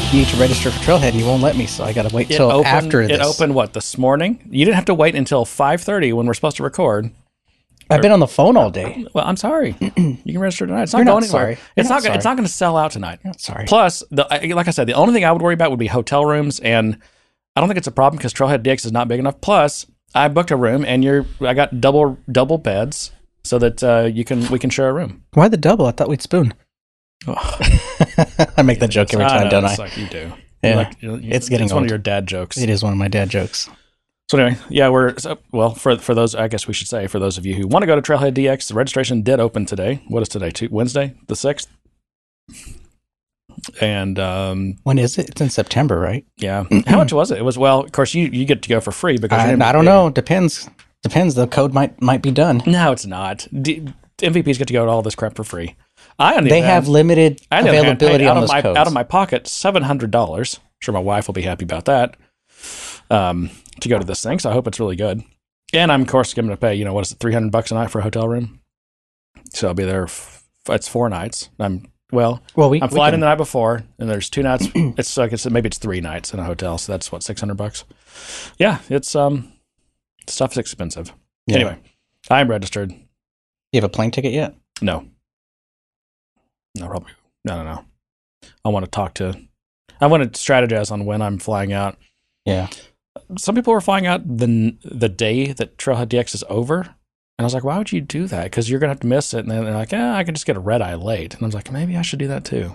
[0.00, 2.12] want me to register for Trailhead, and you won't let me, so I got to
[2.12, 3.16] wait It till opened, after this.
[3.16, 4.40] it opened what this morning.
[4.50, 7.12] You didn't have to wait until five thirty when we're supposed to record.
[7.88, 9.06] I've been on the phone all day.
[9.14, 9.76] Well, I'm sorry.
[9.80, 10.82] you can register tonight.
[10.82, 11.42] It's not You're not going anywhere.
[11.42, 11.52] sorry.
[11.52, 11.90] It's You're not.
[11.90, 13.20] not gonna- It's not going to sell out tonight.
[13.38, 13.66] Sorry.
[13.68, 14.26] Plus, the
[14.56, 16.98] like I said, the only thing I would worry about would be hotel rooms, and
[17.54, 19.40] I don't think it's a problem because Trailhead DX is not big enough.
[19.42, 23.12] Plus, I booked a room, and you're I got double double beds
[23.44, 25.22] so that uh, you can we can share a room.
[25.34, 25.86] Why the double?
[25.86, 26.52] I thought we'd spoon.
[28.56, 29.84] I make that joke every time, know, don't it's I?
[29.84, 30.32] like you do.
[30.62, 30.76] Yeah.
[30.76, 32.56] Like, you- you- It's getting it's one of your dad jokes.
[32.58, 33.68] It is one of my dad jokes.
[34.30, 36.34] So anyway, yeah, we're so, well for for those.
[36.34, 38.32] I guess we should say for those of you who want to go to Trailhead
[38.32, 40.02] DX, the registration did open today.
[40.08, 40.50] What is today?
[40.50, 41.68] Tu- Wednesday, the sixth.
[43.80, 45.28] And um, When is it?
[45.30, 46.24] It's in September, right?
[46.36, 47.38] yeah, how much was it?
[47.38, 47.80] It was well.
[47.80, 50.10] Of course, you you get to go for free because I, I don't know.
[50.10, 50.68] Depends.
[51.02, 51.34] Depends.
[51.34, 52.62] The code might might be done.
[52.66, 53.46] No, it's not.
[53.52, 53.86] D-
[54.18, 55.76] MVPs get to go to all this crap for free.
[56.18, 58.62] I on the They have limited I on hand, paid availability out on of my
[58.62, 58.78] codes.
[58.78, 60.60] out of my pocket seven hundred dollars.
[60.80, 62.16] Sure, my wife will be happy about that.
[63.10, 65.22] Um, to go to this thing, so I hope it's really good.
[65.72, 66.74] And I'm of course going to pay.
[66.74, 68.60] You know what is it, three hundred bucks a night for a hotel room?
[69.52, 70.04] So I'll be there.
[70.04, 71.50] F- it's four nights.
[71.58, 72.42] I'm well.
[72.54, 74.68] well, we, I'm we flying can- in the night before, and there's two nights.
[74.74, 77.56] it's like it's maybe it's three nights in a hotel, so that's what six hundred
[77.56, 77.84] bucks.
[78.58, 79.52] Yeah, it's um,
[80.28, 81.12] stuff's expensive.
[81.46, 81.56] Yeah.
[81.56, 81.78] Anyway,
[82.30, 82.90] I'm registered.
[82.90, 84.54] You have a plane ticket yet?
[84.80, 85.06] No.
[86.76, 87.12] No, probably.
[87.48, 87.84] I don't know.
[88.64, 89.38] I want to talk to.
[90.00, 91.96] I want to strategize on when I'm flying out.
[92.44, 92.68] Yeah.
[93.38, 96.90] Some people are flying out the the day that Trailhead DX is over, and
[97.38, 98.44] I was like, "Why would you do that?
[98.44, 100.46] Because you're gonna have to miss it." And then they're like, "Yeah, I can just
[100.46, 102.74] get a red eye late." And I was like, "Maybe I should do that too."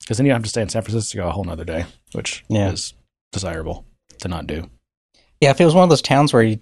[0.00, 2.72] Because then you have to stay in San Francisco a whole nother day, which Yeah.
[2.72, 2.94] is
[3.32, 3.84] desirable
[4.18, 4.68] to not do.
[5.40, 5.50] Yeah.
[5.50, 6.60] If it was one of those towns where you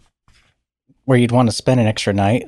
[1.05, 2.47] where you'd want to spend an extra night,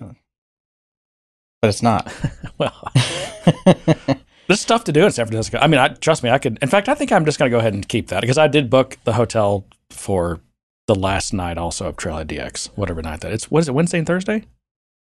[1.60, 2.12] but it's not.
[2.58, 2.92] Well,
[4.46, 5.56] there's stuff to do in San Francisco.
[5.56, 6.58] I mean, I trust me, I could.
[6.60, 8.48] In fact, I think I'm just going to go ahead and keep that because I
[8.48, 10.40] did book the hotel for
[10.86, 13.50] the last night also of Trailhead DX, whatever night that is.
[13.50, 13.72] What is it?
[13.74, 14.44] Wednesday and Thursday,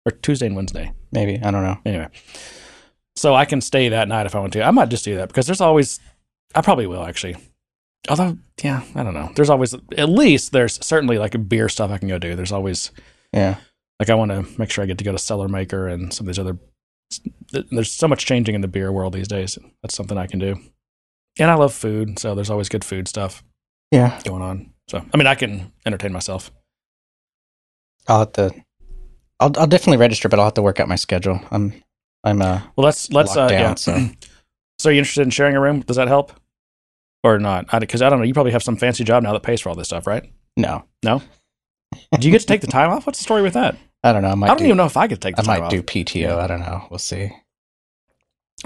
[0.06, 0.94] or Tuesday and Wednesday?
[1.12, 1.80] Maybe I don't know.
[1.86, 2.08] Anyway,
[3.18, 4.64] so I can stay that night if I want to.
[4.64, 6.00] I might just do that because there's always.
[6.56, 7.36] I probably will actually.
[8.08, 9.32] Although, yeah, I don't know.
[9.36, 12.36] There's always at least there's certainly like a beer stuff I can go do.
[12.38, 12.92] There's always
[13.34, 13.58] Yeah.
[14.00, 16.34] Like I want to make sure I get to go to Cellarmaker and some of
[16.34, 16.58] these other.
[17.72, 19.58] There's so much changing in the beer world these days.
[19.82, 20.58] That's something I can do,
[21.40, 23.44] and I love food, so there's always good food stuff
[23.92, 24.20] Yeah.
[24.26, 24.72] going on.
[24.90, 26.52] So I mean, I can entertain myself.
[28.08, 28.52] I'll have to.
[29.40, 31.40] I'll I'll definitely register, but I'll have to work out my schedule.
[31.52, 31.74] I'm
[32.24, 33.76] I'm uh Well, let's let's uh, down, yeah.
[33.76, 34.10] so.
[34.80, 35.82] so are you interested in sharing a room?
[35.82, 36.34] Does that help,
[37.24, 37.68] or not?
[37.80, 38.26] Because I, don't know.
[38.26, 40.24] You probably have some fancy job now that pays for all this stuff, right?
[40.58, 40.84] no.
[41.04, 41.22] No.
[42.20, 43.06] Do you get to take the time off?
[43.06, 43.76] What's the story with that?
[44.04, 44.30] I don't know.
[44.30, 45.70] I might I don't do, even know if I could take the I might off.
[45.72, 46.38] do PTO.
[46.38, 46.88] I don't know.
[46.90, 47.32] We'll see.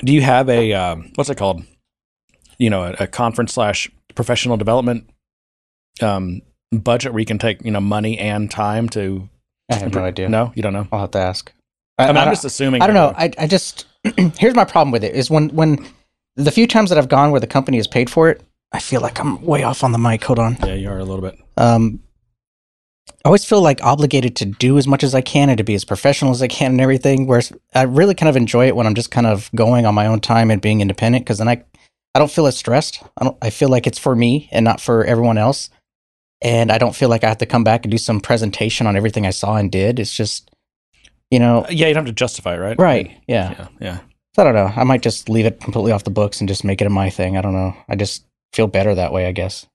[0.03, 1.63] Do you have a um, what's it called?
[2.57, 5.09] You know, a, a conference slash professional development
[6.01, 9.29] um, budget where you can take you know money and time to.
[9.69, 10.29] I have no idea.
[10.29, 10.87] No, you don't know.
[10.91, 11.51] I'll have to ask.
[11.97, 12.81] I, I I'm don't- just assuming.
[12.81, 13.13] I don't know.
[13.17, 13.85] I I just
[14.37, 15.85] here's my problem with it is when when
[16.35, 19.01] the few times that I've gone where the company has paid for it, I feel
[19.01, 20.23] like I'm way off on the mic.
[20.23, 20.57] Hold on.
[20.63, 21.37] Yeah, you are a little bit.
[21.57, 22.01] Um,
[23.27, 25.75] I always feel like obligated to do as much as I can and to be
[25.75, 27.27] as professional as I can and everything.
[27.27, 30.07] Whereas I really kind of enjoy it when I'm just kind of going on my
[30.07, 31.61] own time and being independent because then I
[32.15, 33.03] I don't feel as stressed.
[33.17, 33.37] I don't.
[33.41, 35.69] I feel like it's for me and not for everyone else.
[36.41, 38.95] And I don't feel like I have to come back and do some presentation on
[38.95, 39.99] everything I saw and did.
[39.99, 40.49] It's just,
[41.29, 42.79] you know, Uh, yeah, you don't have to justify, it, right?
[42.79, 43.11] right?
[43.27, 43.51] Yeah.
[43.51, 43.99] Yeah, yeah.
[44.37, 44.71] So I don't know.
[44.73, 47.09] I might just leave it completely off the books and just make it a my
[47.09, 47.35] thing.
[47.35, 47.75] I don't know.
[47.89, 48.23] I just
[48.53, 49.25] feel better that way.
[49.25, 49.65] I guess.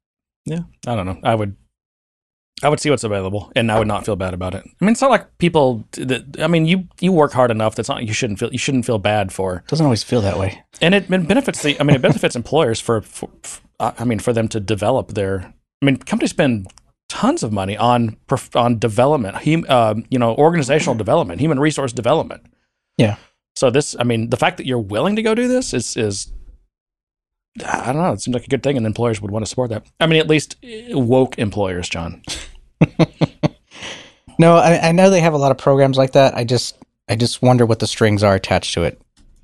[0.46, 1.19] Yeah, I don't know.
[1.22, 1.54] I would,
[2.62, 4.62] I would see what's available, and I would not feel bad about it.
[4.64, 5.84] I mean, it's not like people.
[5.92, 7.74] That, I mean, you you work hard enough.
[7.74, 10.38] That's not you shouldn't feel you shouldn't feel bad for, It doesn't always feel that
[10.38, 10.62] way.
[10.80, 11.78] and it benefits the.
[11.80, 13.60] I mean, it benefits employers for, for, for.
[13.80, 15.52] I mean, for them to develop their.
[15.82, 16.68] I mean, companies spend
[17.08, 18.16] tons of money on
[18.54, 22.46] on development, hum, um, you know, organizational development, human resource development.
[22.96, 23.16] Yeah.
[23.56, 26.32] So this, I mean, the fact that you're willing to go do this is is
[27.66, 28.12] I don't know.
[28.12, 29.84] It seems like a good thing, and employers would want to support that.
[30.00, 32.22] I mean, at least eh, woke employers, John.
[34.38, 36.34] No, I, I know they have a lot of programs like that.
[36.34, 36.76] I just
[37.08, 39.00] I just wonder what the strings are attached to it.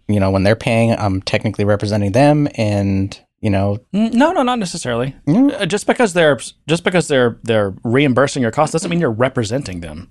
[0.08, 4.42] You know, when they're paying, I'm technically representing them, and you know, Mm, No, no,
[4.42, 5.14] not necessarily.
[5.26, 5.48] Yeah.
[5.48, 9.80] Uh, Just because they're just because they're they're reimbursing your costs doesn't mean you're representing
[9.80, 10.10] them.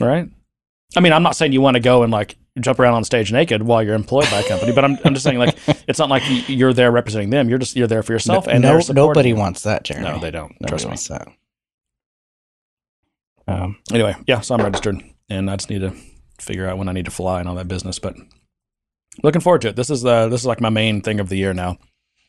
[0.00, 0.28] Right?
[0.94, 3.32] I mean, I'm not saying you want to go and like jump around on stage
[3.32, 5.56] naked while you're employed by a company, but I'm I'm just saying like
[5.88, 7.48] it's not like you're there representing them.
[7.48, 10.08] You're just you're there for yourself, and no, nobody wants that, Jeremy.
[10.08, 10.52] No, they don't.
[10.60, 10.88] Nobody Trust me.
[10.90, 11.28] wants that.
[13.48, 15.92] Um, Anyway, yeah, so I'm registered, and I just need to
[16.40, 17.98] figure out when I need to fly and all that business.
[17.98, 18.16] But
[19.22, 19.76] looking forward to it.
[19.76, 21.78] This is the this is like my main thing of the year now.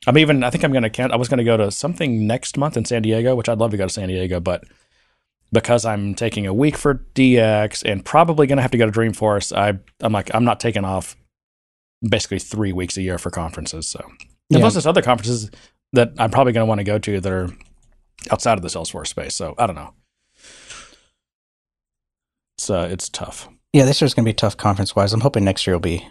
[0.06, 0.44] I'm even.
[0.44, 0.90] I think I'm gonna.
[0.90, 3.72] can I was gonna go to something next month in San Diego, which I'd love
[3.72, 4.64] to go to San Diego, but
[5.52, 9.56] because I'm taking a week for DX and probably gonna have to go to Dreamforce,
[9.56, 11.16] I I'm like I'm not taking off
[12.08, 13.88] basically three weeks a year for conferences.
[13.88, 14.18] So and
[14.50, 14.60] Yeah.
[14.60, 15.50] plus there's other conferences
[15.94, 17.50] that I'm probably gonna want to go to that are
[18.32, 19.36] outside of the Salesforce space.
[19.36, 19.94] So I don't know.
[22.58, 23.48] It's uh, it's tough.
[23.74, 25.14] Yeah, this year's going to be tough conference wise.
[25.14, 26.08] I'm hoping next year will be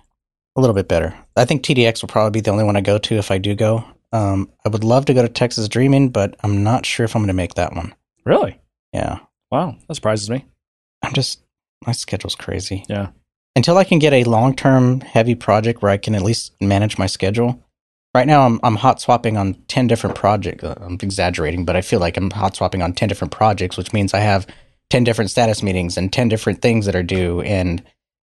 [0.55, 1.17] a little bit better.
[1.37, 3.55] I think TDX will probably be the only one I go to if I do
[3.55, 3.83] go.
[4.13, 7.23] Um, I would love to go to Texas Dreaming, but I'm not sure if I'm
[7.23, 7.95] going to make that one.
[8.25, 8.61] Really?
[8.93, 9.19] Yeah,
[9.51, 10.45] Wow, that surprises me.
[11.03, 11.41] I'm just
[11.87, 12.85] my schedule's crazy.
[12.89, 13.09] Yeah.
[13.55, 16.99] Until I can get a long term heavy project where I can at least manage
[16.99, 17.63] my schedule.
[18.15, 20.65] Right now, I'm I'm hot swapping on ten different projects.
[20.65, 23.93] Uh, I'm exaggerating, but I feel like I'm hot swapping on ten different projects, which
[23.93, 24.47] means I have
[24.91, 27.41] ten different status meetings and ten different things that are due.
[27.43, 27.83] And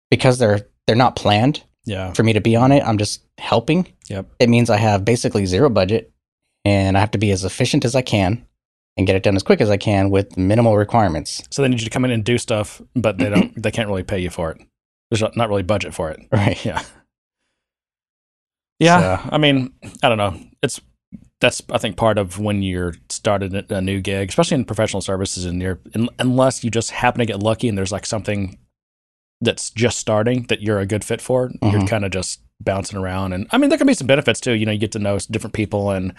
[0.09, 2.11] because they're they're not planned, Yeah.
[2.13, 2.83] for me to be on it.
[2.83, 3.87] I'm just helping.
[4.09, 4.25] Yep.
[4.39, 6.11] It means I have basically zero budget
[6.65, 8.45] and I have to be as efficient as I can
[8.97, 11.41] and get it done as quick as I can with minimal requirements.
[11.49, 13.61] So they need you to come in and do stuff, but they don't.
[13.61, 14.61] they can't really pay you for it.
[15.09, 16.19] There's not- not really budget for it.
[16.31, 16.63] Right.
[16.65, 16.81] Yeah.
[18.79, 19.27] Yeah.
[19.31, 20.37] I mean, I don't know.
[20.61, 20.81] It's
[21.39, 25.45] that's I think part of when you're started a new gig, especially in professional services,
[25.45, 28.57] and you're un- unless you just happen to get lucky and there's like something
[29.41, 31.87] that's just starting that you're a good fit for, you're Mhm.
[31.89, 33.33] kind of just bouncing around.
[33.33, 34.53] And I mean, there can be some benefits too.
[34.53, 36.13] You know, you get to know different people and.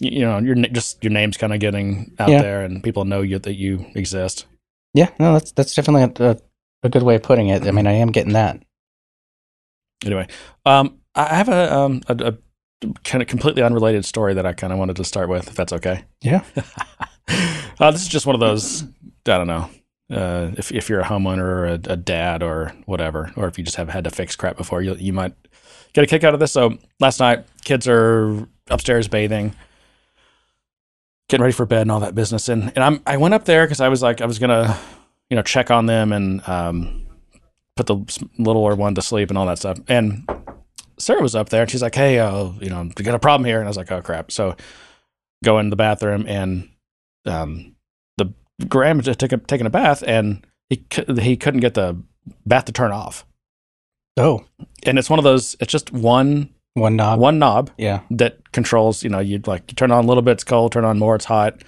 [0.00, 2.42] You know, your just your name's kind of getting out Yeah.
[2.42, 4.46] there, and people know you that you exist.
[4.94, 6.36] Yeah, no, that's that's definitely a, a,
[6.84, 7.66] a good way of putting it.
[7.66, 8.62] I mean, I am getting that.
[10.04, 10.26] Anyway,
[10.66, 12.14] um, I have a, um, a,
[12.82, 15.54] a kind of completely unrelated story that I kind of wanted to start with, if
[15.54, 16.04] that's okay.
[16.20, 16.42] Yeah.
[17.80, 18.82] uh, this is just one of those.
[18.82, 19.70] I don't know.
[20.10, 23.64] Uh, if if you're a homeowner or a, a dad or whatever, or if you
[23.64, 25.34] just have had to fix crap before, you you might
[25.94, 26.52] get a kick out of this.
[26.52, 29.54] So last night, kids are upstairs bathing,
[31.28, 32.48] getting ready for bed and all that business.
[32.48, 34.78] And and I'm I went up there because I was like I was gonna
[35.30, 37.06] you know check on them and um,
[37.76, 37.96] put the
[38.38, 39.78] littler one to sleep and all that stuff.
[39.88, 40.28] And
[40.98, 43.44] Sarah was up there and she's like, "Hey, uh, you know, we got a problem
[43.44, 44.56] here." And I was like, "Oh crap!" So
[45.44, 46.68] go in the bathroom and
[47.26, 47.74] um,
[48.16, 48.32] the
[48.68, 50.84] Graham just took a, taking a bath and he
[51.20, 52.00] he couldn't get the
[52.46, 53.26] bath to turn off.
[54.16, 54.44] Oh,
[54.84, 55.56] And it's one of those.
[55.58, 57.18] It's just one one knob.
[57.20, 58.00] one knob Yeah.
[58.10, 59.02] that controls.
[59.02, 60.72] You know, you like you turn on a little bit, it's cold.
[60.72, 61.62] Turn on more, it's hot.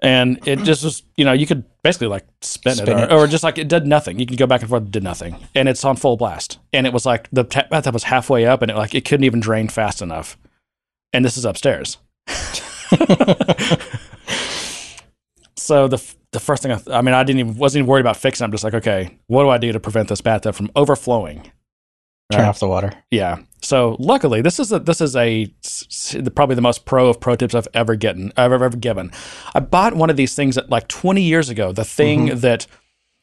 [0.00, 3.12] And it just was, you know, you could basically like spin, Spin it, it.
[3.12, 4.20] or, or just like it did nothing.
[4.20, 6.58] You could go back and forth, it did nothing, and it's on full blast.
[6.72, 9.40] And it was like the bathtub was halfway up, and it like it couldn't even
[9.40, 10.38] drain fast enough.
[11.12, 11.98] And this is upstairs.
[15.56, 17.88] so the f- the first thing I, th- I mean, I didn't even wasn't even
[17.90, 18.44] worried about fixing.
[18.44, 18.46] it.
[18.46, 21.50] I'm just like, okay, what do I do to prevent this bathtub from overflowing?
[22.30, 22.48] Turn Right.
[22.48, 22.92] off the water.
[23.10, 23.38] Yeah.
[23.62, 25.46] So luckily, this is a, this is a
[26.34, 29.10] probably the most pro of pro tips I've ever gotten I've ever, ever given.
[29.54, 31.72] I bought one of these things that like 20 years ago.
[31.72, 32.38] The thing mm-hmm.
[32.40, 32.66] that,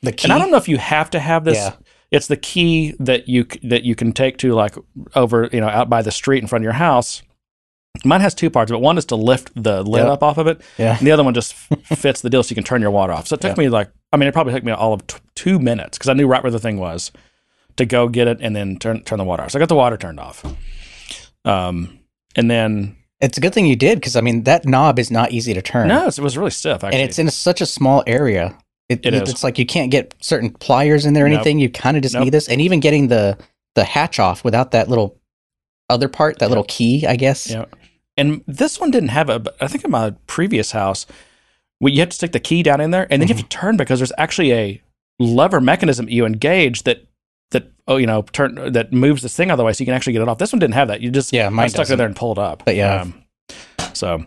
[0.02, 0.26] The key.
[0.26, 1.58] and I don't know if you have to have this.
[1.58, 1.74] Yeah.
[2.12, 4.76] It's the key that you that you can take to like
[5.16, 7.22] over you know out by the street in front of your house.
[8.04, 10.12] Mine has two parts, but one is to lift the lid Yep.
[10.14, 10.98] up off of it, Yeah.
[10.98, 11.54] and the other one just
[11.84, 13.28] fits the deal so you can turn your water off.
[13.28, 13.64] So it took Yeah.
[13.64, 16.14] me like, I mean, it probably took me all of t- two minutes because I
[16.14, 17.12] knew right where the thing was
[17.78, 19.52] to go get it and then turn turn the water off.
[19.52, 20.44] So I got the water turned off.
[21.44, 22.00] Um,
[22.36, 25.32] and then It's a good thing you did because I mean that knob is not
[25.32, 25.88] easy to turn.
[25.88, 26.84] no, it was really stiff.
[26.84, 28.58] Actually, and it's in such a small area.
[28.90, 29.30] It, It is.
[29.30, 31.38] It's like you can't get certain pliers in there or Nope.
[31.38, 31.60] anything.
[31.60, 32.26] You kind of just Nope.
[32.26, 33.38] need this, and even getting the
[33.76, 35.18] the hatch off without that little
[35.90, 36.50] other part, that Yep.
[36.50, 37.50] little key, I guess.
[37.50, 37.66] Yeah.
[38.18, 39.42] And this one didn't have a.
[39.60, 41.06] I think in my previous house,
[41.82, 43.50] we, you have to stick the key down in there, and then you have to
[43.50, 44.82] turn because there's actually a
[45.20, 47.06] lever mechanism you engage that
[47.52, 49.86] that oh you know turn that moves this thing out of the way so you
[49.86, 50.38] can actually get it off.
[50.38, 51.02] This one didn't have that.
[51.02, 52.64] You just Yeah, mine stuck it there and pulled up.
[52.66, 53.02] But yeah.
[53.02, 53.24] Um,
[53.94, 54.26] so,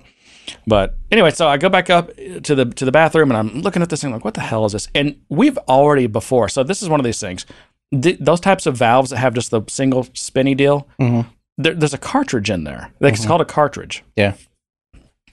[0.67, 3.83] but anyway, so I go back up to the to the bathroom and I'm looking
[3.83, 4.89] at this thing like, what the hell is this?
[4.95, 6.49] And we've already before.
[6.49, 7.45] So this is one of these things.
[7.93, 11.27] Th- those types of valves that have just the single spinny deal Mhm.
[11.57, 12.93] there, there's a cartridge in there.
[13.01, 13.29] Like, It's Mhm.
[13.29, 14.05] called a cartridge.
[14.15, 14.35] Yeah.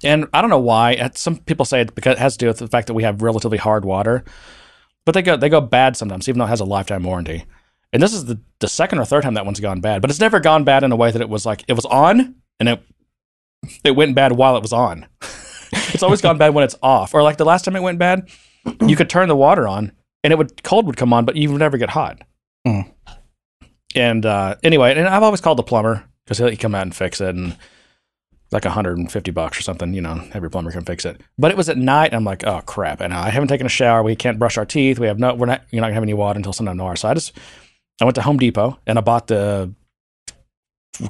[0.03, 1.09] And I don't know why.
[1.15, 3.21] Some people say it because it has to do with the fact that we have
[3.21, 4.23] relatively hard water,
[5.05, 7.45] but they go they go bad sometimes, even though it has a lifetime warranty.
[7.93, 10.19] And this is the, the second or third time that one's gone bad, but it's
[10.19, 12.81] never gone bad in a way that it was like it was on and it
[13.83, 15.07] it went bad while it was on.
[15.71, 17.13] it's always gone bad when it's off.
[17.13, 18.29] Or like the last time it went bad,
[18.85, 19.91] you could turn the water on
[20.23, 22.21] and it would cold would come on, but you would never get hot.
[22.65, 22.81] Hmm.
[23.95, 27.21] And uh, anyway, and I've always called the plumber because he'll come out and fix
[27.21, 27.55] it and
[28.51, 31.21] like 150 bucks or something, you know, every plumber can fix it.
[31.37, 33.01] But it was at night and I'm like, oh crap.
[33.01, 34.03] And I haven't taken a shower.
[34.03, 34.99] We can't brush our teeth.
[34.99, 36.95] We have no, we're not, you're not gonna have any water until sundown tomorrow.
[36.95, 37.33] So I just,
[38.01, 39.73] I went to Home Depot and I bought the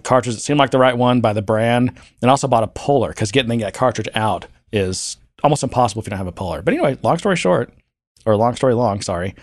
[0.04, 3.10] cartridge that seemed like the right one by the brand, and also bought a puller
[3.10, 6.62] because getting that cartridge out is almost impossible if you don't have a puller.
[6.62, 7.74] But anyway, long story short,
[8.26, 9.36] or long story long, sorry.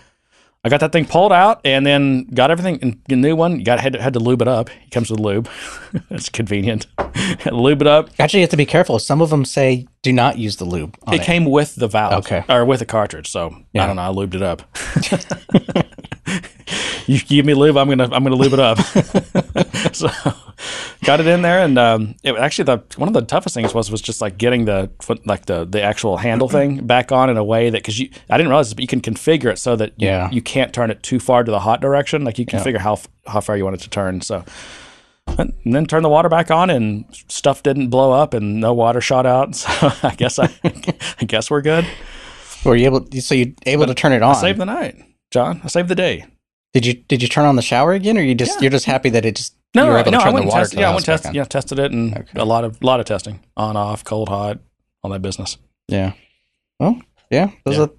[0.65, 3.59] I got that thing pulled out and then got everything in a new one.
[3.59, 4.69] You got had to, had to lube it up.
[4.85, 5.49] It comes with lube.
[6.09, 6.87] it's convenient.
[7.51, 8.09] lube it up.
[8.17, 8.97] Actually, you have to be careful.
[8.99, 10.97] Some of them say do not use the lube.
[11.05, 12.45] on It came with the valve, Okay.
[12.47, 13.29] or with the cartridge.
[13.29, 13.83] So Yeah.
[13.83, 14.03] I don't know.
[14.03, 14.61] I lubed it up.
[17.07, 18.77] you give me lube, I'm gonna I'm gonna lube it up.
[19.93, 20.09] so
[21.03, 23.91] got it in there, and um, it actually the one of the toughest things was
[23.91, 24.89] was just like getting the
[25.25, 28.37] like the the actual handle thing back on in a way that because you I
[28.37, 30.29] didn't realize this, but you can configure it so that you, Yeah.
[30.31, 32.23] you can't turn it too far to the hot direction.
[32.23, 34.21] Like you can figure how how far you want it to turn.
[34.21, 34.43] So.
[35.37, 38.99] And then turn the water back on, and stuff didn't blow up, and no water
[38.99, 39.55] shot out.
[39.55, 40.49] So I guess I,
[41.21, 41.87] I guess we're good.
[42.65, 43.07] Were you able?
[43.21, 44.35] So you able to turn it on?
[44.35, 44.95] Save the night,
[45.31, 45.61] John.
[45.63, 46.25] I saved the day.
[46.73, 48.61] Did you did you turn on the shower again, or you just Yeah.
[48.63, 50.49] you're just happy that it just No, you were able no, to I went the
[50.49, 50.79] water tested.
[50.79, 51.25] Yeah, I went test.
[51.27, 51.33] on?
[51.35, 52.39] Yeah, tested it, and Okay.
[52.39, 54.59] a lot of lot of testing, on, off, cold, hot,
[55.03, 55.57] all that business.
[55.87, 56.13] Yeah.
[56.79, 56.99] Well,
[57.29, 57.51] yeah.
[57.65, 57.83] Those Yeah.
[57.83, 57.93] are the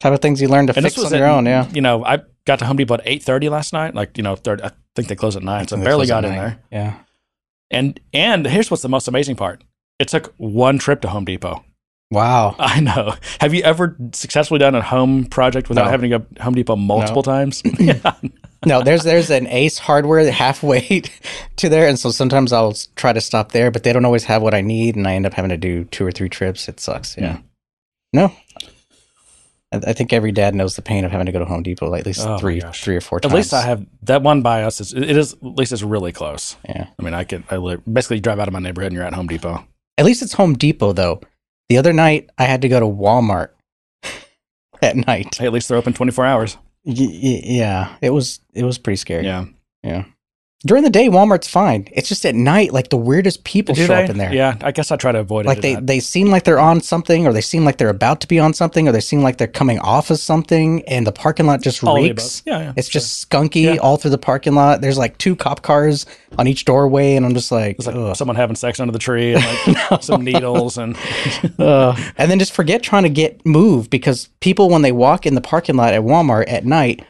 [0.00, 1.46] type of things you learn to And fix on your at- own.
[1.46, 1.68] Yeah.
[1.72, 3.94] You know, I got to Home Depot at eight thirty last night.
[3.94, 6.30] Like you know, third, I think they close at nine, so I barely got in
[6.30, 6.38] nine.
[6.40, 6.58] there.
[6.72, 6.94] Yeah.
[7.70, 9.62] And and here's what's the most amazing part:
[9.98, 11.64] it took one trip to Home Depot.
[12.14, 12.54] Wow.
[12.58, 13.14] I know.
[13.40, 15.90] Have you ever successfully done a home project without No.
[15.90, 17.62] having to go Home Depot multiple times?
[17.78, 18.14] yeah.
[18.64, 21.02] No, there's there's an Ace Hardware halfway
[21.56, 24.40] to there, and so sometimes I'll try to stop there, but they don't always have
[24.40, 26.68] what I need, and I end up having to do two or three trips.
[26.68, 27.16] It sucks.
[27.18, 27.36] Yeah.
[27.36, 27.42] Hmm.
[28.14, 28.32] No.
[29.72, 31.90] I, I think every dad knows the pain of having to go to Home Depot
[31.90, 33.32] like at least Oh three three or four times.
[33.32, 34.80] At least I have that one by us.
[34.80, 36.56] Is, it is at least it's really close.
[36.66, 36.86] Yeah.
[36.98, 39.14] I mean, I could I live, basically drive out of my neighborhood and you're at
[39.14, 39.66] Home Depot.
[39.98, 41.20] At least it's Home Depot though.
[41.68, 43.48] The other night I had to go to Walmart
[44.82, 45.34] at night.
[45.36, 46.56] Hey, at least they're open 24 hours.
[46.84, 49.24] Y- y- yeah, it was it was pretty scary.
[49.24, 49.46] Yeah.
[49.82, 50.04] Yeah.
[50.66, 51.88] During the day, Walmart's fine.
[51.92, 54.04] It's just at night, like the weirdest people Do show they?
[54.04, 54.32] up in there.
[54.32, 55.64] Yeah, I guess I try to avoid Like it.
[55.64, 58.26] Like they they seem like they're on something, or they seem like they're about to
[58.26, 61.46] be on something, or they seem like they're coming off of something, and the parking
[61.46, 62.42] lot just all reeks.
[62.46, 62.72] Yeah, yeah.
[62.76, 63.76] It's just skunky Yeah.
[63.76, 64.80] all through the parking lot.
[64.80, 66.06] There's like two cop cars
[66.38, 68.16] on each doorway, and I'm just like, It's like ugh.
[68.16, 69.34] someone having sex under the tree
[69.66, 70.96] and like some needles and
[71.58, 75.40] and then just forget trying to get moved because people when they walk in the
[75.40, 77.04] parking lot at Walmart at night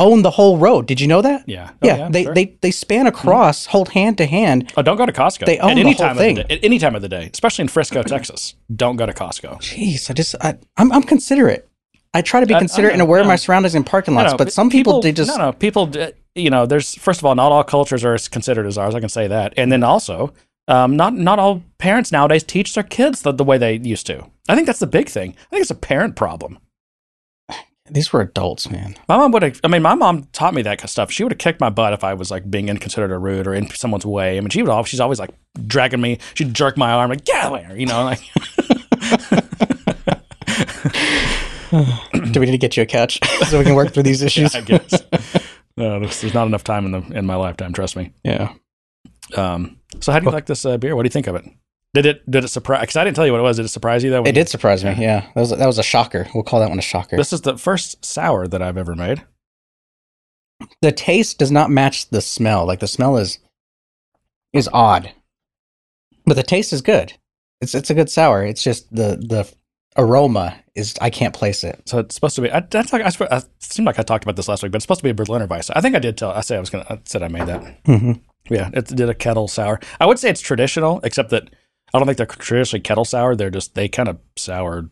[0.00, 0.86] own the whole road.
[0.86, 1.48] Did you know that?
[1.48, 2.34] yeah, Oh, yeah, they, sure.
[2.34, 4.72] they they span across, hold hand to hand.
[4.76, 5.46] Oh, don't go to Costco.
[5.46, 6.38] They own at the whole time thing.
[6.38, 8.54] Of the day, at any time of the day, especially in Frisco, Texas.
[8.74, 9.58] Don't go to Costco.
[9.60, 11.68] Jeez, I just I, I'm I'm considerate.
[12.12, 14.34] I try to be I- I considerate and aware of my surroundings in parking lots,
[14.34, 15.90] but some people, they just no no people
[16.34, 18.94] you know there's first of all not all cultures are as considered as ours.
[18.94, 20.32] I can say that, and then also.
[20.68, 24.24] Um, not not all parents nowadays teach their kids the, the way they used to.
[24.48, 25.30] I think that's the big thing.
[25.46, 26.60] I think it's a parent problem.
[27.92, 28.94] These were adults, man.
[29.08, 29.60] My mom would have.
[29.64, 31.10] I mean, my mom taught me that kind of stuff.
[31.10, 33.54] She would have kicked my butt if I was like being inconsiderate or rude or
[33.54, 34.36] in someone's way.
[34.36, 34.88] I mean, she would always.
[34.88, 35.30] She's always like
[35.66, 36.18] dragging me.
[36.34, 38.20] She'd jerk my arm like, "Get away!" You know, like.
[42.32, 44.54] Do we need to get you a couch so we can work through these issues?
[44.54, 45.02] I guess.
[45.76, 47.72] No, there's, there's not enough time in the in my lifetime.
[47.72, 48.12] Trust me.
[48.24, 48.54] Yeah.
[49.36, 50.96] Um, so, how do you like this uh, beer?
[50.96, 51.44] What do you think of it?
[51.92, 52.82] Did it did it surprise?
[52.82, 53.56] Because I didn't tell you what it was.
[53.56, 54.22] Did it surprise you though?
[54.22, 54.94] It did surprise me.
[54.98, 56.28] Yeah, that was that was a shocker.
[56.34, 57.16] We'll call that one a shocker.
[57.16, 59.24] This is the first sour that I've ever made.
[60.82, 62.64] the taste does not match the smell.
[62.66, 63.38] Like the smell is
[64.52, 65.12] is odd,
[66.26, 67.14] but the taste is good.
[67.60, 68.44] It's it's a good sour.
[68.44, 69.52] It's just the the
[69.96, 71.82] aroma is I can't place it.
[71.86, 72.52] So it's supposed to be.
[72.52, 74.76] I, that's like I, sp- I seemed like I talked about this last week, but
[74.76, 75.70] it's supposed to be a Berliner Weisse.
[75.74, 76.30] I think I did tell.
[76.30, 76.86] I say I was gonna.
[76.88, 77.82] I said I made that.
[77.84, 78.12] Mm-hmm.
[78.48, 79.80] Yeah, it did a kettle sour.
[80.00, 81.50] I would say it's traditional, except that
[81.92, 83.34] I don't think they're traditionally kettle sour.
[83.36, 84.90] They're just they kind of soured.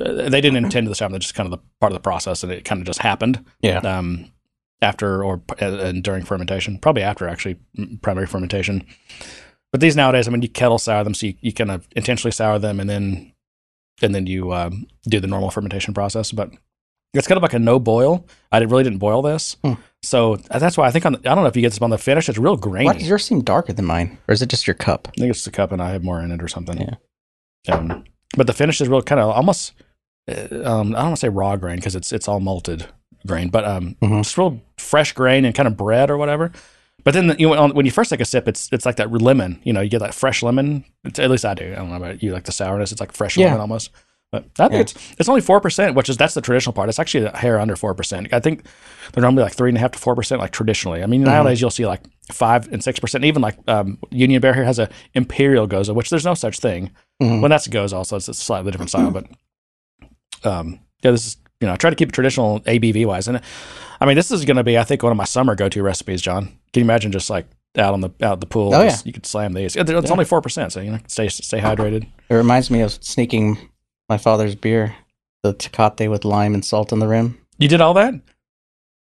[0.00, 1.08] uh, They didn't intend to the sour.
[1.10, 3.44] They're just kind of the part of the process, and it kind of just happened.
[3.60, 3.78] Yeah.
[3.78, 4.32] Um,
[4.82, 7.56] after or uh, and during fermentation, probably after actually
[8.00, 8.86] primary fermentation.
[9.72, 12.32] But these nowadays, I mean, you kettle sour them, so you, you kind of intentionally
[12.32, 13.32] sour them, and then
[14.02, 16.32] and then you um, do the normal fermentation process.
[16.32, 16.50] But
[17.12, 18.26] it's kind of like a no boil.
[18.50, 19.74] I really didn't boil this, Hmm.
[20.02, 21.90] So that's why I think on the, I don't know if you get this on
[21.90, 22.28] the finish.
[22.28, 22.86] It's real grainy.
[22.86, 25.08] Why does yours seem darker than mine, or is it just your cup?
[25.16, 26.78] I think it's the cup, and I have more in it or something.
[26.80, 27.74] Yeah.
[27.74, 28.04] Um,
[28.36, 29.72] but the finish is real kind of almost.
[30.28, 30.32] uh,
[30.64, 32.86] Um, I don't want to say raw grain because it's it's all malted
[33.26, 34.20] grain, but um, Mhm.
[34.20, 36.50] it's real fresh grain and kind of bread or whatever.
[37.04, 39.60] But then you know, when you first take a sip, it's it's like that lemon.
[39.64, 40.84] You know, you get that fresh lemon.
[41.04, 41.72] It's, at least I do.
[41.72, 42.92] I don't know about you, like the sourness.
[42.92, 43.46] It's like fresh Yeah.
[43.46, 43.90] lemon almost.
[44.32, 44.80] But I think Yeah.
[44.80, 46.88] it's it's only four percent, which is that's the traditional part.
[46.88, 48.32] It's actually a hair under four percent.
[48.32, 48.64] I think
[49.12, 51.02] they're normally like three and a half to four percent, like traditionally.
[51.02, 53.24] I mean, nowadays you'll see like five and six percent.
[53.24, 56.92] Even like um, Union Bear here has a Imperial Gose, which there's no such thing.
[57.20, 57.40] Mhm.
[57.40, 58.16] Well, that's a Gose also.
[58.16, 59.26] It's a slightly different style, but
[60.44, 63.40] um, yeah, this is you know I try to keep it traditional ABV wise, and
[64.00, 65.82] I mean this is going to be I think one of my summer go to
[65.82, 66.22] recipes.
[66.22, 67.46] John, can you imagine just like
[67.78, 68.74] out on the out the pool.
[68.74, 69.76] Oh, Just- you could slam these.
[69.76, 70.02] It's Yeah.
[70.10, 72.06] only four percent, so you know, stay stay hydrated.
[72.28, 73.58] It reminds me of sneaking
[74.10, 74.96] my father's beer,
[75.42, 77.38] the Tecate with lime and salt on the rim.
[77.58, 78.12] You did all that.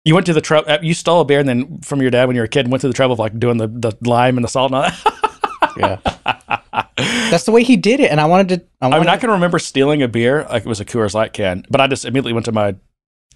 [0.04, 0.78] You went to the trouble.
[0.80, 2.72] You stole a beer, and then from your dad when you were a kid, and
[2.72, 4.82] went to the trouble of like doing the, the lime and the salt and all
[4.82, 4.98] that.
[5.76, 6.86] Yeah,
[7.30, 8.66] that's the way he did it, and I wanted to.
[8.80, 11.14] I, I wanted mean, I can remember stealing a beer, like it was a Coors
[11.14, 12.74] Light can, but I just immediately went to my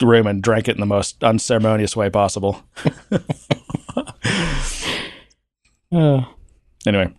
[0.03, 2.63] room and drank it in the most unceremonious way possible.
[3.11, 3.23] to-
[6.87, 7.13] Anyway,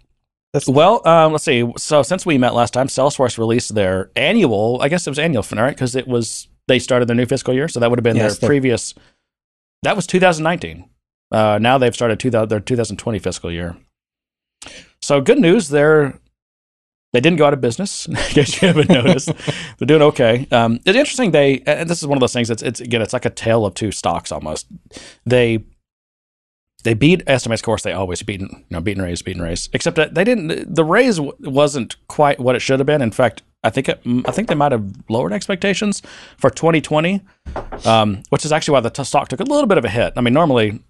[0.54, 1.70] That's- well, um, let's see.
[1.78, 4.80] So since we met last time, Salesforce released their annual.
[4.82, 5.70] I guess it was annual, right?
[5.76, 8.38] Because it was they started their new fiscal year, so that would have been Yes,
[8.40, 8.94] their previous.
[9.84, 10.90] That was 2019.
[11.32, 13.78] Uh, now they've started 2000, their 2020 fiscal year.
[15.02, 16.20] So good news, they're
[17.14, 18.06] they didn't go out of business.
[18.08, 19.32] In case you haven't noticed,
[19.78, 20.48] they're doing okay.
[20.52, 21.32] Um, it's interesting.
[21.32, 22.50] They and this is one of those things.
[22.50, 24.68] It's it's again, it's like a tale of two stocks almost.
[25.26, 25.66] They
[26.88, 27.62] they beat estimates.
[27.62, 29.68] Of course, they always beat you know beat and raise, beat and raise.
[29.74, 30.74] Except that they didn't.
[30.74, 33.02] The raise w- wasn't quite what it should have been.
[33.02, 36.02] In fact, I think it, I think they might have lowered expectations
[36.38, 37.20] for 2020,
[37.84, 40.14] um, which is actually why the t- stock took a little bit of a hit.
[40.16, 40.82] I mean, normally,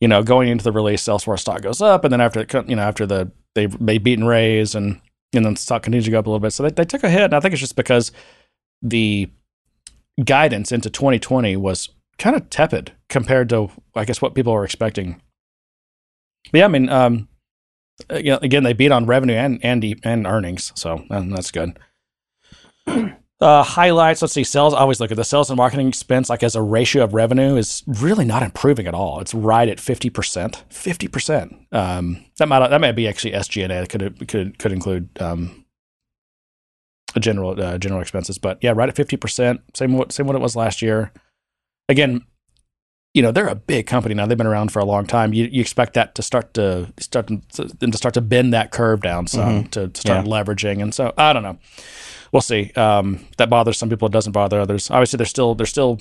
[0.00, 2.74] you know, going into the release, Salesforce stock goes up, and then after it you
[2.74, 5.00] know after the they they beat and raise, and
[5.32, 6.52] and then stock continues to go up a little bit.
[6.52, 8.10] So they, they took a hit, and I think it's just because
[8.82, 9.30] the
[10.24, 15.22] guidance into 2020 was kind of tepid compared to I guess what people were expecting.
[16.50, 17.28] But yeah, I mean, um,
[18.10, 21.78] again, they beat on revenue and and and earnings, so that's good.
[23.40, 24.22] Uh, highlights.
[24.22, 24.44] Let's see.
[24.44, 24.72] Sales.
[24.72, 27.56] I always look at the sales and marketing expense, like as a ratio of revenue,
[27.56, 29.20] is really not improving at all.
[29.20, 30.64] It's right at fifty percent.
[30.70, 31.52] Fifty percent.
[31.72, 33.66] Um, that might that might be actually SG&A.
[33.68, 35.66] That could could could include um,
[37.16, 39.60] a general uh, general expenses, but yeah, right at fifty percent.
[39.74, 41.12] Same what same what it was last year.
[41.88, 42.24] Again,
[43.14, 44.26] you know they're a big company now.
[44.26, 45.32] They've been around for a long time.
[45.32, 48.72] You, you expect that to start to start to, them to start to bend that
[48.72, 50.82] curve down some to, to start leveraging.
[50.82, 51.58] And so I don't know.
[52.32, 52.72] We'll see.
[52.72, 54.06] Um, that bothers some people.
[54.06, 54.90] It doesn't bother others.
[54.90, 56.00] Obviously, they're still they're still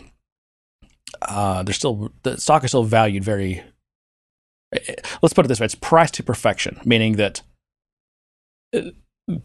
[1.21, 3.63] uh, they're still the stock is still valued very.
[5.21, 7.43] Let's put it this way: it's priced to perfection, meaning that
[8.75, 8.89] uh,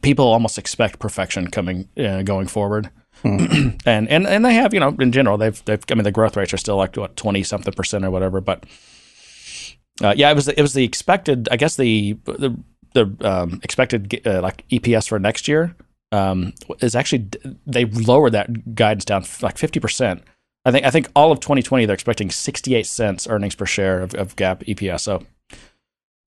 [0.02, 2.90] people almost expect perfection coming uh, going forward.
[3.22, 3.70] Hmm.
[3.86, 6.36] and and and they have you know in general they've they've I mean the growth
[6.36, 8.64] rates are still like what twenty something percent or whatever but
[10.00, 12.56] uh, yeah it was the, it was the expected I guess the the
[12.94, 15.74] the um, expected uh, like EPS for next year
[16.12, 17.28] um, is actually
[17.66, 20.22] they lowered that guidance down like fifty percent
[20.64, 24.14] I think I think all of 2020 they're expecting 68 cents earnings per share of,
[24.14, 25.24] of GAAP EPS so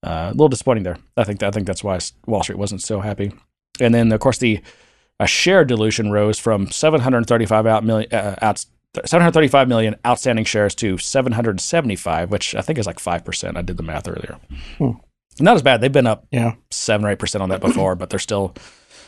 [0.02, 3.00] uh, a little disappointing there I think I think that's why Wall Street wasn't so
[3.00, 3.32] happy
[3.80, 4.60] and then of course the
[5.20, 8.64] a share dilution rose from 735 out million uh, out,
[9.04, 13.56] 735 million outstanding shares to 775, which I think is like five percent.
[13.56, 14.38] I did the math earlier.
[14.78, 14.92] Hmm.
[15.40, 15.80] Not as bad.
[15.80, 18.54] They've been up yeah, seven or eight percent on that before, but they're still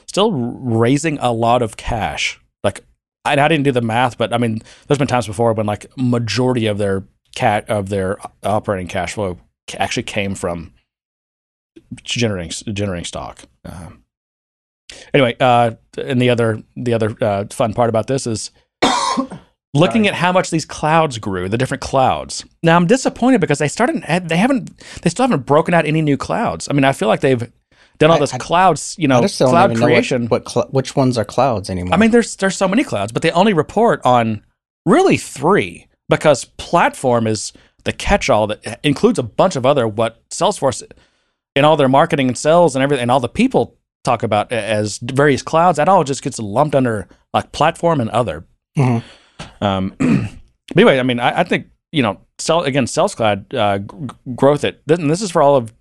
[0.06, 2.40] still raising a lot of cash.
[2.62, 2.84] Like
[3.24, 5.86] I, I didn't do the math, but I mean, there's been times before when like
[5.96, 7.04] majority of their
[7.34, 9.38] cat of their operating cash flow
[9.76, 10.72] actually came from
[12.02, 13.42] generating generating stock.
[13.64, 14.04] Um,
[15.12, 18.50] anyway, uh, and the other the other uh, fun part about this is
[19.74, 20.08] looking Sorry.
[20.08, 22.44] at how much these clouds grew, the different clouds.
[22.62, 26.16] Now I'm disappointed because they started they haven't they still haven't broken out any new
[26.16, 26.68] clouds.
[26.70, 27.50] I mean, I feel like they've
[27.98, 30.22] done all I- this I- clouds, you know, I cloud even know creation.
[30.28, 31.94] what, what cl- which ones are clouds anymore.
[31.94, 34.42] I mean, there's there's so many clouds, but they only report on
[34.86, 37.52] really three because platform is
[37.84, 40.82] the catch-all that includes a bunch of other what Salesforce
[41.56, 44.98] in all their marketing and sales and everything, and all the people talk about as
[44.98, 45.76] various clouds.
[45.76, 48.46] That all just gets lumped under like platform and other.
[48.76, 49.02] Mhm.
[49.60, 49.94] Um,
[50.76, 53.86] anyway, I mean, I, I think you know, sell again, Sales Cloud uh, g-
[54.34, 55.72] growth at and this is for all of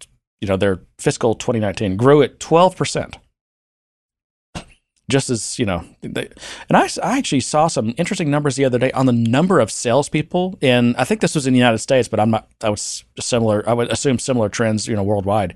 [0.41, 3.17] you know their fiscal 2019 grew at 12 percent
[5.09, 6.29] just as you know, they,
[6.69, 9.71] and I, I actually saw some interesting numbers the other day on the number of
[9.71, 10.95] salespeople in.
[10.95, 12.47] I think this was in the United States, but I'm not.
[12.61, 13.67] I was similar.
[13.67, 15.55] I would assume similar trends, you know, worldwide.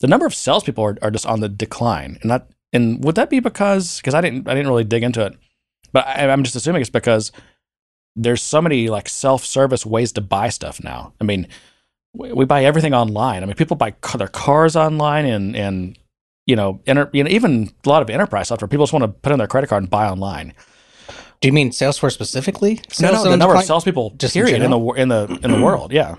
[0.00, 3.30] The number of salespeople are, are just on the decline, and that and would that
[3.30, 5.34] be because because I didn't I didn't really dig into it,
[5.92, 7.32] but I, I'm just assuming it's because
[8.14, 11.14] there's so many like self service ways to buy stuff now.
[11.18, 11.48] I mean,
[12.12, 13.42] we, we buy everything online.
[13.42, 15.98] I mean, people buy their cars online and and
[16.46, 19.08] you know, enter, you know, even a lot of enterprise software, people just want to
[19.08, 20.54] put in their credit card and buy online.
[21.40, 22.74] Do you mean Salesforce specifically?
[22.74, 25.40] No, Sales no, the on number of salespeople, Just in period, in the in the
[25.42, 26.14] in the world, yeah.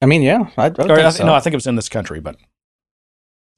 [0.00, 1.26] I mean, yeah, I, I Or, I, so.
[1.26, 2.36] No, I think it was in this country, but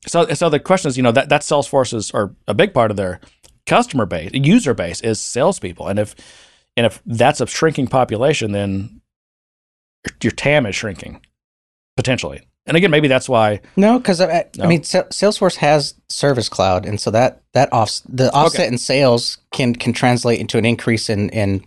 [0.07, 2.97] so so the question is, you know, that that Salesforce's or a big part of
[2.97, 3.21] their
[3.67, 6.17] customer base, user base, is salespeople, and if
[6.77, 9.03] and if that's a shrinking population, then
[10.21, 11.25] your TAM is shrinking
[11.97, 12.41] potentially.
[12.67, 13.61] And again, maybe that's why.
[13.77, 14.65] No, because I, No.
[14.65, 19.39] I mean, Salesforce has Service Cloud, and so that that off the offset in sales
[19.53, 21.65] can can translate into an increase in in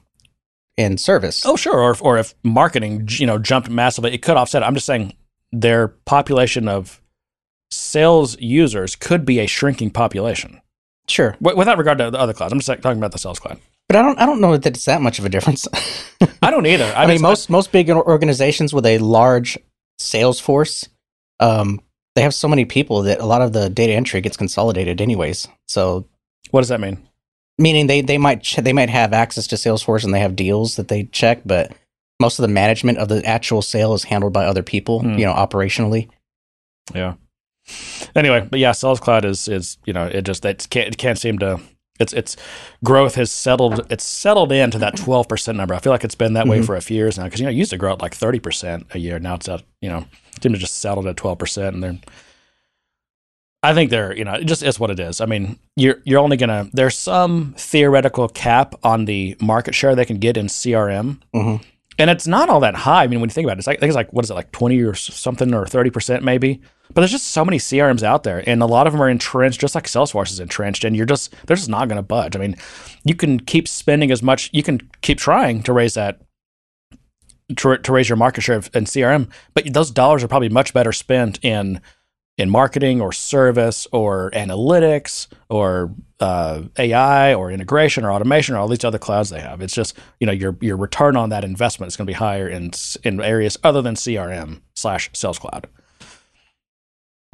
[0.78, 1.46] in service.
[1.46, 1.80] Oh, sure.
[1.80, 4.62] Or if, or if marketing, you know, jumped massively, it could offset.
[4.62, 4.66] it.
[4.66, 5.14] I'm just saying
[5.52, 7.02] their population of
[7.72, 10.62] sales users could be a shrinking population.
[11.08, 12.52] Sure, W- without regard to the other clouds.
[12.54, 13.60] I'm just talking about the sales cloud.
[13.88, 15.68] but I don't I don't know that it's that much of a difference.
[16.42, 16.86] I don't either.
[16.96, 19.58] I, mean, just- most most big organizations with a large
[20.00, 20.88] sales force,
[21.40, 21.82] um,
[22.16, 25.48] they have so many people that a lot of the data entry gets consolidated, anyways.
[25.68, 26.08] So,
[26.52, 27.08] what does that mean?
[27.58, 30.76] meaning they they might ch- they might have access to Salesforce and they have deals
[30.76, 31.72] that they check, but
[32.20, 35.02] most of the management of the actual sale is handled by other people.
[35.02, 35.18] Hmm.
[35.18, 36.10] You know, operationally.
[36.94, 37.16] Yeah.
[38.16, 41.18] Anyway, but yeah, Sales Cloud is is you know it just it can't it can't
[41.18, 41.60] seem to
[42.00, 42.36] its its
[42.84, 45.74] growth has settled it's settled into that twelve percent number.
[45.74, 46.66] I feel like it's been that way Mhm.
[46.66, 48.40] for a few years now because you know it used to grow at like thirty
[48.40, 49.20] percent a year.
[49.20, 50.06] Now it's at you know
[50.42, 51.98] seem to just settled at twelve percent and they're.
[53.64, 55.22] I think they're you know it just is what it is.
[55.22, 60.06] I mean you're you're only gonna there's some theoretical cap on the market share they
[60.06, 61.20] can get in CRM.
[61.34, 61.64] Mhm.
[61.98, 63.04] And it's not all that high.
[63.04, 64.30] I mean, when you think about it, it's like, I think it's like, what is
[64.30, 66.60] it, like 20 or something or 30% maybe?
[66.94, 69.60] But there's just so many CRMs out there, and a lot of them are entrenched,
[69.60, 72.36] just like Salesforce is entrenched, and you're just, they're just not going to budge.
[72.36, 72.56] I mean,
[73.04, 76.22] you can keep spending as much, you can keep trying to raise that,
[77.58, 80.92] to, to raise your market share in CRM, but those dollars are probably much better
[80.92, 81.82] spent in
[82.38, 88.68] in marketing or service or analytics or uh, AI or integration or automation or all
[88.68, 89.62] these other clouds they have.
[89.62, 92.48] It's just you know your your return on that investment is going to be higher
[92.48, 92.72] in
[93.04, 95.68] in areas other than CRM slash Sales Cloud.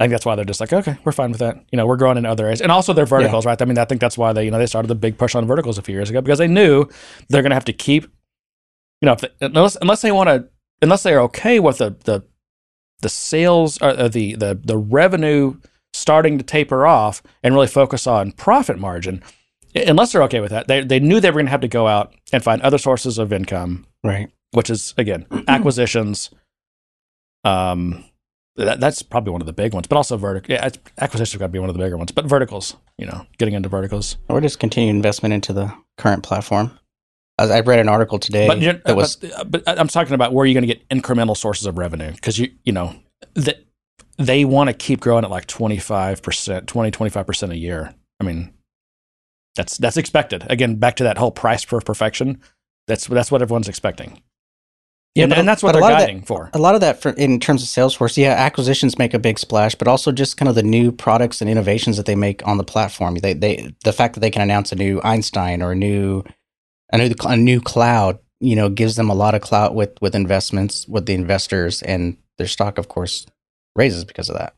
[0.02, 1.64] I think that's why they're just like, okay, we're fine with that.
[1.70, 3.60] You know, we're growing in other areas, and also their verticals, right?
[3.60, 5.46] I mean, I think that's why they you know they started the big push on
[5.46, 6.86] verticals a few years ago because they knew
[7.28, 8.04] they're going to have to keep,
[9.00, 10.48] you know, if they, unless unless they want to,
[10.82, 12.24] unless they are okay with the the
[13.00, 15.56] the sales or, uh, the the the revenue
[15.92, 19.22] starting to taper off and really focus on profit margin
[19.74, 21.86] unless they're okay with that they, they knew they were going to have to go
[21.86, 24.30] out and find other sources of income Right.
[24.52, 26.30] which is again acquisitions
[27.44, 28.04] um
[28.56, 31.52] that, that's probably one of the big ones but also vertical yeah, acquisitions got to
[31.52, 34.58] be one of the bigger ones but verticals you know getting into verticals Or just
[34.58, 36.78] continued investment into the current platform.
[37.38, 40.46] I read an article today but, that was but, but uh, I'm talking about where
[40.46, 42.94] you're going to get incremental sources of revenue because you you know
[43.34, 43.64] that
[44.18, 47.94] they want to keep growing at like 25 percent, 20 25 percent a year.
[48.20, 48.52] I mean,
[49.56, 50.44] that's that's expected.
[50.50, 52.40] Again, back to that whole price per perfection.
[52.86, 54.22] That's that's what everyone's expecting.
[55.14, 56.48] Yeah, and, but and that's what they're of that- guiding for.
[56.54, 59.74] a lot of that for, in terms of Salesforce, yeah, acquisitions make a big splash,
[59.74, 62.64] but also just kind of the new products and innovations that they make on the
[62.64, 63.16] platform.
[63.16, 66.22] They, they, the fact that they can announce a new Einstein or a new,
[66.92, 70.14] a new, a new cloud, you know, gives them a lot of clout with with
[70.14, 73.26] investments with the investors, and their stock, of course,
[73.76, 74.54] raises because of that.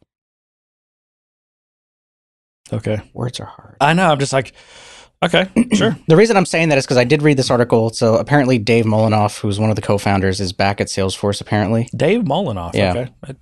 [2.72, 3.76] Okay, Words are hard.
[3.80, 4.10] I know.
[4.10, 4.54] I'm just like,
[5.24, 5.96] okay, sure.
[6.06, 7.90] The reason I'm saying that is because I did read this article.
[7.90, 11.40] So apparently, Dave Moellenhoff, who's one of the co-founders, is back at Salesforce.
[11.40, 12.74] Apparently, Dave Moellenhoff.
[12.74, 13.08] Yeah.
[13.24, 13.34] Okay,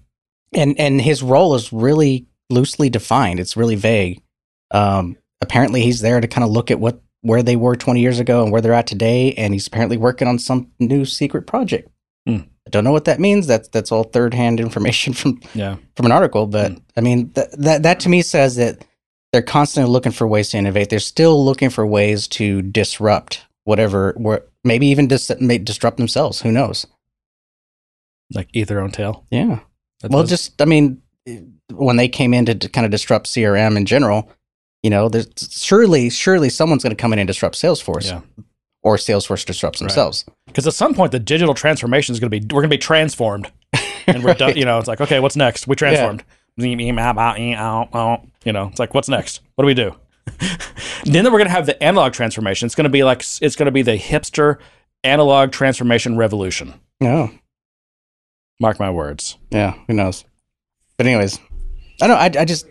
[0.54, 3.40] and and his role is really loosely defined.
[3.40, 4.22] It's really vague.
[4.70, 8.18] Um, apparently, he's there to kind of look at what where they were 20 years
[8.18, 11.88] ago and where they're at today, and he's apparently working on some new secret project.
[12.26, 12.38] Hmm.
[12.66, 13.46] I don't know what that means.
[13.46, 15.76] That's that's all third hand information from yeah.
[15.96, 16.78] from an article, but Hmm.
[16.96, 18.84] I mean th- that that to me says that
[19.32, 20.90] they're constantly looking for ways to innovate.
[20.90, 24.14] They're still looking for ways to disrupt whatever,
[24.64, 26.42] maybe even dis- may disrupt themselves.
[26.42, 26.86] Who knows?
[28.34, 29.24] Like eat their own tail.
[29.30, 29.60] Yeah.
[30.00, 31.02] That's well, what- just I mean,
[31.72, 34.30] when they came in to, to kind of disrupt CRM in general,
[34.82, 38.20] you know, there's surely surely someone's going to come in and disrupt Salesforce, Yeah.
[38.82, 40.24] or Salesforce disrupts themselves.
[40.46, 42.78] because at some point the digital transformation is going to be we're going to be
[42.78, 43.50] transformed
[44.06, 46.24] and we're done you know it's like okay what's next we transformed
[48.44, 49.94] you know it's like what's next what do we do
[51.04, 53.66] then we're going to have the analog transformation it's going to be like it's going
[53.66, 54.58] to be the hipster
[55.04, 57.30] analog transformation revolution No,
[58.60, 60.24] mark my words yeah, who knows?
[60.98, 61.40] But anyways,
[62.00, 62.10] I don't.
[62.34, 62.40] know.
[62.40, 62.66] I I just.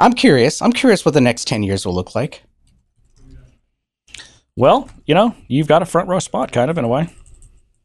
[0.00, 0.62] I'm curious.
[0.62, 2.42] I'm curious what the next ten years will look like.
[4.56, 7.08] well you know you've got a front row spot kind of in a way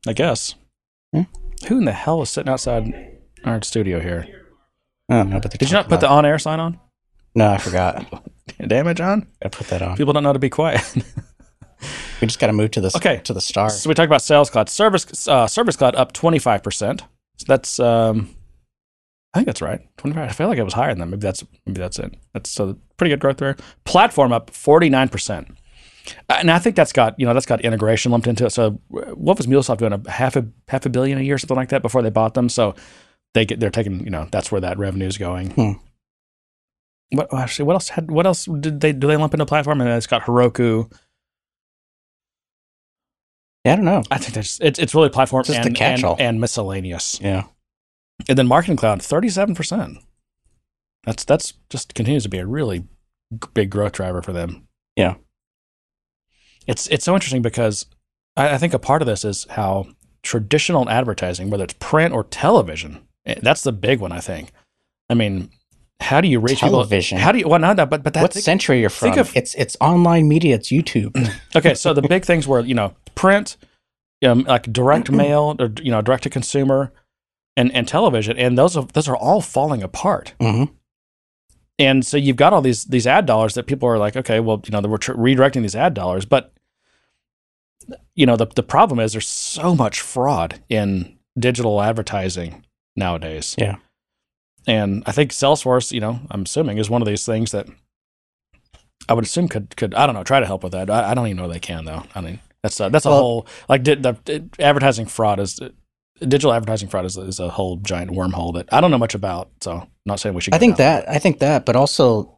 [0.07, 0.55] i guess
[1.13, 1.21] Hmm.
[1.67, 4.27] who in the hell is sitting outside our studio here
[5.09, 6.79] don't know, but did you not put the on air sign on
[7.35, 8.23] No, I forgot.
[8.67, 9.95] damn it john I put that on.
[9.97, 10.81] people don't know to be quiet
[12.19, 13.17] We just got to move to the Okay.
[13.25, 13.69] to the star.
[13.69, 14.67] So we talked about Sales Cloud.
[14.69, 17.03] Service uh, Service Cloud up twenty five percent.
[17.37, 18.33] So that's um,
[19.35, 19.81] I think that's right.
[19.97, 20.27] Twenty five.
[20.27, 21.05] I feel like it was higher than that.
[21.05, 22.15] Maybe that's maybe that's it.
[22.33, 23.55] That's so pretty good growth there.
[23.85, 25.55] Platform up forty nine percent.
[26.29, 28.49] and I think that's got you know that's got integration lumped into it.
[28.49, 29.93] So what was MuleSoft doing?
[29.93, 32.49] A half a half a billion a year, something like that, before they bought them.
[32.49, 32.73] So
[33.37, 35.51] they get they're taking you know that's where that revenue is going.
[35.51, 35.73] Hmm.
[37.11, 37.65] What actually?
[37.65, 38.09] What else had?
[38.11, 39.07] What else did they do?
[39.07, 40.91] They lump into platform, and it's got Heroku.
[43.63, 44.03] Yeah, I don't know.
[44.09, 47.19] I think that's it's it's really platform Just and, and, and miscellaneous.
[47.21, 47.43] Yeah.
[48.27, 49.99] And then Marketing Cloud, thirty-seven percent.
[51.05, 52.85] That's that's just continues to be a really
[53.53, 54.67] big growth driver for them.
[54.95, 55.15] Yeah.
[56.65, 57.85] It's it's so interesting because
[58.35, 59.87] I, I think a part of this is how
[60.23, 63.06] traditional advertising, whether it's print or television,
[63.41, 64.11] that's the big one.
[64.11, 64.51] I think.
[65.09, 65.49] I mean,
[65.99, 67.17] how do you reach Television.
[67.17, 67.25] people?
[67.25, 67.47] How do you?
[67.47, 69.07] Well, no, no, but but what that's century you're from?
[69.13, 70.55] think of- it's it's online media.
[70.55, 71.15] It's YouTube.
[71.55, 71.73] okay.
[71.73, 73.57] So the big things were you know print,
[74.25, 76.91] um, like direct mail, or you know direct to consumer,
[77.55, 80.33] and and television, and those are those are all falling apart.
[80.39, 80.65] hmm
[81.79, 84.61] and so you've got all these these ad dollars that people are like, okay, well,
[84.65, 86.51] you know, we're tr- redirecting these ad dollars, but
[88.15, 92.65] you know, the the problem is there's so much fraud in digital advertising
[92.97, 93.55] nowadays.
[93.57, 93.75] Yeah.
[94.67, 97.67] and I think Salesforce, you know, I'm assuming is one of these things that
[99.07, 100.89] I would assume could could I don't know try to help with that.
[100.89, 102.03] I, I don't even know they can though.
[102.13, 105.59] I mean, that's a, that's a Well- whole like di- the, the advertising fraud is.
[106.19, 109.51] Digital advertising fraud is, is a whole giant wormhole that I don't know much about,
[109.61, 110.55] so I'm not saying we should.
[110.55, 112.35] I think that I think that, but also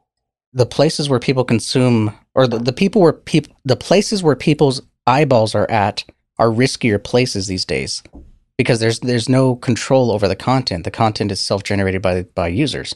[0.52, 4.82] the places where people consume or the, the people where people the places where people's
[5.08, 6.04] eyeballs are at
[6.38, 8.04] are riskier places these days
[8.60, 10.84] because there's there's no control over the content.
[10.84, 12.94] The content is self generated by by users,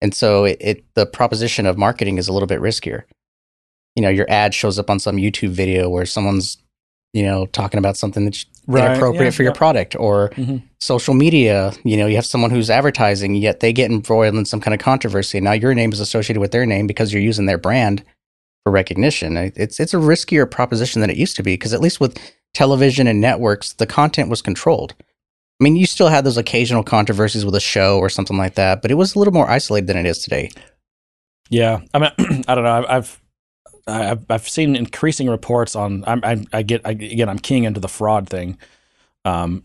[0.00, 3.02] and so it, it the proposition of marketing is a little bit riskier.
[3.96, 6.56] You know, your ad shows up on some YouTube video where someone's
[7.12, 10.62] you know talking about something that's Right, inappropriate yeah, for your product or Mhm.
[10.80, 14.60] social media you know you have someone who's advertising yet they get embroiled in some
[14.60, 17.46] kind of controversy and now your name is associated with their name because you're using
[17.46, 18.04] their brand
[18.62, 21.98] for recognition it's it's a riskier proposition than it used to be because at least
[21.98, 22.16] with
[22.54, 24.94] television and networks the content was controlled
[25.60, 28.82] i mean you still had those occasional controversies with a show or something like that
[28.82, 30.50] but it was a little more isolated than it is today
[31.50, 32.10] Yeah, I mean,
[32.48, 32.86] I don't know.
[32.88, 33.20] I've
[33.86, 36.04] I've I've, seen increasing reports on.
[36.06, 37.28] I'm, I'm I get I, again.
[37.28, 38.56] I'm keying into the fraud thing.
[39.26, 39.64] Um,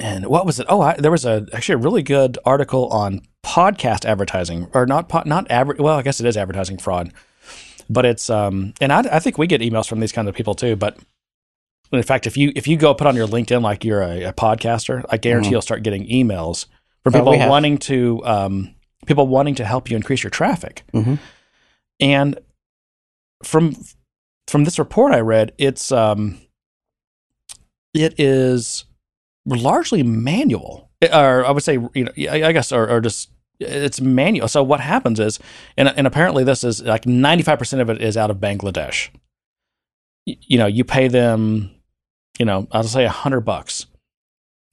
[0.00, 0.66] and what was it?
[0.70, 5.08] Oh, I, there was a actually a really good article on podcast advertising, or not
[5.10, 7.12] po- not adver- Well, I guess it is advertising fraud,
[7.90, 8.72] but it's um.
[8.80, 10.76] And I I think we get emails from these kinds of people too.
[10.76, 10.96] But
[11.92, 14.32] in fact, if you if you go put on your LinkedIn like you're a, a
[14.32, 15.52] podcaster, I guarantee Mhm.
[15.52, 16.66] you'll start getting emails
[17.04, 17.48] from Oh, people have.
[17.50, 18.74] wanting to um
[19.06, 20.82] people wanting to help you increase your traffic.
[20.92, 21.18] Mhm.
[22.00, 22.38] And
[23.44, 23.76] from
[24.48, 26.38] from this report I read, it's um,
[27.94, 28.84] it is
[29.46, 34.48] largely manual, or I would say, you know, I guess, or, or just it's manual.
[34.48, 35.38] So what happens is,
[35.76, 39.08] and and apparently this is like ninety five percent of it is out of Bangladesh.
[40.26, 41.70] You know, you pay them,
[42.38, 43.86] you know, I'll say a hundred bucks,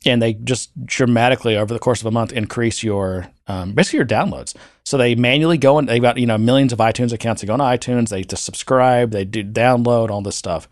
[0.05, 4.05] and they just dramatically over the course of a month increase your um, basically your
[4.05, 4.55] downloads.
[4.85, 7.41] So they manually go and they've got you know millions of iTunes accounts.
[7.41, 10.67] They go on iTunes, they just subscribe, they do download all this stuff,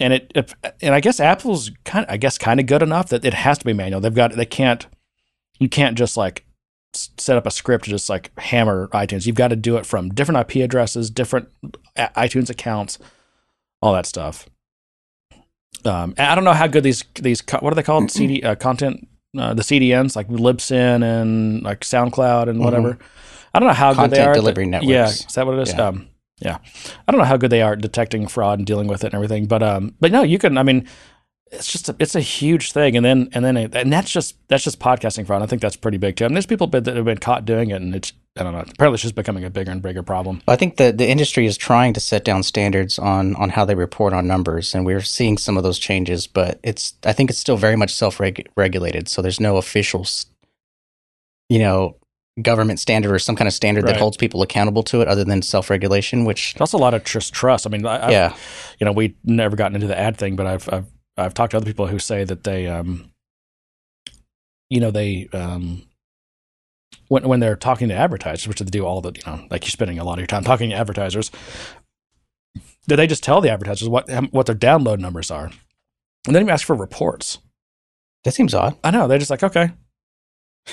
[0.00, 3.08] and it, if, and I guess Apple's kind of, I guess kind of good enough
[3.08, 4.00] that it has to be manual.
[4.00, 4.86] They've got they can't
[5.58, 6.44] you can't just like
[6.92, 9.26] set up a script to just like hammer iTunes.
[9.26, 11.48] You've got to do it from different IP addresses, different
[11.96, 12.98] iTunes accounts,
[13.80, 14.48] all that stuff.
[15.84, 19.08] Um, I don't know how good these these what are they called CD uh, content
[19.38, 22.98] uh, the CDNs like Libsyn and like SoundCloud and whatever.
[23.54, 24.34] I don't know how good they are.
[24.34, 24.88] the- delivery networks.
[24.90, 25.72] Yeah, is that what it is?
[25.74, 25.86] Yeah.
[25.88, 26.08] Um,
[26.40, 26.56] yeah,
[27.06, 29.14] I don't know how good they are at detecting fraud and dealing with it and
[29.14, 29.46] everything.
[29.46, 30.56] But um, but no, you can.
[30.58, 30.86] I mean,
[31.52, 32.96] it's just a, it's a huge thing.
[32.96, 35.42] And then and then it, and that's just that's just podcasting fraud.
[35.42, 36.24] I think that's pretty big too.
[36.24, 38.60] I mean, there's people that have been caught doing it, and it's I don't know.
[38.60, 40.42] Apparently, it's just becoming a bigger and bigger problem.
[40.46, 43.74] I think the the industry is trying to set down standards on on how they
[43.74, 46.28] report on numbers, and we're seeing some of those changes.
[46.28, 49.08] But it's I think it's still very much self regulated.
[49.08, 50.06] So there's no official,
[51.48, 51.96] you know,
[52.40, 53.94] government standard or some kind of standard Right.
[53.94, 56.24] that holds people accountable to it, other than self regulation.
[56.24, 57.66] Which that's a lot of just trust.
[57.66, 58.36] I mean, I, yeah,
[58.78, 60.86] you know, we never gotten into the ad thing, but I've I've
[61.20, 63.10] I've talked to other people who say that they um,
[64.68, 65.82] you know, they um.
[67.08, 69.70] When, when they're talking to advertisers, which they do all the, you know, like you're
[69.70, 71.32] spending a lot of your time talking to advertisers,
[72.86, 75.50] that they just tell the advertisers what what their download numbers are,
[76.26, 77.38] and then you ask for reports.
[78.24, 78.76] that seems odd.
[78.84, 79.70] I know they're just like okay,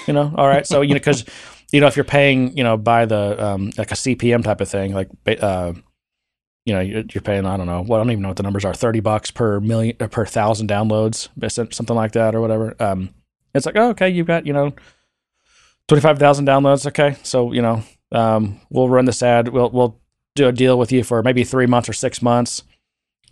[0.07, 0.65] you know, all right.
[0.65, 1.25] So you know, because
[1.71, 4.69] you know, if you're paying, you know, by the um, like a CPM type of
[4.69, 5.73] thing, like uh,
[6.67, 8.65] you know, you're, paying I don't know, well, I don't even know what the numbers
[8.65, 11.30] are, thirty bucks per million uh, per thousand downloads,
[11.73, 12.75] something like that, or whatever.
[12.77, 13.12] Um,
[13.53, 14.73] it's like oh, okay, you've got you know,
[15.88, 16.86] twenty five thousand downloads.
[16.86, 19.47] Okay, so you know, um, we'll run this ad.
[19.47, 19.97] We'll we'll
[20.36, 22.63] do a deal with you for maybe three months or six months.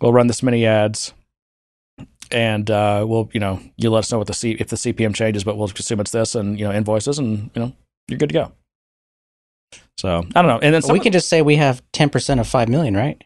[0.00, 1.12] we'll run this many ads,
[2.30, 5.14] and uh, we'll you know you let us know what the C if the CPM
[5.14, 7.72] changes, but we'll assume it's this, and you know invoices, and you know
[8.08, 8.52] you're good to go.
[9.96, 12.46] So I don't know, and then we can just say we have ten percent of
[12.46, 13.22] five million, right?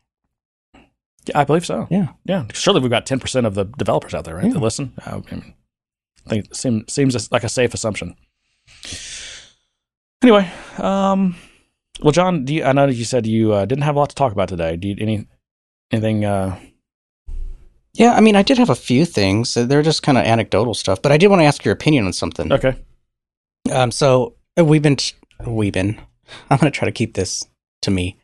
[1.27, 1.89] Yeah, I believe so.
[1.91, 2.47] Yeah, yeah.
[2.53, 4.47] Surely we've got ten percent of the developers out there, right?
[4.47, 4.53] Yeah.
[4.53, 4.93] That listen.
[5.05, 5.55] I, mean,
[6.27, 8.15] I think it seems seems like a safe assumption.
[10.23, 11.35] Anyway, um,
[12.03, 14.11] well, John, do you, I know that you said you uh, didn't have a lot
[14.11, 14.77] to talk about today.
[14.77, 15.27] Do you any
[15.91, 16.25] anything?
[16.25, 16.59] Uh,
[17.95, 19.55] yeah, I mean, I did have a few things.
[19.55, 22.13] They're just kind of anecdotal stuff, but I did want to ask your opinion on
[22.13, 22.53] something.
[22.53, 22.77] okay.
[23.71, 24.97] Um, so uh, we've been,
[25.47, 26.01] we've been.
[26.51, 27.47] I'm going to try to keep this
[27.83, 28.19] to me.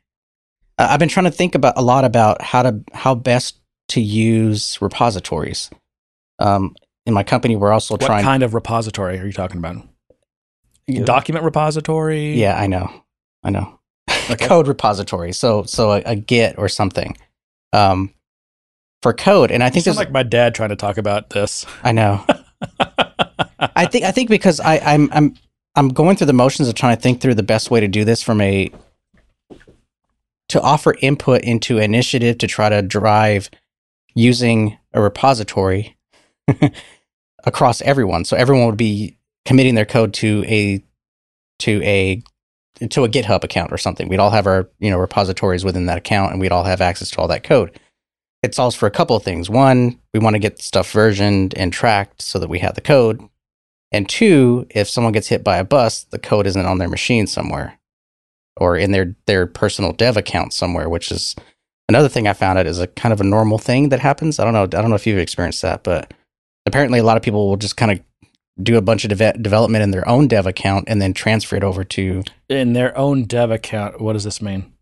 [0.79, 4.01] Uh, I've been trying to think about a lot about how to how best to
[4.01, 5.71] use repositories.
[6.39, 8.19] Um, in my company, we're also What trying.
[8.19, 9.77] What kind of repository are you talking about?
[11.05, 12.35] Document repository?
[12.35, 12.91] Yeah, I know,
[13.43, 13.79] I know.
[14.29, 14.49] Okay.
[14.49, 15.33] code repository.
[15.33, 17.17] So so a, a Git or something.
[17.73, 18.13] Um,
[19.03, 21.65] for code, and I think there's like my dad trying to talk about this.
[21.85, 22.25] I know.
[23.61, 25.37] I think I think because I, I'm I'm
[25.77, 28.05] I'm going through the motions of trying to think through the best way to do
[28.05, 28.71] this from a
[30.49, 33.51] to offer input into initiative to try to drive
[34.15, 35.97] using a repository
[37.45, 38.25] across everyone.
[38.25, 40.83] So everyone would be committing their code to a
[41.61, 42.23] to a
[42.89, 44.09] to a GitHub account or something.
[44.09, 47.11] We'd all have our, you know, repositories within that account and we'd all have access
[47.11, 47.79] to all that code.
[48.43, 49.51] It solves for a couple of things.
[49.51, 53.27] One, we want to get stuff versioned and tracked so that we have the code.
[53.93, 57.27] And two, if someone gets hit by a bus, the code isn't on their machine
[57.27, 57.79] somewhere
[58.57, 61.37] or in their their personal dev account somewhere, which is
[61.89, 64.39] another thing I found out is a kind of a normal thing that happens.
[64.39, 64.63] I don't know.
[64.63, 66.13] I don't know if you've experienced that, but
[66.65, 68.01] apparently a lot of people will just kind of
[68.63, 71.65] do a bunch of deve- development in their own dev account and then transfer it
[71.65, 72.23] over to.
[72.49, 74.73] In their own dev account, what does this mean?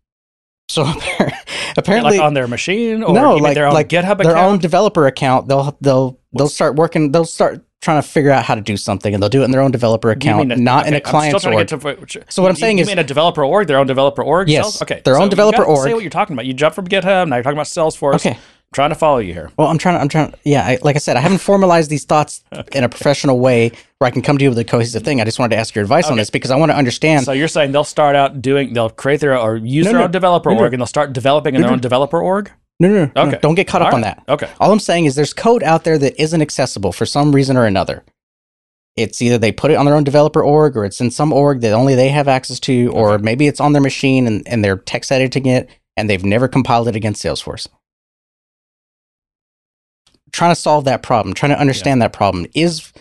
[0.67, 0.83] So
[1.77, 5.05] apparently, like on their machine, or no, like their own like GitHub their own developer
[5.05, 5.47] account.
[5.47, 7.11] They'll they'll they'll start working.
[7.11, 9.51] They'll start trying to figure out how to do something, and they'll do it in
[9.51, 11.67] their own developer account, mean not in a okay, client's org.
[11.67, 14.49] to So what I'm saying you is- mean a developer org, their own developer org.
[14.49, 14.81] Yes, sells?
[14.81, 16.45] okay, their own you developer gotta Say what you're talking about.
[16.45, 17.27] You jump from GitHub.
[17.27, 18.15] Now you're talking about Salesforce.
[18.15, 18.31] Okay.
[18.31, 19.51] I'm trying to follow you here.
[19.57, 19.95] Well, I'm trying.
[19.95, 20.33] to I'm trying.
[20.43, 24.07] Yeah, I, like I said, I haven't formalized these thoughts in a professional way where
[24.07, 25.21] I can come to you with a cohesive thing.
[25.21, 27.23] I just wanted to ask your advice on this because I want to understand.
[27.25, 29.99] So you're saying they'll start out doing, they'll create their own or use No, their
[29.99, 30.05] no.
[30.05, 32.51] own developer No, org, and they'll start developing in their own developer org.
[32.79, 34.23] No, no, no, no, don't get caught up All on that.
[34.27, 34.49] Okay.
[34.59, 37.65] All I'm saying is there's code out there that isn't accessible for some reason or
[37.65, 38.03] another.
[38.95, 41.61] It's either they put it on their own developer org or it's in some org
[41.61, 43.23] that only they have access to, or Okay.
[43.23, 46.87] maybe it's on their machine and, and they're text editing it and they've never compiled
[46.87, 47.67] it against Salesforce.
[50.31, 52.45] Trying to solve that problem, trying to understand that problem.
[52.53, 52.91] Is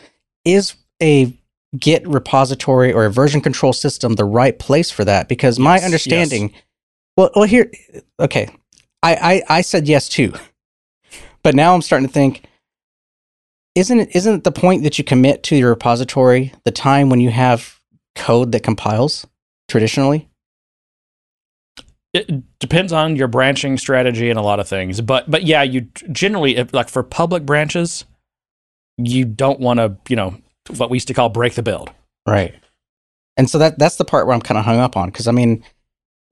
[0.45, 1.37] is a
[1.77, 5.29] Git repository or a version control system the right place for that?
[5.29, 6.53] Because my Yes, understanding
[7.17, 7.71] well well here
[8.21, 8.49] okay.
[9.05, 10.33] I, I, I said yes too.
[11.43, 12.47] But now I'm starting to think
[13.75, 17.21] isn't it isn't it the point that you commit to your repository the time when
[17.21, 17.79] you have
[18.15, 19.27] code that compiles
[19.69, 20.29] traditionally?
[22.13, 25.83] It depends on your branching strategy and a lot of things, but but yeah, you
[26.13, 28.05] generally like for public branches,
[28.97, 30.37] you don't want to you know
[30.77, 31.91] what we used to call break the build.
[32.27, 32.55] Right.
[33.37, 35.33] And so that that's the part where I'm kind of hung up on because I
[35.33, 35.65] mean,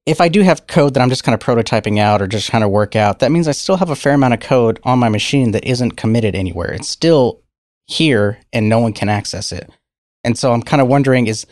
[0.05, 2.65] if I do have code that I'm just kind of prototyping out or just kind
[2.65, 5.09] of work out, that means I still have a fair amount of code on my
[5.09, 6.73] machine that isn't committed anywhere.
[6.73, 7.41] It's still
[7.87, 9.71] here and no one can access it.
[10.25, 11.47] And so I'm kind of wondering is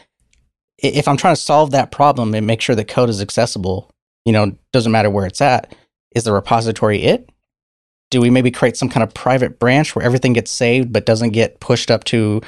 [0.78, 3.90] if I'm trying to solve that problem and make sure that code is accessible,
[4.24, 5.74] you know, doesn't matter where it's at,
[6.14, 7.28] is the repository it?
[8.10, 11.30] Do we maybe create some kind of private branch where everything gets saved but doesn't
[11.30, 12.40] get pushed up to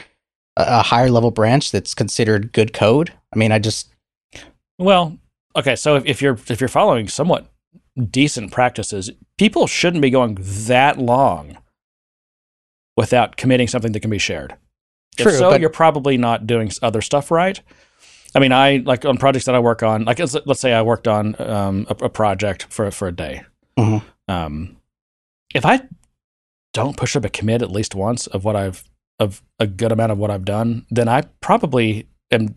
[0.57, 3.12] a higher level branch that's considered good code?
[3.33, 3.88] I mean, I just
[4.79, 5.17] Well,
[5.57, 7.47] okay, so if, if you're if you're following somewhat
[8.11, 11.59] decent practices, people shouldn't be going that long
[12.97, 14.57] without committing something that can be shared.
[15.17, 17.61] True, if so, but- you're probably not doing other stuff right.
[18.35, 20.07] I mean, I like on projects that I work on.
[20.07, 23.42] Like, let's, let's say I worked on um, a, a project for for a day.
[23.79, 24.03] Mhm.
[24.29, 24.77] Um,
[25.55, 25.83] if I
[26.73, 28.85] don't push up a commit at least once of what I've
[29.19, 32.57] of a good amount of what I've done, then I probably am.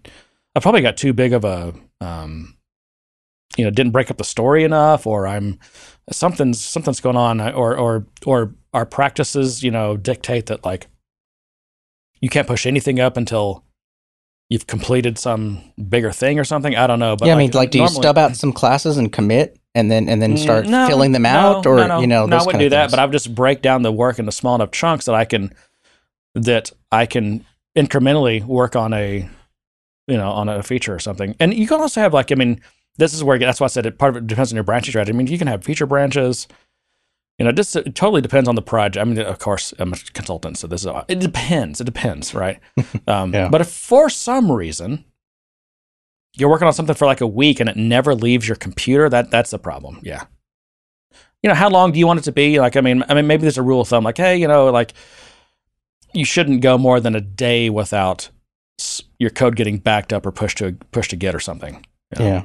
[0.55, 2.54] I probably got too big of a, um,
[3.57, 5.59] you know, didn't break up the story enough, or I'm
[6.11, 10.87] something's something's going on, or or or our practices, you know, dictate that like
[12.21, 13.63] you can't push anything up until
[14.49, 16.75] you've completed some bigger thing or something.
[16.75, 19.11] I don't know, but yeah, I mean, like, do you stub out some classes and
[19.11, 21.99] commit, and then and then start no, filling them no, out, or no, no.
[21.99, 22.89] you know, no, I wouldn't do that.
[22.89, 25.53] But I would just break down the work into small enough chunks that I can
[26.35, 27.45] that I can
[27.77, 29.27] incrementally work on a
[30.07, 31.35] you know on a feature or something.
[31.39, 32.61] And you can also have like I mean,
[32.97, 33.97] this is where that's why I said it.
[33.97, 35.13] Part of it depends on your branching strategy.
[35.13, 36.47] I mean, you can have feature branches.
[37.37, 39.01] You know, just it totally depends on the project.
[39.01, 41.81] I mean, of course, I'm a consultant, so this is it depends.
[41.81, 42.59] It depends, right?
[43.07, 43.49] Um, Yeah.
[43.49, 45.03] But if for some reason
[46.37, 49.31] you're working on something for like a week and it never leaves your computer, that
[49.31, 49.99] that's a problem.
[50.03, 50.23] Yeah.
[51.43, 52.59] You know, how long do you want it to be?
[52.59, 54.71] Like, I mean, I mean, maybe there's a rule of thumb, like, hey, you know,
[54.71, 54.93] like
[56.13, 58.29] you shouldn't go more than a day without
[59.19, 61.85] your code getting backed up or pushed to pushed to Git or something.
[62.17, 62.27] you know?
[62.31, 62.43] Yeah.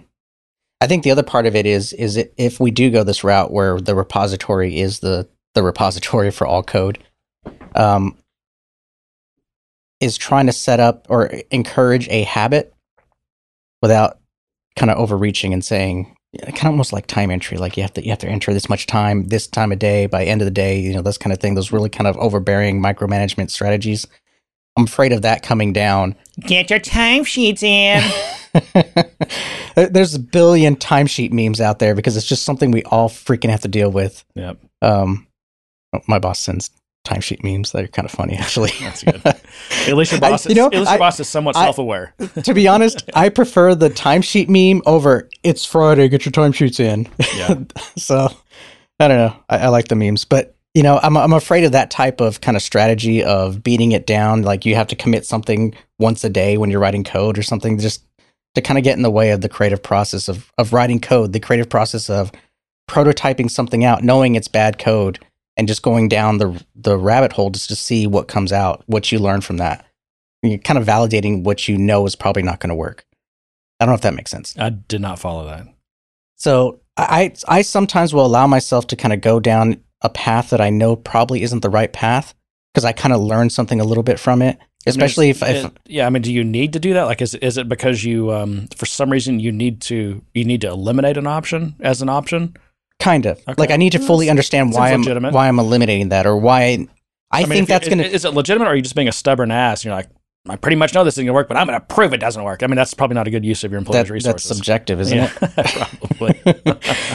[0.81, 3.23] I think the other part of it is is it, if we do go this
[3.23, 6.99] route where the repository is the the repository for all code,
[7.75, 8.17] um,
[10.01, 12.75] is trying to set up or encourage a habit
[13.83, 14.19] without
[14.77, 18.03] kind of overreaching and saying kind of almost like time entry, like you have to
[18.03, 20.53] you have to enter this much time, this time of day, by end of the
[20.53, 21.55] day, you know, this kind of thing.
[21.55, 24.07] Those really kind of overbearing micromanagement strategies.
[24.77, 28.03] I'm afraid of that coming down Get your timesheets in.
[29.75, 33.61] There's a billion timesheet memes out there because it's just something we all freaking have
[33.63, 34.25] to deal with.
[34.35, 35.27] yep, Um,
[35.95, 36.71] oh, my boss sends
[37.07, 38.71] timesheet memes that are kind of funny, actually.
[38.81, 39.23] that's good.
[39.25, 41.65] At least your I- boss, you know, at least your I- boss is somewhat I-
[41.65, 42.15] self-aware.
[42.45, 47.09] to be honest, I prefer the timesheet meme over "It's Friday, get your timesheets in."
[47.37, 47.55] Yeah.
[47.97, 48.29] so
[48.99, 49.37] I don't know.
[49.49, 52.41] I, I like the memes, but you know, I'm I'm afraid of that type of
[52.43, 54.43] kind of strategy of beating it down.
[54.43, 57.79] Like you have to commit something once a day when you're writing code or something,
[57.79, 58.05] just
[58.55, 61.33] to kind of get in the way of the creative process of of writing code,
[61.33, 62.33] the creative process of
[62.89, 65.19] prototyping something out, knowing it's bad code,
[65.57, 69.11] and just going down the the rabbit hole just to see what comes out, what
[69.13, 69.87] you learn from that.
[70.43, 73.05] You're kind of validating what you know is probably not going to work.
[73.79, 74.55] I don't know if that makes sense.
[74.59, 75.67] I did not follow that.
[76.37, 80.61] So I I sometimes will allow myself to kind of go down a path that
[80.61, 82.35] I know probably isn't the right path
[82.73, 84.59] because I kind of learned something a little bit from it.
[84.87, 87.05] Especially if, if It- yeah, I mean, do you need to do that?
[87.05, 90.63] Like, is is it because you, um, for some reason, you need to you need
[90.63, 92.57] to eliminate an option as an option?
[92.99, 93.55] kind of Okay.
[93.57, 95.33] like I need to fully That's- understand why I'm legitimate.
[95.33, 96.87] why I'm eliminating that or why
[97.31, 99.09] I, mean, think if- that's going to Is it legitimate, or are you just being
[99.09, 99.81] a stubborn ass?
[99.81, 100.09] And you're like,
[100.49, 102.63] I pretty much know this isn't gonna work, but I'm gonna prove it doesn't work.
[102.63, 104.49] I mean, that's probably not a good use of your employees' that, that's resources.
[104.57, 106.09] subjective, isn't yeah, it?
[106.09, 106.41] probably.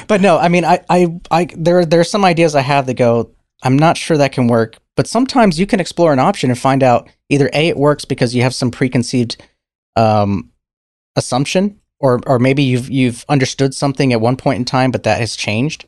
[0.07, 2.95] but no, I mean, I, I, I, there, there are some ideas I have that
[2.95, 3.29] go,
[3.61, 4.77] I'm not sure that can work.
[4.95, 8.33] But sometimes you can explore an option and find out either a it works because
[8.33, 9.41] you have some preconceived
[9.95, 10.51] um,
[11.15, 15.19] assumption, or or maybe you've you've understood something at one point in time, but that
[15.19, 15.85] has changed.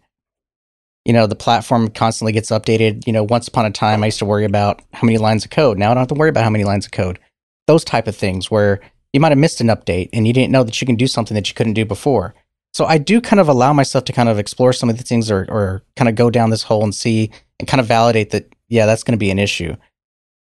[1.06, 3.08] You know, the platform constantly gets updated.
[3.08, 5.52] You know, once upon a time, I used to worry about how many lines of
[5.52, 5.78] code.
[5.78, 7.20] Now I don't have to worry about how many lines of code.
[7.66, 8.82] Those type of things where
[9.14, 11.36] you might have missed an update and you didn't know that you can do something
[11.36, 12.36] that you couldn't do before.
[12.74, 15.32] So I do kind of allow myself to kind of explore some of the things
[15.32, 18.54] or, or kind of go down this hole and see and kind of validate that,
[18.68, 19.76] yeah, that's going to be an issue.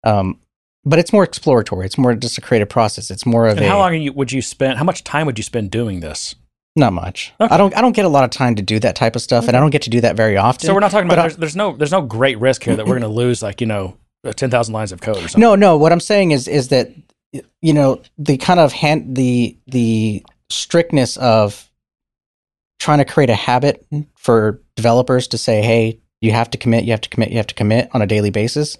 [0.03, 0.39] Um,
[0.85, 1.85] but it's more exploratory.
[1.85, 3.11] It's more just a creative process.
[3.11, 4.77] It's more of and a, how long you, would you spend?
[4.77, 6.35] How much time would you spend doing this?
[6.75, 7.33] not much.
[7.39, 7.53] Okay.
[7.53, 9.47] I don't, I don't get a lot of time to do that type of stuff
[9.47, 10.65] and I don't get to do that very often.
[10.65, 11.21] So we're not talking about.
[11.21, 13.67] There's, there's no there's no great risk here that we're going to lose like you
[13.67, 13.97] know
[14.35, 15.41] ten thousand lines of code or something.
[15.41, 15.77] No, no.
[15.77, 16.91] What I'm saying is is that
[17.61, 21.69] you know the kind of hand the the strictness of
[22.79, 26.91] trying to create a habit for developers to say, "Hey, you have to commit, you
[26.91, 28.77] have to commit, you have to commit on a daily basis."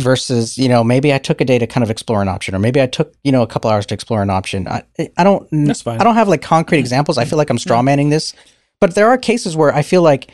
[0.00, 2.60] Versus, you know, maybe I took a day to kind of explore an option, or
[2.60, 4.68] maybe I took, you know, a couple hours to explore an option.
[4.68, 4.84] I,
[5.16, 6.00] I don't, That's fine.
[6.00, 7.18] I don't have like concrete examples.
[7.18, 8.32] I feel like I'm straw manning this,
[8.80, 10.30] but there are cases where I feel like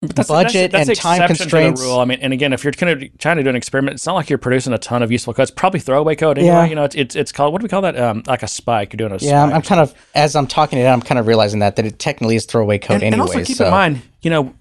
[0.00, 2.00] But that's, budget that's, that's and time exception to the rule.
[2.00, 4.14] I mean, and again, if you're kind of trying to do an experiment, it's not
[4.14, 5.42] like you're producing a ton of useful code.
[5.42, 6.54] It's probably throwaway code anyway.
[6.54, 6.64] Yeah.
[6.64, 7.98] You know, it's, it's it's called what do we call that?
[7.98, 8.94] Um, like a spike.
[8.94, 9.54] You're doing a Yeah, I'm, spike.
[9.56, 11.98] I'm kind of as I'm talking it out, I'm kind of realizing that that it
[11.98, 13.66] technically is throwaway code and, and also keep so.
[13.66, 14.54] in mind, you know,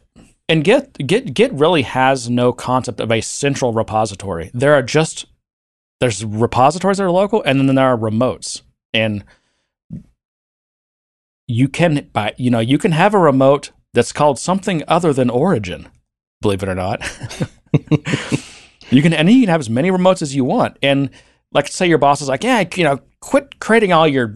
[0.50, 4.52] and Git Git Git really has no concept of a central repository.
[4.54, 5.26] There are just
[6.00, 8.62] there's repositories that are local, and then there are remotes,
[8.94, 9.24] and
[11.48, 15.30] you can buy you know you can have a remote that's called something other than
[15.30, 15.88] Origin,
[16.42, 17.02] believe it or not.
[18.90, 21.12] you can and you can have as many remotes as you want, and
[21.54, 24.36] like say your boss is like, yeah, you know, quit creating all your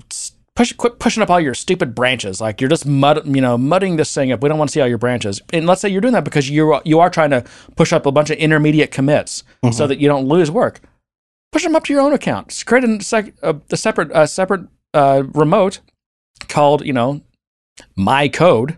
[0.56, 2.42] push, quit pushing up all your stupid branches.
[2.42, 4.42] Like you're just mud, you know, mudding this thing up.
[4.42, 5.42] We don't want to see all your branches.
[5.54, 7.44] And let's say you're doing that because you you are trying to
[7.76, 10.82] push up a bunch of intermediate commits so that you don't lose work.
[11.52, 12.50] Push them up to your own account.
[12.50, 15.80] Just create a, sec, a, a separate a separate uh, remote
[16.48, 17.22] called you know
[17.96, 18.78] my code.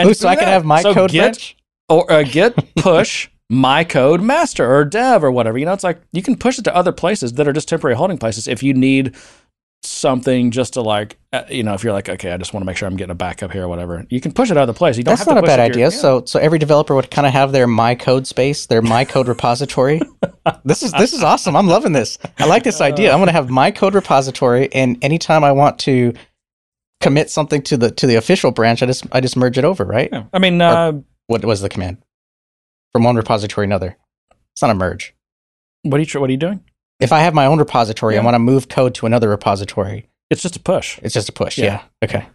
[0.00, 1.54] Ooh, so I can have my So code Git
[1.88, 5.58] or uh, git push my code master or dev or whatever.
[5.58, 7.96] You know, it's like you can push it to other places that are just temporary
[7.96, 9.14] holding places if you need
[9.86, 12.66] something just to like, uh, you know, if you're like, okay, I just want to
[12.66, 14.04] make sure I'm getting a backup here or whatever.
[14.10, 14.98] You can push it other places.
[14.98, 15.84] You don't That's have not to a bad to your- idea.
[15.96, 16.02] yeah.
[16.02, 19.28] So so every developer would kind of have their my code space, their my code
[19.28, 20.00] repository.
[20.64, 21.56] this is this is awesome.
[21.56, 22.18] I'm loving this.
[22.38, 23.12] I like this idea.
[23.12, 26.12] I'm going to have my code repository, and anytime I want to
[27.00, 29.84] commit something to the to the official branch, I just I just merge it over,
[29.84, 30.08] right?
[30.12, 30.24] Yeah.
[30.32, 30.92] I mean, uh,
[31.26, 31.98] What was the command
[32.92, 33.96] from one repository to another?
[34.52, 35.14] It's not a merge.
[35.82, 36.62] what are you what are you doing?
[37.00, 38.20] If I have my own repository, Yeah.
[38.20, 40.08] I want to move code to another repository.
[40.30, 40.98] It's just a push.
[41.02, 41.58] It's just a push.
[41.58, 41.64] Yeah.
[41.64, 41.82] Yeah.
[42.04, 42.26] Okay.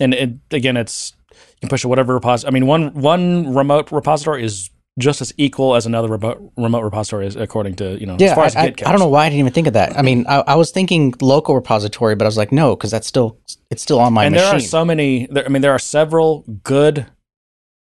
[0.00, 2.50] and it, again, it's you can push to whatever repository.
[2.50, 7.26] I mean, one one remote repository is just as equal as another remote remote repository,
[7.26, 8.16] is according to you know.
[8.18, 8.28] Yeah.
[8.28, 8.86] as far I, as I, Git goes.
[8.86, 9.98] I don't know why I didn't even think of that.
[9.98, 13.06] I mean, I, I was thinking local repository, but I was like, no, because that's
[13.06, 13.38] still
[13.70, 14.48] it's still on my and machine.
[14.48, 15.26] there are so many.
[15.26, 17.06] There, I mean, there are several good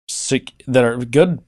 [0.09, 1.41] sec- that are good.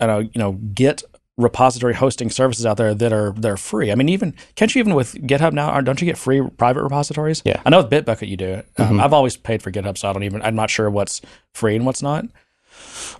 [0.00, 1.02] I know you know Git
[1.40, 3.90] repository hosting services out there that are they're free.
[3.90, 5.80] I mean, even can't you even with GitHub now?
[5.80, 7.42] Don't you get free private repositories?
[7.44, 7.60] Yeah.
[7.64, 8.62] I know with Bitbucket you do.
[8.78, 9.02] Um, Mhm.
[9.02, 10.42] I've always paid for GitHub, so I don't even.
[10.42, 11.20] I'm not sure what's
[11.54, 12.24] free and what's not.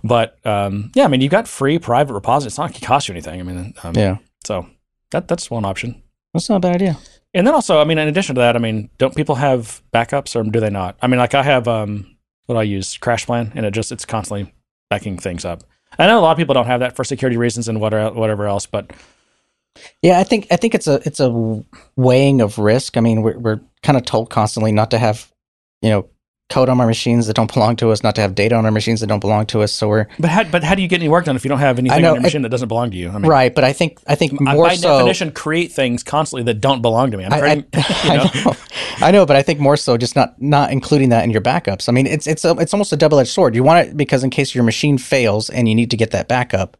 [0.03, 2.53] But um, yeah, I mean, you've got free private repositories.
[2.53, 3.39] It's not going to cost you anything.
[3.39, 4.65] I mean, um, yeah, So
[5.11, 6.01] that that's one option.
[6.33, 6.97] that's not a bad idea.
[7.33, 10.35] And then also, I mean, in addition to that, I mean, don't people have backups
[10.35, 10.97] or do they not?
[11.01, 12.17] I mean, like I have um,
[12.47, 14.53] what I use Crash Plan, and it just it's constantly
[14.89, 15.63] backing things up.
[15.99, 18.47] I know a lot of people don't have that for security reasons and whatever whatever
[18.47, 18.91] else, but
[20.01, 21.63] Yeah, I think I think it's a it's a
[21.95, 22.97] weighing of risk.
[22.97, 25.31] I mean, we're we're kind of told constantly not to have,
[25.81, 26.09] you know,
[26.51, 28.71] code on our machines that don't belong to us, not to have data on our
[28.71, 29.71] machines that don't belong to us.
[29.71, 31.59] So we're but how, but how do you get any work done if you don't
[31.59, 33.09] have anything know, on your it- machine that doesn't belong to you?
[33.09, 34.97] I mean, right, but I think I think I, more by so.
[34.97, 37.25] definition, create things constantly that don't belong to me.
[37.25, 37.63] I'm I, I, you
[38.17, 38.53] know, I know,
[39.01, 41.89] I know, but I think more so just not not including that in your backups.
[41.89, 43.55] I mean, it's it's a, it's almost a double edged sword.
[43.55, 46.27] You want it because in case your machine fails and you need to get that
[46.27, 46.77] backup,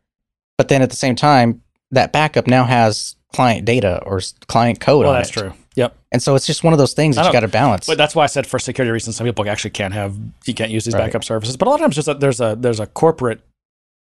[0.57, 1.61] but then at the same time,
[1.91, 5.33] that backup now has client data or client code well, that's it.
[5.33, 5.53] true.
[5.75, 5.95] Yep.
[6.11, 7.87] And so it's just one of those things that you got to balance.
[7.87, 10.71] But that's why I said for security reasons, some people actually can't have you can't
[10.71, 11.05] use these Right.
[11.05, 11.55] backup services.
[11.55, 13.39] But a lot of times, just that there's a there's a corporate,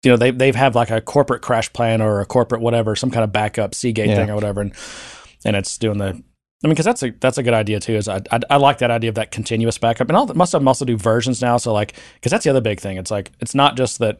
[0.02, 2.96] you know, they they have have like a corporate crash plan or a corporate whatever,
[2.96, 4.16] some kind of backup Seagate Yeah.
[4.16, 4.72] thing or whatever, and
[5.44, 6.22] and it's doing the.
[6.62, 7.94] I mean, because that's a that's a good idea too.
[7.94, 10.60] Is I, I I like that idea of that continuous backup, and all, most of
[10.60, 11.56] them also do versions now.
[11.58, 12.96] So like, because that's the other big thing.
[12.96, 14.18] It's like it's not just that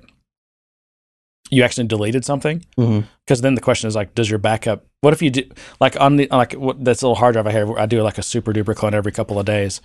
[1.50, 4.84] you actually deleted something, because then the question is like, does your backup?
[5.00, 5.42] What if you do
[5.80, 7.70] like on the like what, this little hard drive I have?
[7.72, 9.80] I do like a super duper clone every couple of days,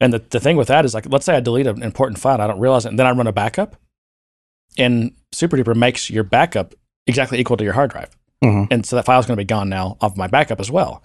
[0.00, 2.34] and the the thing with that is like, let's say I delete an important file,
[2.34, 3.76] and I don't realize it, and then I run a backup,
[4.78, 6.74] and super duper makes your backup
[7.06, 8.68] exactly equal to your hard drive, Mhm.
[8.70, 11.02] and so that file's going to be gone now off my backup as well.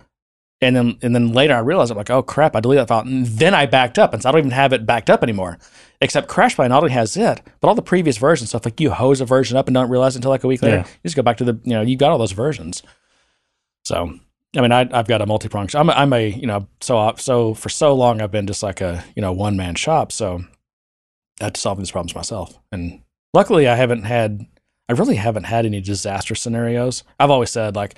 [0.61, 3.01] And then and then later I realized I'm like, oh crap, I deleted that file.
[3.01, 5.57] And then I backed up, and so I don't even have it backed up anymore.
[6.01, 8.51] Except CrashPlan not only has it, but all the previous versions.
[8.51, 10.61] So if like you hose a version up and don't realize until like a week
[10.61, 10.85] later, Yeah.
[10.87, 12.83] you just go back to the you know you got all those versions.
[13.83, 14.17] So
[14.55, 15.75] I mean, I, I've got a multi pronged.
[15.75, 18.63] I'm a, I'm a you know so uh, so for so long I've been just
[18.63, 20.11] like a you know one man shop.
[20.13, 20.41] So
[21.41, 23.01] I had to solve these problems myself, and
[23.33, 24.45] luckily I haven't had
[24.87, 27.03] I really haven't had any disaster scenarios.
[27.19, 27.95] I've always said like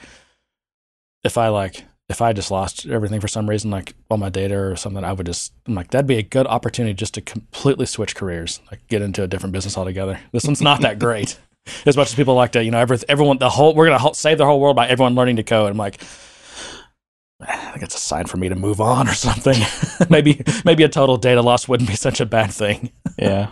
[1.24, 4.56] if I like if I just lost everything for some reason, like all my data
[4.56, 7.86] or something, I would just I'm like that'd be a good opportunity just to completely
[7.86, 10.20] switch careers, like get into a different business altogether.
[10.32, 11.40] This one's not that great.
[11.86, 14.40] As much as people like to, you know, every, everyone, the whole, we're gonna save
[14.40, 15.70] the whole world by everyone learning to code.
[15.70, 16.02] I'm like,
[17.40, 19.58] I think it's a sign for me to move on or something.
[20.10, 22.92] maybe, maybe a total data loss wouldn't be such a bad thing.
[23.18, 23.52] Yeah.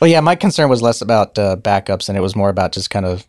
[0.00, 2.88] Well, yeah, my concern was less about uh, backups and it was more about just
[2.88, 3.26] kind of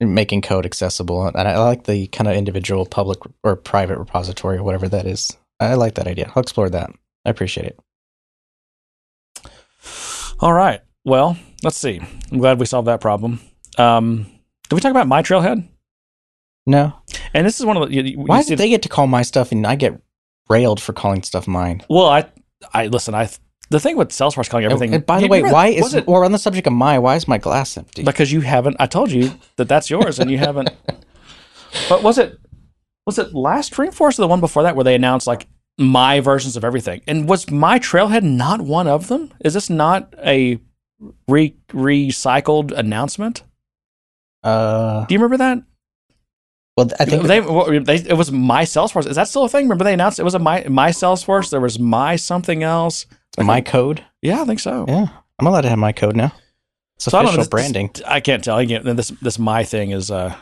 [0.00, 1.26] making code accessible.
[1.26, 5.36] And I like the kind of individual public or private repository or whatever that is.
[5.58, 6.30] I like that idea.
[6.34, 6.90] I'll explore that.
[7.24, 7.80] I appreciate it.
[10.40, 10.80] All right.
[11.04, 12.00] Well, let's see.
[12.30, 13.40] I'm glad we solved that problem.
[13.78, 14.26] Um,
[14.68, 15.66] did we talk about my trailhead?
[16.66, 16.92] No.
[17.32, 17.94] And this is one of the.
[17.94, 20.00] You, you Why did they get to call my stuff and I get
[20.48, 21.82] railed for calling stuff mine?
[21.88, 22.30] Well, I,
[22.74, 23.14] I listen.
[23.14, 23.30] I
[23.70, 24.94] the thing with Salesforce calling everything.
[24.94, 27.16] and by the way, remember- why is it or on the subject of my, why
[27.16, 28.02] is my glass empty?
[28.04, 28.76] because you haven't?
[28.78, 30.70] I told you that that's yours, and you haven't.
[31.88, 32.38] But was it
[33.04, 35.46] was it last Dreamforce or the one before that where they announced like
[35.78, 37.02] my versions of everything?
[37.06, 39.32] And was my Trailhead not one of them?
[39.44, 40.58] Is this not a
[41.28, 43.42] re- recycled announcement?
[44.42, 45.58] uh, Do you remember that?
[46.76, 47.40] well, I think they,
[47.80, 49.06] they it was my Salesforce.
[49.06, 49.64] Is that still a thing?
[49.64, 51.50] Remember they announced it was a my my Salesforce.
[51.50, 53.06] There was my something else.
[53.44, 54.04] My code.
[54.22, 54.84] Yeah, I think so.
[54.88, 55.06] Yeah,
[55.38, 56.32] I'm allowed to have my code now.
[56.96, 57.90] It's So I official this- this- branding.
[58.06, 58.58] I can't tell.
[58.58, 60.34] Again, this this my thing is uh,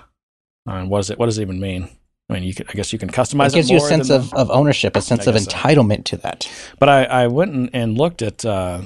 [0.67, 1.89] I mean, what does it what does it even mean?
[2.31, 4.33] I mean, you can, I guess you can customize it gives you a sense of,
[4.33, 5.51] of ownership, a sense of guess so.
[5.51, 6.51] entitlement to that.
[6.79, 8.81] But I, I went and, and looked at uh,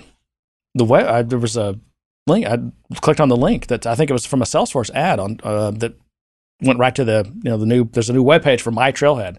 [0.74, 1.06] the web.
[1.06, 1.78] I, there was a
[2.26, 2.46] link.
[2.46, 2.59] I
[3.00, 5.70] clicked on the link that I think it was from a Salesforce ad on uh,
[5.72, 5.94] that
[6.62, 7.84] went right to the you know the new.
[7.84, 9.36] There's a new web page for my Trailhead.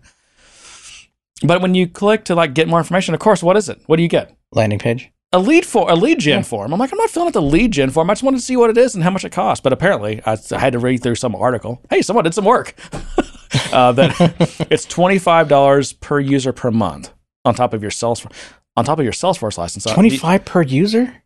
[1.44, 3.82] But when you click to like get more information, of course, what is it?
[3.88, 4.36] What do you get?
[4.54, 5.12] Landing page.
[5.32, 6.44] A lead for a lead gen Yeah.
[6.44, 6.74] form.
[6.74, 8.10] I'm like, I'm not filling out the lead gen form.
[8.10, 9.62] I just wanted to see what it is and how much it costs.
[9.62, 11.82] But apparently, I, I had to read through some article.
[11.90, 12.74] Hey, someone did some work.
[13.72, 17.14] uh, that it's twenty five dollars per user per month
[17.46, 18.34] on top of your Salesforce.
[18.76, 19.84] on top of your Salesforce license.
[19.86, 21.22] Twenty five per user.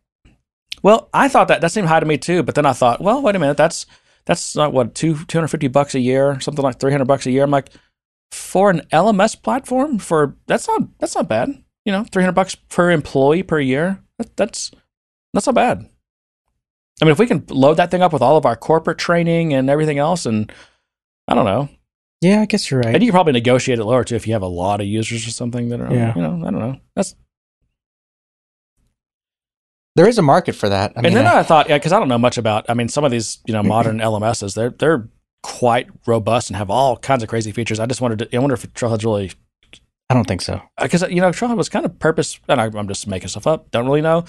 [0.82, 3.22] Well, I thought that that seemed high to me too, but then I thought, well,
[3.22, 3.86] wait a minute, that's
[4.26, 7.24] that's not what two two hundred fifty bucks a year, something like three hundred bucks
[7.24, 7.42] a year.
[7.44, 7.70] I'm like,
[8.32, 11.63] for an LMS platform, for that's not that's not bad.
[11.84, 14.00] You know, three hundred bucks per employee per year.
[14.18, 14.70] That, that's
[15.32, 15.88] that's not bad.
[17.02, 19.52] I mean, if we can load that thing up with all of our corporate training
[19.52, 20.50] and everything else, and
[21.26, 21.68] I don't know,
[22.20, 22.94] Yeah, I guess you're right.
[22.94, 25.26] and you can probably negotiate it lower too if you have a lot of users
[25.26, 26.12] or something that are, Yeah.
[26.14, 26.78] you know, I don't know.
[26.94, 27.16] That's
[29.96, 30.92] there is a market for that.
[30.96, 32.66] I mean, and then uh, I thought, yeah, because I don't know much about.
[32.68, 35.08] I mean, some of these, you know, modern LMSs, they're they're
[35.42, 37.78] quite robust and have all kinds of crazy features.
[37.78, 38.36] I just wanted to.
[38.36, 39.32] I wonder if Trailhead's really
[40.10, 40.60] I don't think so.
[40.80, 42.38] because you know Trailhead was kind of purpose.
[42.48, 43.70] And I, I'm just making stuff up.
[43.70, 44.24] Don't really know.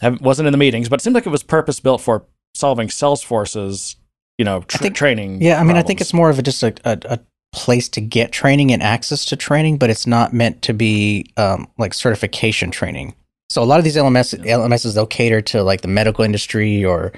[0.00, 2.24] Haven't, wasn't in the meetings, but it seemed like it was purpose built for
[2.54, 3.96] solving Salesforce's,
[4.36, 5.42] you know, tr- think- training.
[5.42, 7.18] Yeah, I mean, I think it's more of a, just a, a, a
[7.52, 11.66] place to get training and access to training, but it's not meant to be um,
[11.78, 13.14] like certification training.
[13.50, 17.12] So a lot of these LMS LMSs they'll cater to like the medical industry or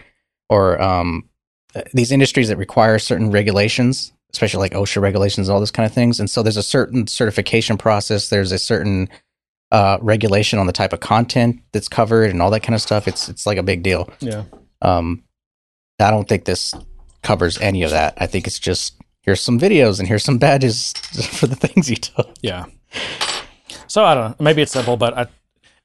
[0.48, 1.28] or um,
[1.74, 5.86] uh, these industries that require certain regulations, especially like OSHA regulations, and all those kind
[5.86, 6.20] of things.
[6.20, 8.28] And so there's a certain certification process.
[8.28, 9.08] There's a certain
[9.72, 13.06] uh, regulation on the type of content that's covered and all that kind of stuff.
[13.06, 14.10] It's it's like a big deal.
[14.20, 14.44] yeah.
[14.82, 15.24] Um,
[15.98, 16.74] I don't think this
[17.22, 18.14] covers any of that.
[18.16, 20.92] I think it's just here's some videos and here's some badges
[21.32, 22.34] for the things you took.
[22.42, 22.66] Yeah.
[23.86, 24.44] So I don't know.
[24.44, 25.26] Maybe it's simple, but I,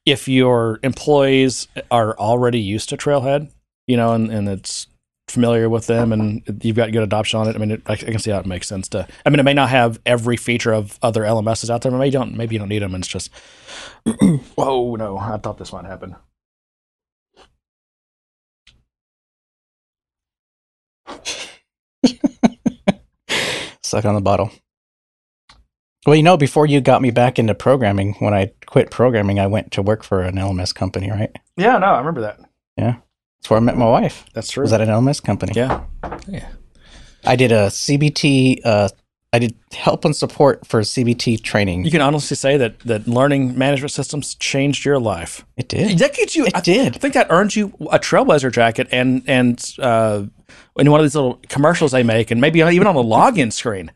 [0.04, 3.50] if your employees are already used to Trailhead,
[3.86, 4.86] you know, and, and it's
[5.28, 7.96] familiar with them and you've got good adoption on it, I mean, it, I, I
[7.96, 9.06] can see how it makes sense to.
[9.24, 12.08] I mean, it may not have every feature of other LMSs out there, but maybe
[12.08, 12.36] you don't.
[12.36, 12.94] Maybe you don't need them.
[12.94, 13.30] And it's just,
[14.04, 16.16] whoa, oh, no, I thought this might happen.
[23.82, 24.50] Suck on the bottle.
[26.06, 29.48] Well, you know, before you got me back into programming, when I quit programming, I
[29.48, 31.34] went to work for an LMS company, right?
[31.56, 32.38] Yeah, no, I remember that.
[33.46, 34.26] That's where I met my wife.
[34.32, 34.62] That's true.
[34.62, 35.52] Was at an LMS company.
[35.54, 35.84] yeah.
[36.26, 36.48] Yeah.
[37.24, 38.60] I did a CBT.
[38.64, 38.88] Uh,
[39.32, 41.84] I did help and support for CBT training.
[41.84, 45.46] You can honestly say that that learning management systems changed your life.
[45.56, 45.96] it did.
[46.00, 46.46] That gets you.
[46.46, 46.96] It I, did.
[46.96, 50.24] I think that earned you a Trailblazer jacket and and uh,
[50.76, 53.92] in one of these little commercials they make, and maybe even on the login screen.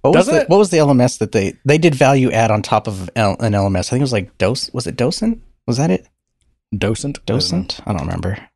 [0.00, 0.48] What was, the, it?
[0.48, 3.52] what was the LMS that they they did value add on top of L, an
[3.52, 3.78] LMS?
[3.78, 4.68] I think it was like Dos.
[4.72, 5.40] Was it Docent?
[5.68, 6.08] Was that it?
[6.76, 7.80] Docent, Docent?
[7.86, 8.48] I don't remember.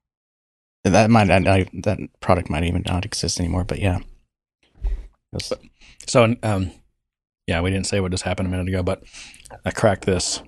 [0.85, 3.64] That might I, that product might even not exist anymore.
[3.64, 3.99] But yeah,
[6.07, 6.71] So, um,
[7.47, 9.03] yeah, we didn't say what just happened a minute ago, but
[9.64, 10.43] I cracked this.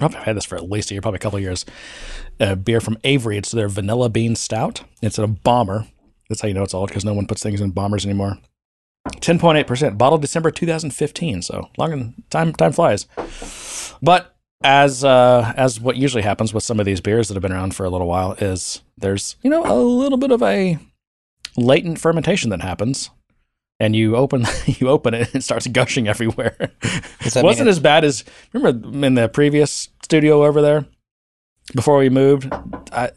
[0.00, 1.64] I've had this for at least a year, probably a couple of years.
[2.40, 3.36] A beer from Avery.
[3.36, 4.82] It's their vanilla bean stout.
[5.00, 5.86] It's a bomber.
[6.28, 8.38] That's how you know it's old because no one puts things in bombers anymore.
[9.20, 11.42] Ten point eight percent, bottled December two thousand fifteen.
[11.42, 13.06] So long and time time flies.
[14.02, 14.33] But
[14.64, 17.76] as uh, as what usually happens with some of these beers that have been around
[17.76, 20.78] for a little while is there's you know a little bit of a
[21.56, 23.10] latent fermentation that happens
[23.78, 26.56] and you open you open it and it starts gushing everywhere.
[26.58, 30.86] Mean wasn't as bad as remember in the previous studio over there
[31.74, 32.52] before we moved.
[32.90, 33.12] I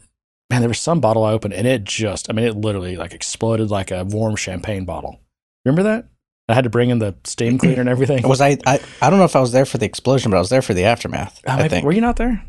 [0.50, 3.14] man, there was some bottle I opened and it just I mean it literally like
[3.14, 5.20] exploded like a warm champagne bottle.
[5.64, 6.08] Remember that?
[6.48, 8.26] I had to bring in the steam cleaner and everything.
[8.26, 8.80] was I, I?
[9.02, 10.74] I don't know if I was there for the explosion, but I was there for
[10.74, 11.40] the aftermath.
[11.46, 11.84] Uh, I maybe- think.
[11.84, 12.42] Were you not there?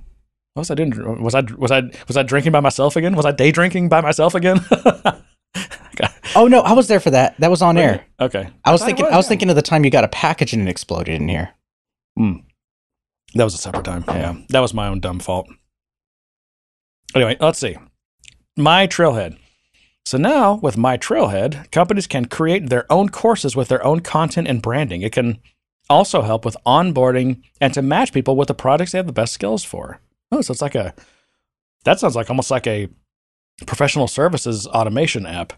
[0.53, 1.21] What was I doing?
[1.21, 3.15] Was I was I was I drinking by myself again?
[3.15, 4.59] Was I day drinking by myself again?
[6.35, 7.37] oh no, I was there for that.
[7.39, 8.03] That was on air.
[8.19, 9.05] Okay, I was it thinking.
[9.05, 9.29] I was yeah.
[9.29, 11.53] thinking of the time you got a package and it exploded in here.
[13.35, 14.03] That was a separate time.
[14.07, 14.35] Yeah.
[14.49, 15.47] That was my own dumb fault.
[17.15, 17.77] Anyway, let's see.
[18.57, 19.37] My Trailhead.
[20.10, 24.47] So now with My Trailhead, companies can create their own courses with their own content
[24.47, 25.03] and branding.
[25.03, 25.38] It can
[25.88, 29.34] also help with onboarding and to match people with the products they have the best
[29.34, 29.99] skills for.
[30.32, 30.95] Oh, so it's like a
[31.84, 32.89] that sounds like almost like a
[33.68, 35.53] professional services automation app.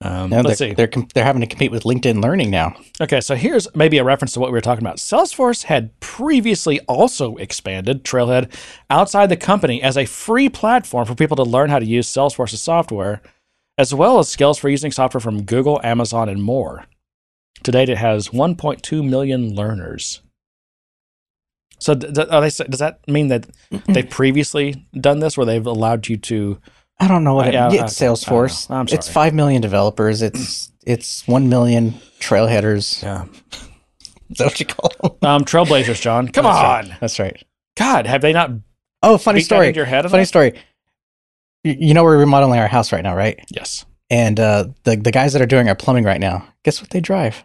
[0.00, 0.74] Um, Yeah, let's they're, see.
[0.74, 2.74] they're com- they're having to compete with LinkedIn Learning now.
[3.00, 4.96] Okay, so here's maybe a reference to what we were talking about.
[4.96, 8.52] Salesforce had previously also expanded Trailhead
[8.90, 12.60] outside the company as a free platform for people to learn how to use Salesforce's
[12.60, 13.22] software,
[13.78, 16.84] as well as skills for using software from Google, Amazon, and more.
[17.64, 20.22] To date, it has 1.2 million learners.
[21.78, 23.46] So, d- are they, does that mean that
[23.86, 26.58] they've previously done this, where they've allowed you to?
[26.98, 28.70] I don't know what Uh, it, I- it's I Salesforce.
[28.70, 28.76] know.
[28.76, 30.22] I'm It's five million developers.
[30.22, 33.02] It's it's one million trailheaders.
[33.02, 33.24] Yeah,
[34.30, 35.28] Is that what you call them?
[35.30, 36.28] um, Trailblazers, John.
[36.28, 37.00] Come That's on, right.
[37.00, 37.42] That's right.
[37.76, 38.50] God, have they not
[39.02, 39.74] Oh, funny that story.
[39.74, 40.04] your head?
[40.04, 40.28] Funny enough?
[40.28, 40.54] story.
[41.66, 43.38] You know we're remodeling our house right now, right?
[43.50, 43.84] Yes.
[44.08, 47.00] And uh, the the guys that are doing our plumbing right now, guess what they
[47.00, 47.44] drive?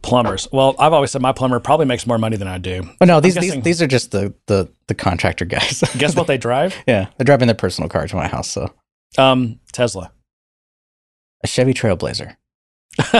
[0.00, 0.48] Plumbers.
[0.52, 2.88] Well, I've always said my plumber probably makes more money than I do.
[3.00, 5.82] Oh no, these these, these are just the, the the contractor guys.
[5.98, 6.74] Guess what they drive?
[6.86, 8.50] yeah, they're driving their personal car to my house.
[8.50, 8.72] So
[9.18, 10.10] Um, Tesla.
[11.44, 12.36] a Chevy Trailblazer.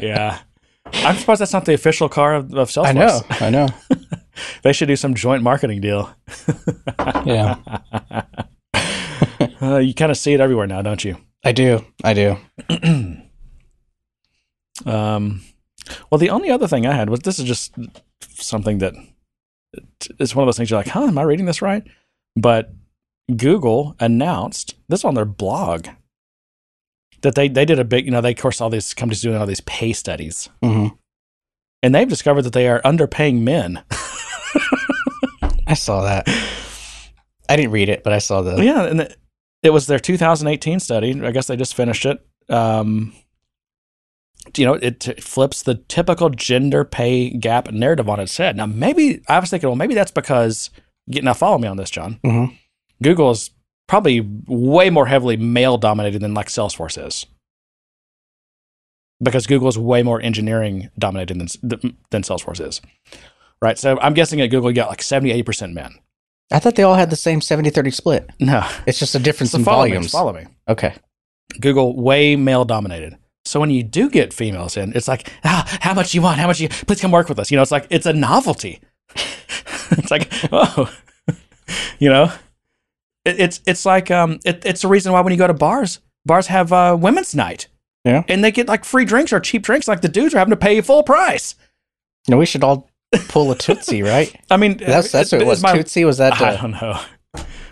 [0.00, 0.40] yeah.
[0.92, 2.86] I'm surprised that's not the official car of, of Salesforce.
[2.86, 3.68] I know, I know.
[4.62, 6.14] They should do some joint marketing deal.
[7.24, 7.56] Yeah,
[9.62, 11.16] Uh, you kind of see it everywhere now, don't you?
[11.44, 12.36] I do, I do.
[14.86, 15.42] Um,
[16.10, 17.74] well, the only other thing I had was this is just
[18.20, 18.94] something that
[20.18, 21.82] it's one of those things you're like, huh, am I reading this right?
[22.36, 22.72] But
[23.36, 25.88] Google announced this on their blog
[27.20, 29.36] that they, they did a big, you know, they, of course, all these companies doing
[29.36, 30.88] all these pay studies, hmm
[31.82, 33.82] and they've discovered that they are underpaying men.
[35.70, 36.28] I saw that.
[37.48, 38.62] I didn't read it, but I saw the.
[38.62, 39.16] yeah, and it,
[39.62, 41.20] it was their 2018 study.
[41.22, 42.18] I guess they just finished it.
[42.48, 43.12] Um,
[44.56, 48.56] you know, it t- flips the typical gender pay gap narrative on its head.
[48.56, 50.70] Now, maybe I was thinking, well, maybe that's because.
[51.06, 52.20] Now, follow me on this, John.
[52.24, 52.56] Mhm.
[53.02, 53.50] Google is
[53.88, 57.26] probably way more heavily male dominated than like Salesforce is,
[59.22, 62.80] because Google is way more engineering dominated than than Salesforce is.
[63.62, 63.78] Right.
[63.78, 65.94] So I'm guessing at Google you got like 70, 80 percent men.
[66.52, 68.30] I thought they all had the same 70-30 split.
[68.40, 69.90] No, It's just a difference so in follow me.
[69.90, 70.10] volumes.
[70.10, 70.46] Follow me.
[70.66, 70.94] Okay.
[71.60, 73.16] Google way male dominated.
[73.44, 76.40] So when you do get females in, it's like, ah, how much you want?
[76.40, 76.68] How much you?
[76.68, 77.50] Please come work with us.
[77.52, 78.80] You know, it's like it's a novelty.
[79.92, 80.92] it's like, oh,
[82.00, 82.32] you know,
[83.24, 86.00] it, it's it's like um, it, it's the reason why when you go to bars,
[86.26, 87.68] bars have uh, women's night.
[88.04, 88.24] Yeah.
[88.28, 89.86] and they get like free drinks or cheap drinks.
[89.86, 91.54] Like the dudes are having to pay full price.
[92.26, 92.89] You know, we should all
[93.28, 94.34] pull a Tootsie, right?
[94.50, 95.62] I mean, That's that's what it was.
[95.62, 96.40] my- Tootsie was that.
[96.40, 97.00] I don't know.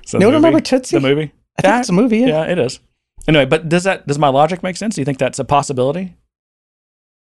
[0.06, 0.96] So You don't remember Tootsie?
[0.96, 1.32] The movie.
[1.58, 2.18] I think it's a movie.
[2.18, 2.26] Yeah.
[2.28, 2.80] Yeah, it is.
[3.26, 4.94] Anyway, but does that does my logic make sense?
[4.94, 6.16] Do you think that's a possibility?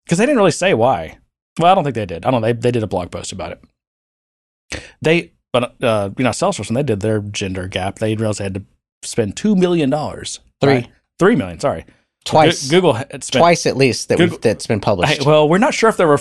[0.06, 1.18] Because they didn't really say why.
[1.60, 2.24] Well, I don't think they did.
[2.26, 2.42] I don't.
[2.42, 2.48] know.
[2.48, 4.82] They they did a blog post about it.
[5.02, 8.44] They, but uh, you know, Salesforce when they did their gender gap, they realized they
[8.44, 8.64] had to
[9.02, 10.40] spend two million dollars.
[10.62, 10.88] Three.
[11.20, 11.60] three million.
[11.60, 11.86] Sorry,
[12.28, 12.68] Twice.
[12.70, 15.20] Go- Google spent Twice at least that Google- we've, that's been published.
[15.20, 16.20] Hey, well, we're not sure if they were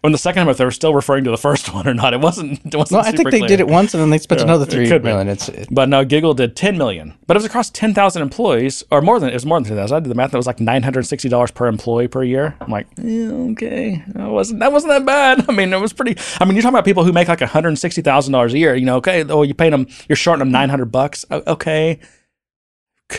[0.00, 2.14] when the second time if they were still referring to the first one or not.
[2.14, 2.58] It wasn't.
[2.64, 3.02] It wasn't.
[3.02, 3.48] no, I think they clear.
[3.48, 4.98] did it once and then they spent Yeah, another it three be.
[4.98, 5.28] million.
[5.28, 7.14] It's it, But no, Google did 10 million.
[7.26, 9.94] But it was across 10,000 employees, or more than it was more than 10,000.
[9.96, 10.30] I did the math.
[10.30, 12.54] That was like $960 per employee per year.
[12.60, 15.44] I'm like, yeah, okay, that wasn't that wasn't that bad.
[15.48, 16.16] I mean, it was pretty.
[16.40, 18.74] I mean, you're talking about people who make like 160 thousand dollars a year.
[18.74, 21.24] You know, okay, oh, you're paying them, you're shorting them 900 bucks.
[21.30, 21.98] Okay,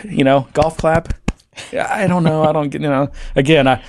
[0.04, 1.14] you know, golf clap.
[1.72, 2.44] Yeah, I don't know.
[2.44, 2.82] I don't get.
[2.82, 3.84] You know, again, I.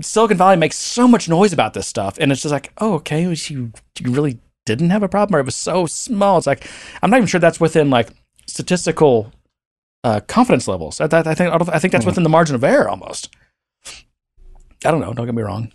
[0.00, 3.26] Silicon Valley makes so much noise about this stuff, and it's just like, oh, okay,
[3.26, 6.38] was you, you really didn't have a problem, or it was so small.
[6.38, 6.66] It's like
[7.02, 8.08] I'm not even sure that's within like
[8.46, 9.32] statistical
[10.04, 11.00] uh, confidence levels.
[11.00, 12.08] I, I, think I, don't, I think that's Hmm.
[12.10, 13.28] within the margin of error almost.
[14.84, 15.12] I don't know.
[15.12, 15.72] Don't get me wrong.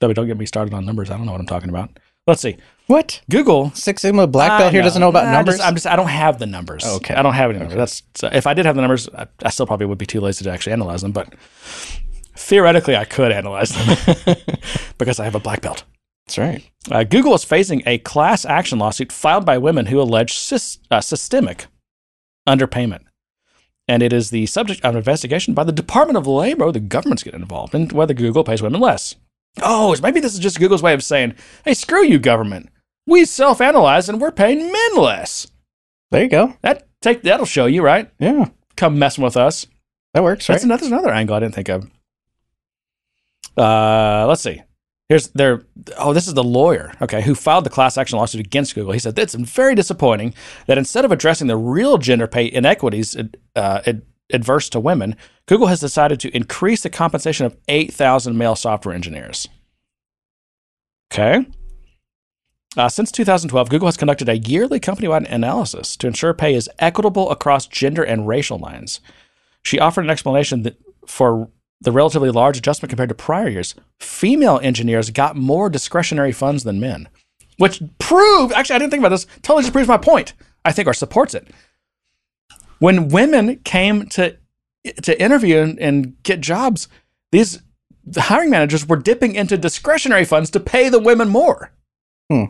[0.00, 1.10] Don't get me started on numbers.
[1.10, 1.98] I don't know what I'm talking about.
[2.26, 2.56] Let's see.
[2.86, 3.70] What Google.
[3.72, 5.54] Six Sigma black I belt here doesn't know about Nah, numbers.
[5.54, 5.86] I'm just, I'm just.
[5.86, 6.84] I don't have the numbers.
[6.84, 7.14] Okay.
[7.14, 7.76] I don't have any numbers.
[7.76, 10.20] That's so if I did have the numbers, I, I still probably would be too
[10.20, 11.12] lazy to actually analyze them.
[11.12, 11.34] But
[12.36, 14.36] theoretically, I could analyze them
[14.98, 15.84] because I have a black belt.
[16.26, 16.62] that's right.
[16.90, 21.00] Uh, Google is facing a class action lawsuit filed by women who allege sys- uh,
[21.00, 21.66] systemic
[22.48, 23.00] underpayment.
[23.88, 26.72] And it is the subject of an investigation by the Department of Labor.
[26.72, 29.14] The government's getting involved in whether Google pays women less.
[29.62, 31.34] Oh, so maybe this is just Google's way of saying,
[31.64, 32.68] hey, screw you, government.
[33.06, 35.46] We self analyze and we're paying men less.
[36.10, 36.54] There you go.
[36.62, 38.10] That take That'll show you, right?
[38.18, 38.46] Yeah,
[38.76, 39.66] Come messing with us.
[40.14, 40.46] that works.
[40.46, 40.64] That's Right.
[40.64, 41.88] another, that's another angle I didn't think of.
[43.56, 44.62] Uh, let's see.
[45.08, 45.62] Here's their.
[45.98, 46.92] Oh, this is the lawyer.
[47.00, 48.92] Okay, who filed the class action lawsuit against Google.
[48.92, 50.34] He said it's very disappointing
[50.66, 53.16] that instead of addressing the real gender pay inequities
[53.54, 54.02] uh, ad-
[54.32, 55.14] adverse to women,
[55.46, 59.46] Google has decided to increase the compensation of 8,000 male software engineers.
[61.12, 61.46] Okay.
[62.76, 67.30] Uh, since 2012, Google has conducted a yearly company-wide analysis to ensure pay is equitable
[67.30, 69.00] across gender and racial lines.
[69.62, 71.48] She offered an explanation that for
[71.80, 76.80] the relatively large adjustment compared to prior years, female engineers got more discretionary funds than
[76.80, 77.08] men,
[77.58, 79.26] which proved actually I didn't think about this.
[79.42, 80.34] Totally just proves my point.
[80.64, 81.48] I think or supports it.
[82.78, 84.36] When women came to
[85.02, 86.88] to interview and, and get jobs,
[87.32, 87.62] these
[88.04, 91.72] the hiring managers were dipping into discretionary funds to pay the women more.
[92.30, 92.44] Hmm.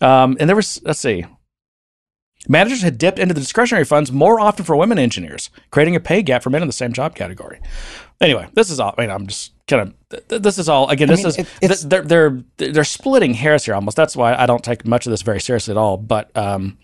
[0.00, 1.24] Um, and there was let's see,
[2.48, 6.22] Managers had dipped into the discretionary funds more often for women engineers, creating a pay
[6.22, 7.60] gap for men in the same job category.
[8.20, 8.94] Anyway, this is all.
[8.96, 9.94] I mean, I'm just kind of.
[10.10, 10.88] th- th- This is all.
[10.88, 12.42] Again, this mean, is th- they're they're
[12.72, 13.96] they're splitting hairs here almost.
[13.96, 15.96] That's why I don't take much of this very seriously at all.
[15.96, 16.78] But um,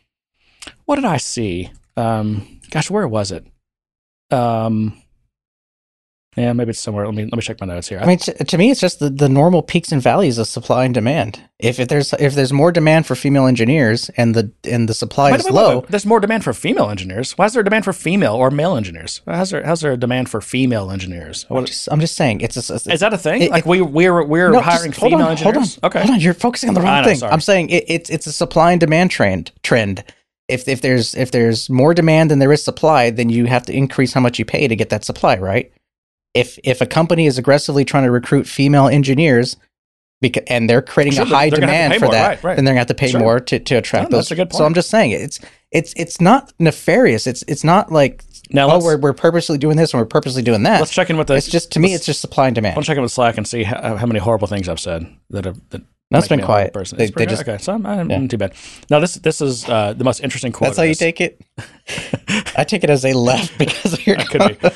[0.85, 1.71] what did I see?
[1.97, 3.47] Um, gosh, where was it?
[4.31, 5.02] Um,
[6.35, 7.05] Yeah, maybe it's somewhere.
[7.05, 7.99] Let me let me check my notes here.
[7.99, 10.87] I mean, to, to me, it's just the, the normal peaks and valleys of supply
[10.87, 11.39] and demand.
[11.59, 15.31] If, if there's if there's more demand for female engineers and the and the supply
[15.33, 15.89] Wait, is wait, low, wait.
[15.89, 17.33] There's more demand for female engineers.
[17.37, 19.21] Why is there a demand for female or male engineers?
[19.27, 21.45] How's there how's there a demand for female engineers?
[21.51, 23.43] I'm just, I'm just saying it's a, is that a thing?
[23.43, 25.75] it- like we we're we're No, hiring female on, engineers?
[25.83, 25.99] Hold on, Okay.
[26.01, 26.21] hold on.
[26.21, 27.19] You're focusing on the wrong know, thing.
[27.19, 27.33] sorry.
[27.33, 29.53] I'm saying it, it's it's a supply and demand trend.
[29.63, 30.03] Trend.
[30.49, 33.73] If if there's if there's more demand than there is supply, then you have to
[33.77, 35.71] increase how much you pay to get that supply, right?
[36.35, 39.57] If if a company is aggressively trying to recruit female engineers,
[40.21, 42.29] because and they're creating Sure, a high they're gonna have to demand for more, that,
[42.29, 42.57] right, right.
[42.57, 43.21] then they're gonna have to pay Sure.
[43.21, 44.25] more to, to attract No, those.
[44.29, 44.65] that's a good So.
[44.65, 47.27] I'm just saying it's it's it's not nefarious.
[47.27, 50.63] It's it's not like Now oh we're we're purposely doing this and we're purposely doing
[50.63, 50.81] that.
[50.81, 52.77] let's check in with the It's just to me, it's just supply and demand.
[52.79, 55.45] I'll check in with Slack and see how, how many horrible things I've said that
[55.45, 56.73] have that that's been me a horrible quiet.
[56.75, 56.99] Person.
[56.99, 58.27] They- pretty they just- okay, so I'm, I'm Yeah.
[58.27, 58.53] too bad.
[58.91, 60.69] Now this this is uh, the most interesting quote.
[60.69, 61.41] That's how you take it.
[62.57, 64.17] I take it as a left because of your.
[64.17, 64.69] Could be.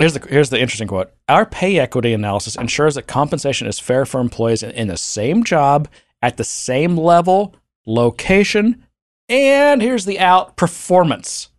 [0.00, 1.12] Here's the here's the interesting quote.
[1.28, 5.44] Our pay equity analysis ensures that compensation is fair for employees in, in the same
[5.44, 5.88] job
[6.22, 7.54] at the same level,
[7.86, 8.86] location,
[9.28, 11.50] and here's the out performance.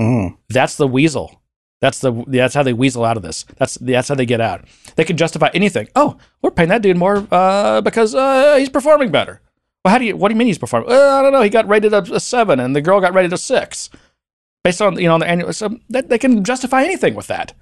[0.00, 0.36] Mm.
[0.48, 1.40] That's the weasel.
[1.80, 3.44] That's the that's how they weasel out of this.
[3.58, 4.64] That's that's how they get out.
[4.96, 5.88] They can justify anything.
[5.94, 9.40] Oh, we're paying that dude more uh, because uh, he's performing better.
[9.84, 10.16] Well, how do you?
[10.16, 10.90] What do you mean he's performing?
[10.90, 11.42] Uh, I don't know.
[11.42, 13.88] He got rated a, a seven, and the girl got rated a six,
[14.66, 15.52] based on you know the annual.
[15.52, 17.54] So that, they can justify anything with that.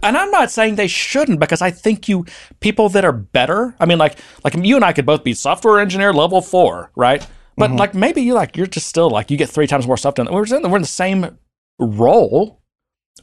[0.00, 2.24] And I'm not saying they shouldn't because I think you
[2.60, 3.74] people that are better.
[3.80, 7.26] I mean, like like you and I could both be software engineer level four, right?
[7.56, 7.78] But mm-hmm.
[7.78, 10.28] like maybe you like you're just still like you get three times more stuff done.
[10.30, 11.36] We're in, we're in the same
[11.80, 12.62] role.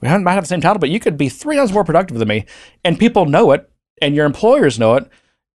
[0.02, 2.20] We haven't- might have the same title, but you could be three times more productive
[2.20, 2.46] than me,
[2.84, 3.70] and people know it,
[4.02, 5.08] and your employers know it,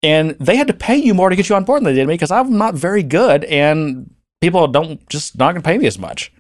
[0.02, 2.08] and they had to pay you more to get you on board than they did
[2.08, 4.10] me because I'm not very good, and
[4.40, 6.32] people don't just not going to pay me as much.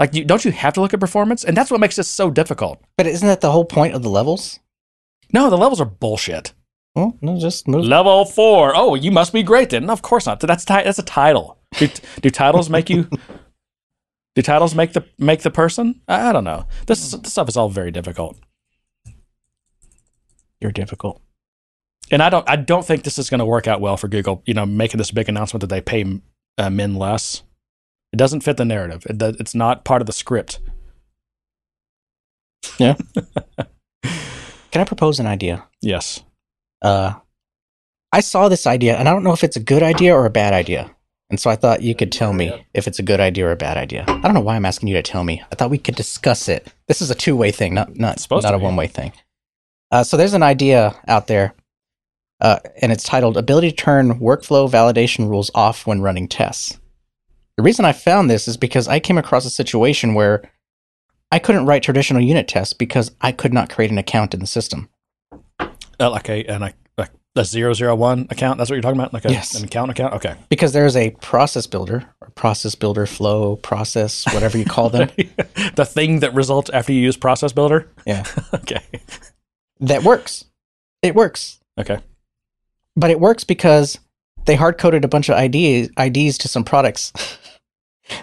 [0.00, 1.44] Like, you, don't you have to look at performance?
[1.44, 2.82] And that's what makes this so difficult.
[2.96, 4.58] But isn't that the whole point of the levels?
[5.32, 6.52] No, the levels are bullshit.
[6.94, 7.84] Well, no, just move.
[7.84, 8.72] Level four.
[8.74, 9.86] Oh, you must be great then.
[9.86, 10.40] No, of course not.
[10.40, 11.58] That's ti- that's a title.
[11.78, 11.88] Do,
[12.20, 13.08] do titles make you?
[14.34, 16.00] Do titles make the make the person?
[16.08, 16.66] I, I don't know.
[16.86, 18.38] This, this stuff is all very difficult,
[20.60, 21.20] You're difficult.
[22.10, 24.42] and I don't I don't think this is going to work out well for Google.
[24.46, 26.04] You know, making this big announcement that they pay
[26.58, 27.42] uh, men less.
[28.12, 29.06] It doesn't fit the narrative.
[29.08, 30.60] It, does- it's not part of the script.
[32.78, 32.94] Yeah.
[34.02, 35.66] Can I propose an idea?
[35.80, 36.22] Yes.
[36.80, 37.14] Uh,
[38.12, 40.30] I saw this idea, and I don't know if it's a good idea or a
[40.30, 40.90] bad idea.
[41.30, 43.56] And so I thought you could tell me if it's a good idea or a
[43.56, 44.04] bad idea.
[44.06, 45.42] I don't know why I'm asking you to tell me.
[45.50, 46.70] I thought we could discuss it.
[46.88, 49.12] This is a two way thing, not not supposed not a one way thing.
[49.90, 51.54] Uh, so there's an idea out there,
[52.42, 56.78] uh, and it's titled "Ability to Turn Workflow Validation Rules Off When Running Tests."
[57.56, 60.42] The reason I found this is because I came across a situation where
[61.30, 64.46] I couldn't write traditional unit tests because I could not create an account in the
[64.46, 64.88] system.
[66.00, 68.58] Uh, like a and a, a, a zero zero one account.
[68.58, 69.12] That's what you're talking about.
[69.14, 69.54] Like a, Yes.
[69.54, 70.14] an account account.
[70.14, 70.34] Okay.
[70.48, 75.08] because there's a process builder or process builder flow process whatever you call them
[75.76, 77.88] the thing that results after you use Process Builder.
[78.06, 78.24] yeah
[78.54, 78.80] Okay.
[79.80, 80.46] that works
[81.02, 81.98] it works Okay.
[82.96, 83.98] But it works because
[84.44, 87.12] they hard coded a bunch of IDs, IDs to some products.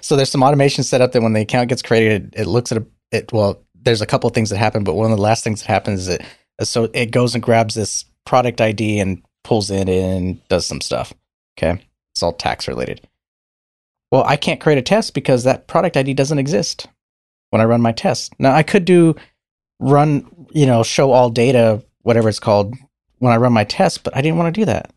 [0.01, 2.79] So there's some automation set up that when the account gets created it, looks at
[2.79, 5.43] a, it well there's a couple of things that happen but one of the last
[5.43, 6.25] things that happens is it
[6.63, 10.81] so it goes and grabs this product ID and pulls it in and does some
[10.81, 11.13] stuff
[11.57, 11.83] okay?
[12.13, 13.07] It's all tax related.
[14.11, 16.87] Well i can't create a test because that product id doesn't exist
[17.51, 18.33] when i run my test.
[18.39, 19.15] Now i could do
[19.79, 22.75] run you know show all data whatever it's called
[23.19, 24.91] when i run my test but i didn't want to do that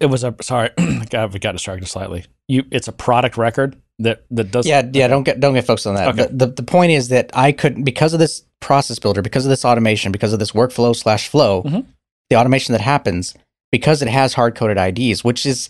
[0.00, 2.24] It was a sorry, I got distracted slightly.
[2.48, 4.66] You, it's a product record that that does.
[4.66, 6.26] yeah yeah don't get don't get focused on that Okay.
[6.32, 9.50] the, the, the point is that i couldn't because of this process builder because of
[9.50, 11.84] this automation because of this workflow slash flow Mhm.
[12.30, 13.34] the automation that happens
[13.70, 15.68] because it has hard coded ids which is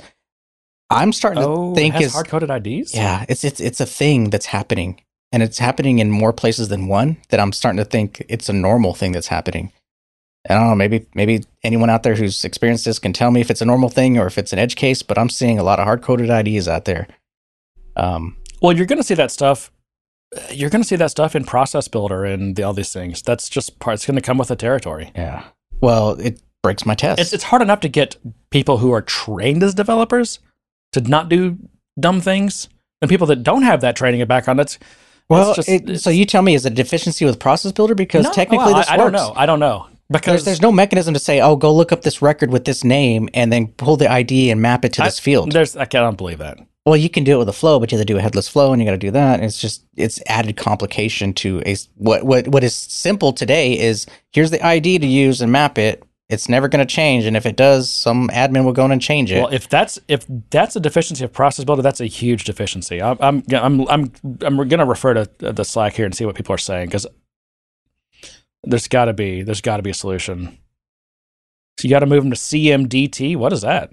[0.90, 2.94] i'm starting Oh, to think is hard coded IDs.
[2.94, 5.00] Yeah, it's it's it's a thing that's happening,
[5.32, 7.16] and it's happening in more places than one.
[7.30, 9.70] That I'm starting to think it's a normal thing that's happening.
[10.48, 10.74] I don't know.
[10.74, 13.88] Maybe maybe anyone out there who's experienced this can tell me if it's a normal
[13.90, 15.02] thing or if it's an edge case.
[15.02, 17.06] But I'm seeing a lot of hard coded IDs out there.
[17.96, 19.70] Um, Well, you're going to see that stuff.
[20.50, 23.20] You're going to see that stuff in Process Builder and the, all these things.
[23.22, 23.94] That's just part.
[23.94, 25.10] It's going to come with the territory.
[25.14, 25.44] yeah.
[25.82, 27.20] Well, it breaks my test.
[27.20, 28.16] It's it's hard enough to get
[28.50, 30.38] people who are trained as developers
[30.92, 31.58] to not do
[31.98, 32.68] dumb things,
[33.02, 34.58] and people that don't have that training and background.
[34.58, 34.78] That's
[35.28, 38.24] well, just- it, so you tell me is it a deficiency with process builder because
[38.24, 39.12] No, technically well, this I, I works.
[39.12, 39.32] don't know.
[39.36, 42.20] I don't know because There's, there's no mechanism to say, oh, go look up this
[42.20, 45.18] record with this name and then pull the ID and map it to I- this
[45.18, 45.52] field.
[45.52, 46.58] There's I can't- believe that.
[46.86, 48.48] well, you can do it with a flow, but you have to do a headless
[48.48, 49.34] flow, and you got to do that.
[49.36, 54.06] And it's just it's added complication to a what what what is simple today is
[54.32, 56.02] here's the ID to use and map it.
[56.28, 59.02] It's never going to change, and if it does, some admin will go in and
[59.02, 59.40] change it.
[59.42, 63.02] Well, if that's if that's a deficiency of process builder, that's a huge deficiency.
[63.02, 66.36] I'm I'm I'm I'm, I'm going to refer to the Slack here and see what
[66.36, 67.04] people are saying because
[68.64, 70.58] there's got to be there's got to be a solution.
[71.78, 73.36] So you got to move them to CMDT.
[73.36, 73.90] What is that?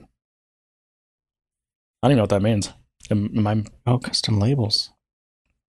[2.01, 2.71] I don't even know what that means.
[3.09, 4.91] Am, am I oh, custom labels.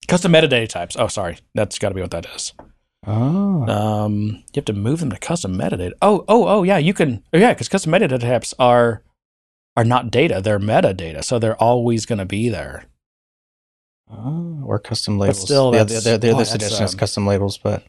[0.08, 0.96] custom metadata types?
[0.98, 2.52] Oh, sorry, that's got to be what that is.
[3.06, 5.92] Oh, Um, you have to move them to custom metadata.
[6.02, 7.22] Oh, oh, oh, yeah, you can.
[7.32, 9.02] Oh, yeah, because custom metadata types are
[9.76, 12.86] are not data; they're metadata, so they're always going to be there.
[14.10, 15.40] oh, or custom labels.
[15.40, 17.84] still, the, that's- the, the, the boy, other that's, suggestion is um, custom labels, but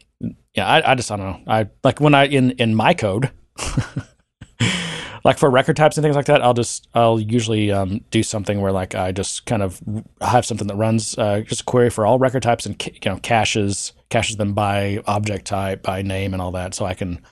[0.54, 1.52] Yeah, I, I just I don't know.
[1.52, 3.30] I like when I in in my code,
[5.24, 6.42] like for record types and things like that.
[6.42, 9.80] I'll just I'll usually um, do something where like I just kind of
[10.20, 13.18] have something that runs uh, just a query for all record types and you know
[13.18, 16.74] caches caches them by object type, by name, and all that.
[16.74, 17.22] So I can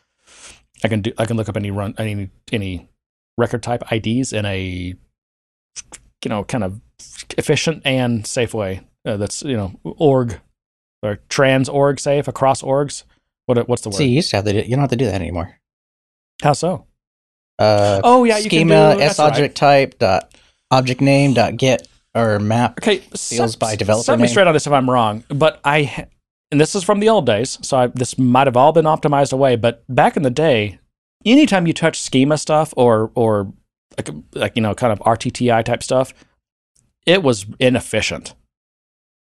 [0.84, 2.88] I can do I can look up any run any any
[3.36, 4.94] record type IDs in a
[6.24, 6.80] you know kind of
[7.36, 8.80] efficient and safe way.
[9.04, 10.40] Uh, that's you know org
[11.02, 13.04] or trans org safe across orgs.
[13.46, 13.96] What what's the word?
[13.96, 14.52] see, you used to have to.
[14.52, 15.58] Do, you don't have to do that anymore.
[16.42, 16.86] How so?
[17.58, 19.26] Uh, Oh yeah, you schema can do, s that's right.
[19.28, 20.32] object type dot
[20.70, 22.78] object name dot get or map.
[22.78, 24.28] Okay, Fields set- by developer Set me name.
[24.30, 26.06] straight on this if I'm wrong, but I
[26.50, 29.32] and this is from the old days, so I, this might have all been optimized
[29.32, 29.56] away.
[29.56, 30.78] But back in the day,
[31.26, 33.52] anytime you touch schema stuff or or
[33.96, 36.14] like like you know kind of RTTI type stuff,
[37.06, 38.34] it was inefficient.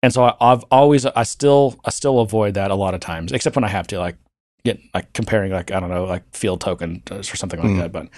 [0.05, 3.33] And so I, I've always I still I still avoid that a lot of times,
[3.33, 4.17] except when I have to like
[4.65, 7.79] get like comparing like I don't know like field token or something like Mm.
[7.79, 7.93] that.
[7.93, 8.09] But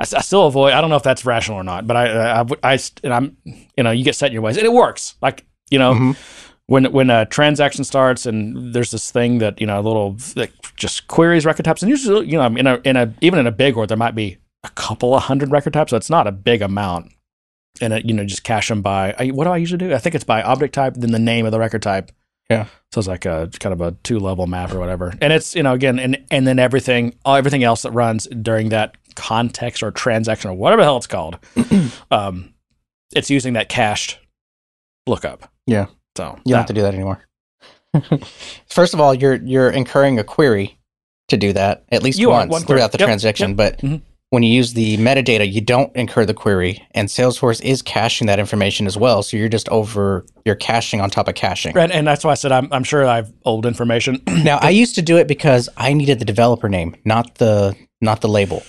[0.00, 0.72] I still avoid.
[0.72, 3.36] I don't know if that's rational or not, but I I, I, I and I'm
[3.76, 5.14] you know you get set in your ways and it works.
[5.20, 6.16] Like you know Mhm.
[6.66, 10.50] when when a transaction starts and there's this thing that you know a little that
[10.76, 13.52] just queries record types and usually you know in a in a even in a
[13.52, 16.32] big org there might be a couple of hundred record types so it's not a
[16.32, 17.12] big amount
[17.80, 19.98] and it, you know just cache them by I, what do I usually do I
[19.98, 22.12] think it's by object type then the name of the record type
[22.50, 22.66] Yeah.
[22.92, 25.62] so it's like a kind of a two level map or whatever and it's you
[25.62, 29.90] know again and and then everything all everything else that runs during that context or
[29.90, 31.38] transaction or whatever the hell it's called
[32.10, 32.52] um
[33.14, 34.18] it's using that cached
[35.06, 35.86] lookup Yeah.
[36.16, 37.20] so You don't that- have to do that anymore.
[38.66, 40.78] First of all, you're you're incurring a query
[41.28, 43.50] to do that at least You once throughout the Yep, transaction.
[43.50, 43.56] yep.
[43.56, 44.02] But Mhm.
[44.34, 48.38] When you use the metadata, you don't incur the query, and Salesforce is caching that
[48.40, 49.22] information as well.
[49.22, 51.76] So you're just over you're caching on top of caching.
[51.78, 54.20] And, and that's why I said I'm, I'm sure I have old information.
[54.44, 58.20] Now, I used to do it because I needed the developer name, not the not
[58.20, 58.62] the label.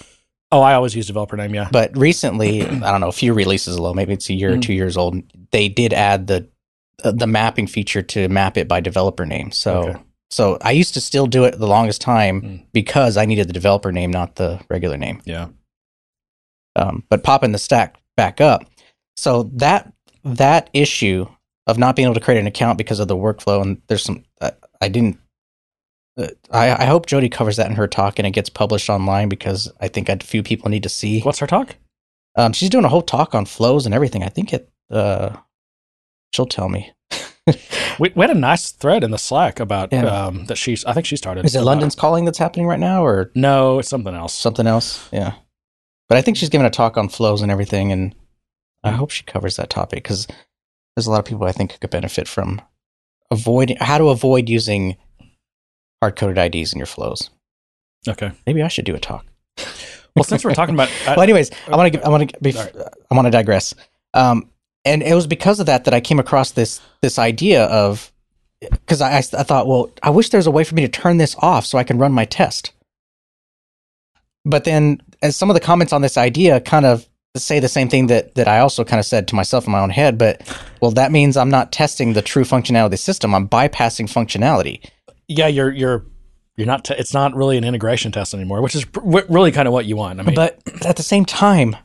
[0.52, 1.54] oh, I always use developer name.
[1.54, 1.68] Yeah.
[1.72, 4.62] But recently, I don't know, a few releases ago, maybe it's a year or Mhm.
[4.62, 5.16] two years old.
[5.52, 6.48] They did add the
[7.04, 9.52] uh, the mapping feature to map it by developer name.
[9.52, 10.00] So Okay.
[10.30, 12.66] So I used to still do it the longest time Mm.
[12.74, 15.22] because I needed the developer name, not the regular name.
[15.26, 15.48] Yeah.
[16.76, 18.66] Um, but popping the stack back up,
[19.16, 21.26] so that that issue
[21.68, 24.24] of not being able to create an account because of the workflow, and there's some
[24.42, 24.52] I,
[24.82, 25.18] I didn't.
[26.18, 29.28] Uh, I, I hope Jody covers that in her talk and it gets published online
[29.30, 31.20] because I think a few people need to see.
[31.22, 31.76] What's her talk?
[32.38, 34.24] Um, she's doing a whole talk on flows and everything.
[34.24, 34.70] I think it.
[34.90, 35.36] Uh,
[36.34, 36.92] she'll tell me.
[38.00, 40.04] We, we had a nice thread in the Slack about Yeah.
[40.06, 40.84] um, that she's.
[40.84, 41.46] I think she started.
[41.46, 44.34] Is it London's calling that's happening right now, or No, it's something else.
[44.34, 45.08] something else?
[45.14, 45.36] Yeah,
[46.10, 48.14] but I think she's giving a talk on flows and everything, and
[48.84, 50.28] I hope she covers that topic because
[50.96, 52.62] there's a lot of people I think could benefit from
[53.32, 54.98] avoiding how to avoid using
[56.02, 57.30] hard coded IDs in your flows.
[58.08, 58.32] Okay.
[58.46, 59.26] Maybe I should do a talk.
[60.16, 62.58] Well, since we're talking about, I, well, anyways, I want to I want to be
[62.58, 63.74] I want to digress.
[64.14, 64.50] Um,
[64.86, 68.12] and it was because of that that I came across this this idea of
[68.62, 71.18] because I, I I thought, well, I wish there's a way for me to turn
[71.18, 72.72] this off so I can run my test.
[74.46, 77.90] But then, as some of the comments on this idea kind of say the same
[77.90, 80.42] thing that that I also kind of said to myself in my own head, but
[80.82, 83.34] well, that means I'm not testing the true functionality of the system.
[83.36, 84.88] I'm bypassing functionality.
[85.28, 86.06] yeah, you're you're
[86.56, 86.86] you're not.
[86.86, 89.86] T- it's not really an integration test anymore, which is pr- really kind of what
[89.86, 90.20] you want.
[90.20, 91.76] I mean, but at the same time,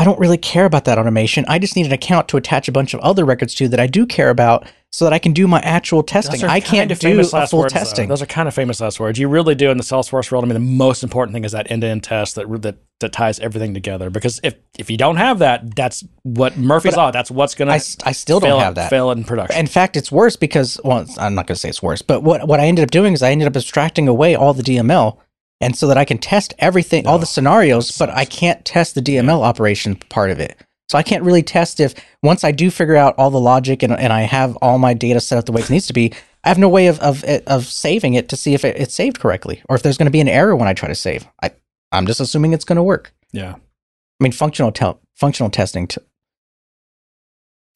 [0.00, 1.44] I don't really care about that automation.
[1.46, 3.86] I just need an account to attach a bunch of other records to that I
[3.86, 6.42] do care about so that I can do my actual testing.
[6.42, 7.78] I can't do a full words, though.
[7.78, 8.08] testing.
[8.08, 9.18] Those are kind of famous last words.
[9.18, 10.42] You really do in the Salesforce world.
[10.42, 13.74] I mean, the most important thing is that end-to-end test that that that ties everything
[13.74, 14.08] together.
[14.08, 17.10] Because if if you don't have that, that's what Murphy's law.
[17.10, 18.88] That's what's going I, to s- I still fail, don't have that.
[18.88, 19.60] fail in production.
[19.60, 22.48] In fact, it's worse because well, I'm not going to say it's worse, but what
[22.48, 25.18] what I ended up doing is I ended up abstracting away all the DML,
[25.60, 28.94] and so that I can test everything, all the oh, scenarios, but I can't test
[28.94, 30.58] the DML operation part of it.
[30.88, 33.92] So I can't really test if once I do figure out all the logic and,
[33.92, 36.48] and I have all my data set up the way it needs to be, I
[36.48, 39.20] have no way of of, eh, of saving it to see if it, it's saved
[39.20, 41.26] correctly or if there's going to be an error when I try to save.
[41.42, 41.52] I
[41.92, 43.12] I'm just assuming it's going to work.
[43.32, 43.54] Yeah.
[43.54, 45.86] I mean, functional tel- functional testing.
[45.86, 46.00] T-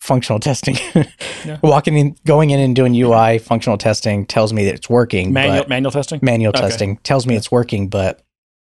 [0.05, 0.77] functional testing.
[1.45, 1.59] Yeah.
[1.63, 5.31] Walking in, going in and doing UI functional testing tells me that it's working.
[5.35, 6.19] Manual but manual testing.
[6.23, 6.61] manual Okay.
[6.61, 8.23] testing tells me it's working, but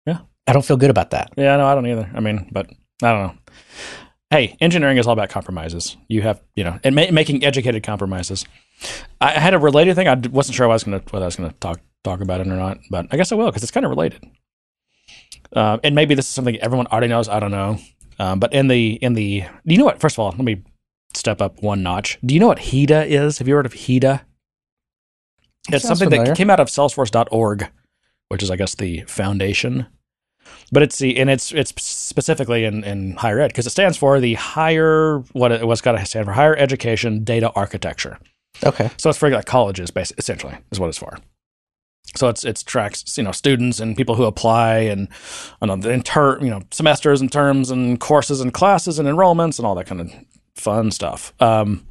[0.06, 0.18] Yeah.
[0.46, 1.32] I don't feel good about that.
[1.36, 2.08] Yeah, no, I don't either.
[2.14, 2.70] I mean, but
[3.02, 3.34] I don't know.
[4.30, 5.96] Hey, engineering is all about compromises.
[6.06, 8.44] You have, you know, and ma- making educated compromises.
[9.20, 10.06] I had a related thing.
[10.06, 12.40] I wasn't sure I was going to whether I was going to talk talk about
[12.40, 14.24] it or not, but I guess I will because it's kind of related.
[15.52, 17.28] Uh, and maybe this is something everyone already knows.
[17.28, 17.78] I don't know.
[18.20, 19.98] Um, but in the in the, do you know what?
[20.00, 20.62] First of all, let me
[21.18, 22.18] step up one notch.
[22.24, 23.38] Do you know what HEDA is?
[23.38, 24.22] Have you heard of HEDA?
[25.70, 26.32] It's Sounds something familiar.
[26.32, 27.68] that came out of Salesforce.org,
[28.28, 29.86] which is, I guess, the foundation.
[30.72, 34.18] But it's the and it's it's specifically in, in higher ed because it stands for
[34.18, 38.18] the higher what it what's got to stand for higher education data architecture.
[38.64, 38.90] Okay.
[38.96, 41.18] So it's for like colleges, basically, essentially, is what it's for.
[42.16, 45.08] So it's it's tracks you know students and people who apply and
[45.60, 49.66] and the inter you know semesters and terms and courses and classes and enrollments and
[49.66, 50.10] all that kind of
[50.58, 51.32] fun stuff.
[51.40, 51.86] Um,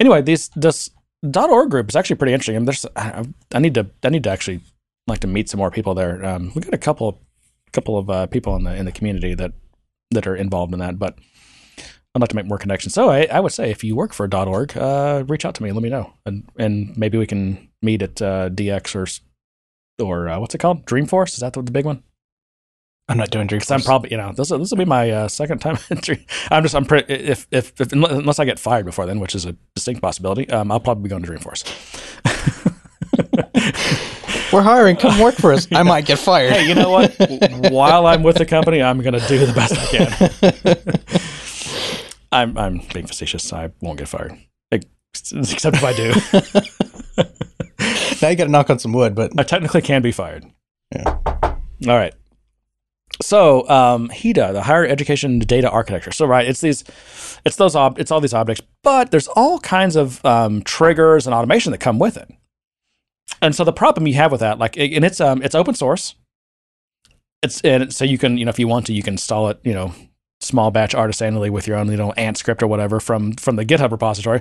[0.00, 0.90] anyway, these this
[1.22, 2.56] .org group is actually pretty interesting.
[2.56, 3.24] I mean, there's I,
[3.54, 4.60] I need to I need to actually
[5.06, 6.24] like to meet some more people there.
[6.24, 7.20] Um, we got a couple
[7.72, 9.52] couple of uh, people in the in the community that
[10.10, 11.18] that are involved in that, but
[12.14, 12.92] I'd like to make more connections.
[12.92, 15.72] So I, I would say if you work for .org, uh, reach out to me
[15.72, 19.06] let me know, and and maybe we can meet at uh, DX or
[20.04, 20.86] or uh, what's it called?
[20.86, 22.02] Dreamforce is that the, the big one?
[23.08, 25.28] I'm not doing Because I'm probably you know this will- this will be my uh,
[25.28, 25.76] second time.
[26.00, 29.34] Dream- I'm just I'm pretty if, if if unless I get fired before then, which
[29.34, 31.64] is a distinct possibility, um, I'll probably be going to Dreamforce.
[34.52, 34.96] We're hiring.
[34.96, 35.66] Come work for us.
[35.72, 36.52] I might get fired.
[36.52, 37.14] hey, you know what?
[37.72, 40.78] While I'm with the company, I'm going to do the best I can.
[42.32, 43.50] I'm I'm being facetious.
[43.52, 44.38] I won't get fired,
[44.70, 46.12] except if I do.
[48.22, 50.44] now you got to knock on some wood, but I technically can be fired.
[50.94, 51.04] Yeah.
[51.88, 52.14] All right.
[53.22, 56.12] So um, HEDA, the Higher Education Data Architecture.
[56.12, 56.84] So right, it's these,
[57.44, 61.34] it's those, ob- it's all these objects, but there's all kinds of um, triggers and
[61.34, 62.30] automation that come with it.
[63.40, 66.14] And so the problem you have with that, like, and it's um, it's open source.
[67.42, 69.58] It's and so you can, you know, if you want to, you can install it,
[69.64, 69.92] you know,
[70.40, 73.64] small batch artisanally with your own, you know, Ant script or whatever from from the
[73.64, 74.40] GitHub repository.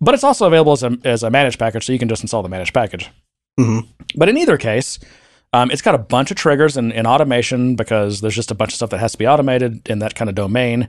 [0.00, 2.42] But it's also available as a as a managed package, so you can just install
[2.42, 3.10] the managed package.
[3.58, 3.86] Mhm.
[4.16, 4.98] But in either case,
[5.52, 8.70] um, it's got a bunch of triggers and, and automation because there's just a bunch
[8.70, 10.88] of stuff that has to be automated in that kind of domain.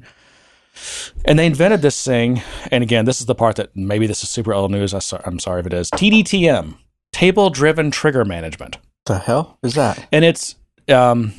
[1.26, 2.42] And they invented this thing.
[2.72, 4.94] And again, this is the part that maybe this is super old news.
[4.94, 5.90] I'm sorry if it is.
[5.92, 6.76] TDTM,
[7.12, 8.78] Table Driven Trigger Management.
[9.06, 10.08] the hell is that?
[10.12, 10.56] And it's,
[10.90, 11.34] um,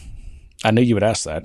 [0.64, 1.45] I knew you would ask that.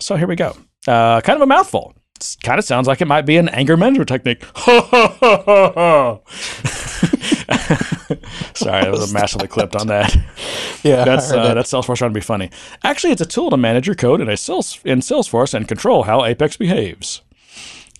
[0.00, 0.56] So here we go.
[0.88, 1.94] Uh, kind of a mouthful.
[2.20, 4.44] It kind of sounds like it might be an anger management technique.
[8.54, 10.14] Sorry, I was massively clipped on that.
[10.82, 11.54] Yeah, That's uh, that.
[11.54, 12.50] that's Salesforce trying to be funny.
[12.84, 16.04] Actually, it's a tool to manage your code in a sales in Salesforce and control
[16.04, 17.20] how Apex behaves.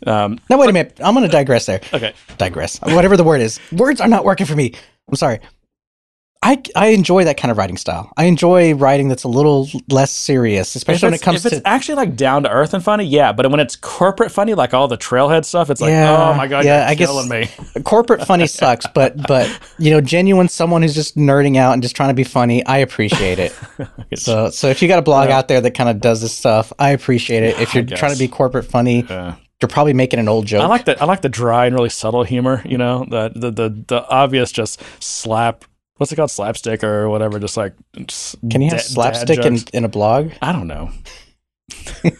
[0.06, 0.98] Um, Now wait a minute.
[1.04, 1.82] I'm going to digress there.
[1.92, 2.78] okay, Digress.
[2.80, 3.60] Whatever the word is.
[3.70, 4.72] Words are not working for me.
[5.08, 5.40] I'm sorry.
[6.42, 8.10] I, I enjoy that kind of writing style.
[8.16, 11.68] I enjoy writing that's a little less serious, especially when it comes if it's to
[11.68, 13.30] actually like down to earth and funny, yeah.
[13.32, 16.34] But when it's corporate funny, like all the trailhead stuff, it's like, oh Yeah, oh
[16.34, 17.28] my god, yeah, you're I guess-
[17.76, 17.82] me.
[17.82, 21.94] corporate funny sucks, but but you know, genuine someone who's just nerding out and just
[21.94, 23.54] trying to be funny, I appreciate it.
[24.16, 26.72] So so if you got a blog out there that kind of does this stuff,
[26.78, 27.60] I appreciate it.
[27.60, 29.36] If you're trying to be corporate funny, Yeah.
[29.62, 30.62] you're probably making an old joke.
[30.62, 32.60] I like the I like the dry and really subtle humor.
[32.64, 35.64] You know, the the the, the obvious just slap.
[36.00, 36.30] What's it called?
[36.30, 37.38] Slapstick or whatever.
[37.38, 37.74] Just like
[38.06, 40.30] just Can you have da- slapstick in, in a blog?
[40.40, 40.90] I don't know.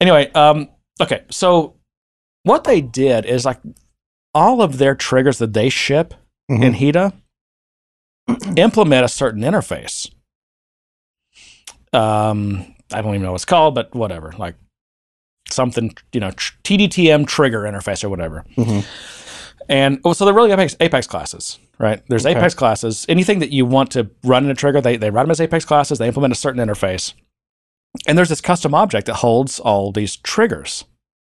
[0.00, 0.70] anyway, um,
[1.02, 1.24] okay.
[1.30, 1.74] So
[2.44, 3.60] what they did is like
[4.34, 6.14] all of their triggers that they ship
[6.48, 6.74] in Mhm.
[6.76, 7.12] HEDA
[8.56, 10.10] implement a certain interface.
[11.92, 14.32] Um, I don't even know what it's called, but whatever.
[14.38, 14.54] Like
[15.50, 18.44] something, you know, tr- TDTM trigger interface or whatever.
[18.56, 18.86] Mhm.
[19.68, 22.02] And oh, so they're really Apex, Apex classes, right?
[22.08, 22.38] There's Okay.
[22.38, 23.06] Apex classes.
[23.08, 25.64] Anything that you want to run in a trigger, they, they run them as Apex
[25.64, 25.98] classes.
[25.98, 27.14] They implement a certain interface.
[28.06, 30.84] And there's this custom object that holds all these triggers.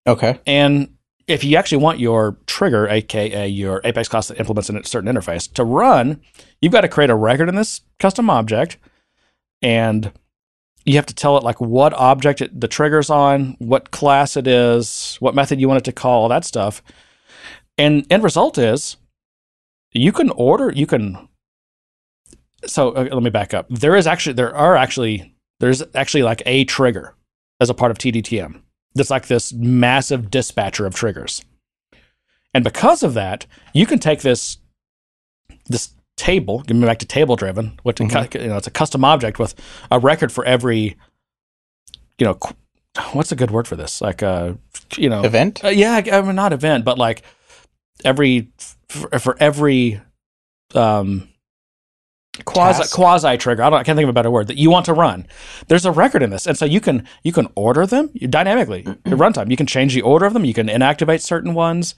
[0.06, 0.40] Okay.
[0.46, 0.96] And
[1.26, 5.52] if you actually want your trigger, aka your Apex class that implements a certain interface,
[5.54, 6.20] to run,
[6.60, 8.76] you've got to create a record in this custom object,
[9.62, 10.12] and
[10.84, 14.46] you have to tell it like what object it, the trigger's on, what class it
[14.46, 16.82] is, what method you want it to call, all that stuff.
[17.78, 18.96] And end result is
[19.92, 21.28] you can order, you can.
[22.66, 23.66] So uh, let me back up.
[23.68, 27.14] There is actually there are actually there's actually like a trigger
[27.60, 28.60] as a part of TDTM
[28.94, 31.42] that's like this massive dispatcher of triggers.
[32.54, 34.58] And because of that, you can take this
[35.66, 38.40] this table, give me back to table driven, which Mhm.
[38.42, 39.54] you know it's a custom object with
[39.90, 40.96] a record for every,
[42.18, 42.54] you know, qu-
[43.12, 44.00] what's a good word for this?
[44.00, 44.56] Like a,
[44.96, 45.62] you know, Event?
[45.62, 47.22] uh, yeah, I mean, not event, but like
[48.04, 48.50] every
[48.88, 50.00] for, for every
[50.74, 51.28] um
[52.44, 52.94] quasi Task?
[52.94, 53.62] quasi trigger.
[53.62, 55.26] I don't I can't think of a better word that you want to run.
[55.68, 59.04] There's a record in this, and so you can you can order them dynamically at
[59.04, 59.50] runtime.
[59.50, 60.44] You can change the order of them.
[60.44, 61.94] You can inactivate certain ones.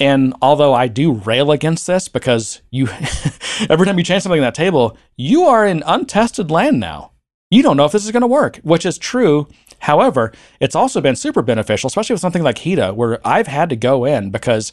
[0.00, 2.88] And although I do rail against this because you
[3.68, 7.12] every time you change something in that table, you are in untested land now.
[7.50, 9.46] You don't know if this is going to work, which is true.
[9.80, 13.76] However, it's also been super beneficial, especially with something like HEDA, where I've had to
[13.76, 14.72] go in because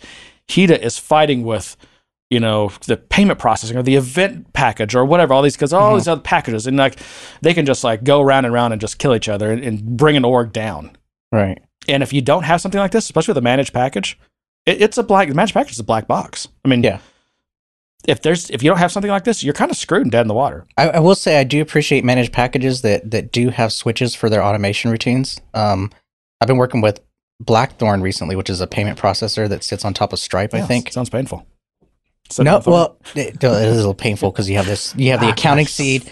[0.50, 1.78] HEDA is fighting with,
[2.30, 5.96] you know, the payment processing or the event package or whatever, all these, because all
[5.96, 6.68] these other packages.
[6.68, 7.00] And like,
[7.42, 9.98] they can just like go around and around and just kill each other and, and
[9.98, 10.96] bring an org down.
[11.32, 11.60] Right.
[11.88, 14.20] And if you don't have something like this, especially with a managed package,
[14.66, 16.48] it, it's a black, the managed package is a black box.
[16.66, 17.00] I mean, Yeah.
[18.08, 20.22] if there's, if you don't have something like this, you're kind of screwed and dead
[20.22, 20.66] in the water.
[20.78, 24.30] I, I will say I do appreciate managed packages that that do have switches for
[24.30, 25.40] their automation routines.
[25.54, 25.92] Um,
[26.42, 27.00] I've been working with
[27.40, 30.54] Blackthorn recently, which is a payment processor that sits on top of Stripe.
[30.54, 30.92] I think.
[30.92, 31.46] sounds painful.
[32.30, 35.20] So No, well, it, it is a little painful because you have this, you have
[35.20, 36.12] the accounting seed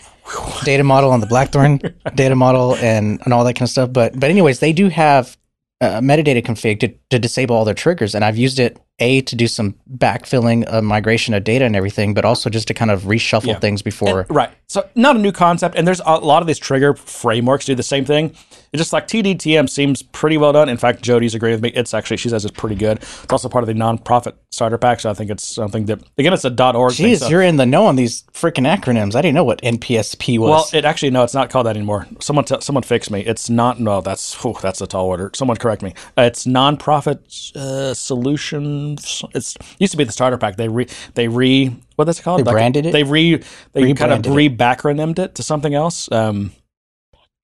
[0.63, 1.79] data model and the Blackthorn
[2.15, 3.93] data model and and all that kind of stuff.
[3.93, 5.37] But but anyways, they do have
[5.79, 9.35] uh, metadata config to, to disable all their triggers, and I've used it a to
[9.35, 13.03] do some backfilling of migration of data and everything, but also just to kind of
[13.03, 13.59] reshuffle Yeah.
[13.59, 14.21] things before.
[14.21, 14.49] And- right.
[14.65, 17.83] So not a new concept, and there's a lot of these trigger frameworks do the
[17.83, 18.33] same thing.
[18.73, 20.69] It's just like TDTM seems pretty well done.
[20.69, 21.69] In fact, Jody's agreed with me.
[21.69, 22.97] It's actually she says it's pretty good.
[22.97, 26.33] It's also part of the nonprofit starter pack, so I think it's something that again
[26.33, 27.13] it's a .org thing.
[27.13, 29.15] Jeez, so- you're in the know on these freaking acronyms.
[29.15, 30.49] I didn't know what NPSP was.
[30.49, 32.07] well, it actually no, it's not called that anymore.
[32.19, 33.21] Someone t- someone fix me.
[33.21, 33.79] It's not.
[33.79, 35.31] No, that's whew, that's a tall order.
[35.33, 35.93] Someone correct me.
[36.17, 39.23] Uh, it's nonprofit uh, solutions.
[39.33, 40.57] It's used to be the starter pack.
[40.57, 42.45] They re they re what that's called.
[42.45, 42.91] They branded it?
[42.91, 43.41] They re
[43.73, 46.11] they kind of re backronymed it to something else.
[46.11, 46.51] Um,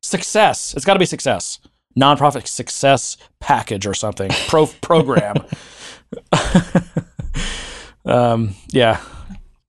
[0.03, 0.73] success.
[0.75, 1.59] It's got to be success.
[1.97, 4.30] Nonprofit success package or something.
[4.47, 5.35] Pro program.
[8.05, 9.01] um, yeah.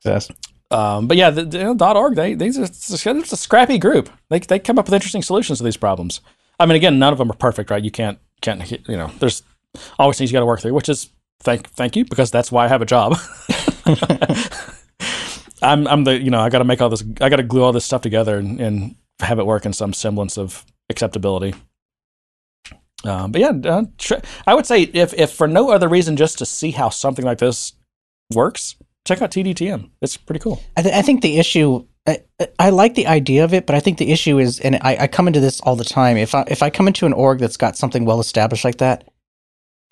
[0.04, 0.30] Yes.
[0.70, 4.10] Um, but yeah, the, the, you know, .org they they just, it's a scrappy group.
[4.28, 6.20] They they come up with interesting solutions to these problems.
[6.58, 7.82] I mean, again, none of them are perfect, right?
[7.82, 9.10] You can't can't you know.
[9.18, 9.42] There's
[9.98, 12.64] always things you got to work through, which is thank thank you because that's why
[12.64, 13.16] I have a job.
[15.62, 17.62] I'm I'm the you know I got to make all this I got to glue
[17.62, 21.54] all this stuff together and, and have it work in some semblance of acceptability.
[23.04, 24.14] Um, but yeah, uh, tr-
[24.46, 27.38] I would say if if for no other reason just to see how something like
[27.38, 27.74] this
[28.32, 28.76] works,
[29.06, 29.90] check out TDTM.
[30.00, 30.62] It's pretty cool.
[30.76, 31.86] I, th- I think the issue.
[32.06, 32.18] I,
[32.58, 35.06] I like the idea of it, but I think the issue is, and I, I
[35.06, 36.18] come into this all the time.
[36.18, 39.08] If I if I come into an org that's got something well established like that,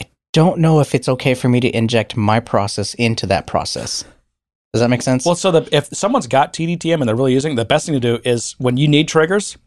[0.00, 4.04] I don't know if it's okay for me to inject my process into that process.
[4.72, 5.26] Does that make sense?
[5.26, 7.94] Well, so the, if someone's got TDTM and they're really using, it, the best thing
[7.94, 9.58] to do is when you need triggers,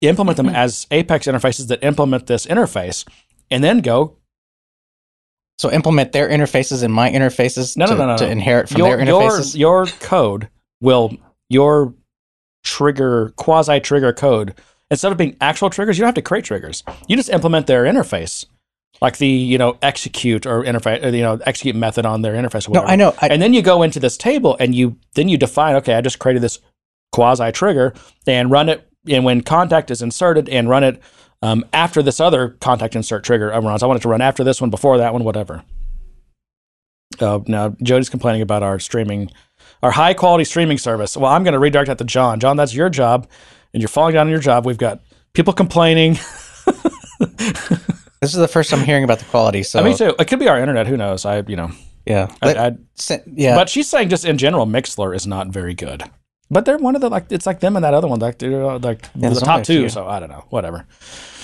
[0.00, 0.56] implement them mm-hmm.
[0.56, 3.06] as Apex interfaces that implement this interface,
[3.50, 4.16] and then go
[5.58, 8.78] so implement their interfaces and my interfaces No, no, to, no, no, to inherit from
[8.78, 9.56] your their your interfaces.
[9.56, 10.48] your code
[10.80, 11.16] will
[11.48, 11.94] your
[12.64, 14.54] trigger quasi trigger code
[14.90, 16.82] instead of being actual triggers, you don't have to create triggers.
[17.08, 18.46] You just implement their interface,
[19.00, 22.68] like the you know execute or interface, or, you know execute method on their interface.
[22.68, 22.92] Or no, whatever.
[22.92, 23.14] I know.
[23.20, 26.00] I, and then you go into this table and you then you define okay i
[26.00, 26.58] just created this
[27.12, 27.94] quasi trigger
[28.26, 31.00] and run it and when contact is inserted and run it
[31.42, 34.60] um, after this other contact insert trigger runs i want it to run after this
[34.60, 35.62] one before that one whatever
[37.20, 39.30] uh, now jody's complaining about our streaming
[39.82, 42.74] our high quality streaming service well i'm going to redirect that to john john that's
[42.74, 43.28] your job
[43.72, 45.00] and you're falling down on your job we've got
[45.34, 46.18] people complaining
[48.24, 49.62] this is the first I'm hearing about the quality.
[49.62, 51.70] So me too it could be our internet who knows i you know
[52.06, 52.76] yeah, I, I,
[53.26, 53.54] yeah.
[53.54, 56.04] But she's saying just in general, Mixlr is not very good.
[56.50, 58.62] But they're one of the like it's like them and that other one like they're
[58.62, 59.80] uh, like Yeah, the there's top a two.
[59.80, 59.88] few.
[59.88, 60.86] So I don't know, whatever.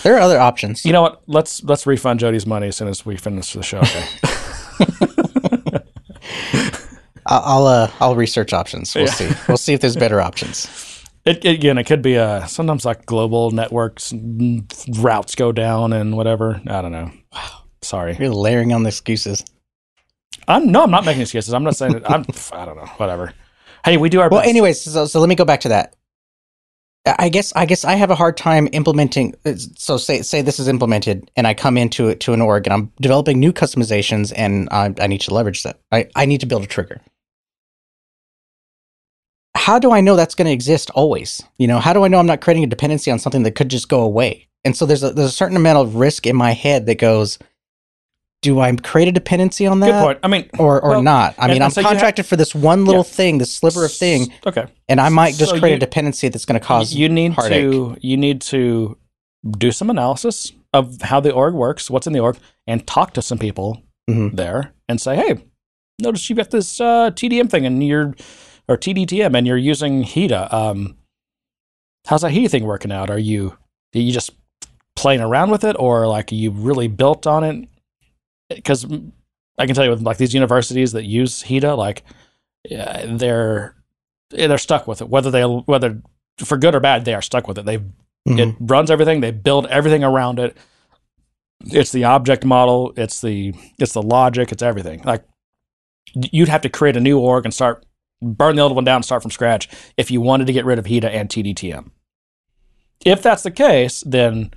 [0.03, 0.85] there are other options.
[0.85, 1.23] You know what?
[1.27, 3.79] Let's let's refund Jody's money as soon as we finish the show.
[3.79, 4.05] Okay.
[7.27, 8.95] I'll I'll, uh, I'll research options.
[8.95, 9.31] We'll see.
[9.49, 11.00] We'll see if there's better options.
[11.25, 14.65] It, it- again, it could be uh sometimes like global networks mm,
[15.03, 16.61] routes go down and whatever.
[16.67, 17.11] I don't know.
[17.83, 18.17] Sorry.
[18.19, 19.45] You're layering on the excuses.
[20.49, 21.55] I'm no, I'm not making excuses.
[21.55, 22.03] I'm not saying it.
[22.07, 22.87] I'm I don't know.
[22.99, 23.35] Whatever.
[23.85, 24.51] Hey, we do our Well, best.
[24.51, 25.97] anyways, so, so let me go back to that.
[27.07, 29.35] I guess I guess I have a hard time implementing.
[29.77, 32.75] So say say this is implemented, and I come into it to an org, and
[32.75, 35.81] I'm developing new customizations, and I, I need to leverage that.
[35.93, 37.01] I, I need to build a trigger.
[39.57, 41.43] How do I know that's going to exist always?
[41.59, 43.69] You know, how do I know I'm not creating a dependency on something that could
[43.69, 44.49] just go away?
[44.65, 47.39] And so there's a there's a certain amount of risk in my head that goes,
[48.43, 49.87] do I create a dependency on that?
[49.91, 50.19] Good point.
[50.23, 51.35] I mean, Or or Well, not?
[51.39, 53.11] I mean, I'm so have- contracted for this one little Yeah.
[53.15, 54.67] thing, this sliver of thing, Okay.
[54.89, 57.33] and I might just So create you- a dependency that's going to cause you need
[57.33, 57.71] heartache.
[57.71, 58.97] to you need to
[59.59, 62.37] do some analysis of how the org works, what's in the org,
[62.67, 64.37] and talk to some people Mhm.
[64.37, 65.39] there and say, "Hey,
[66.01, 68.15] notice you've got this uh, TDM thing and you're
[68.69, 70.53] or TDTM and you're using HEDA.
[70.53, 70.97] Um,
[72.07, 73.11] how's that HEDA thing working out?
[73.11, 73.57] Are you
[73.95, 74.31] are you just
[74.97, 77.69] playing around with it, or like you really built on it?
[78.49, 78.85] Because
[79.59, 82.03] I can tell you with like these universities that use HEDA, like
[82.69, 83.77] yeah, they're
[84.31, 85.09] they're stuck with it.
[85.09, 86.01] Whether they whether
[86.39, 87.65] for good or bad, they are stuck with it.
[87.67, 87.79] They
[88.29, 88.39] Mhm.
[88.39, 89.21] it runs everything.
[89.23, 90.55] They build everything around it.
[91.65, 92.93] It's the object model.
[92.97, 94.53] It's the it's the logic.
[94.53, 95.03] It's everything.
[95.05, 95.25] Like
[96.15, 97.85] you'd have to create a new org and start
[98.23, 100.79] burn the old one down and start from scratch if you wanted to get rid
[100.79, 101.91] of HEDA and TDTM.
[103.05, 104.53] If that's the case, then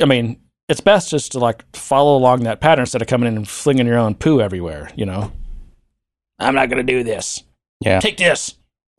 [0.00, 3.36] I mean it's best just to like follow along that pattern instead of coming in
[3.36, 4.90] and flinging your own poo everywhere.
[4.96, 5.32] You know,
[6.38, 7.42] I'm not going to do this.
[7.80, 8.00] Yeah.
[8.00, 8.54] take this.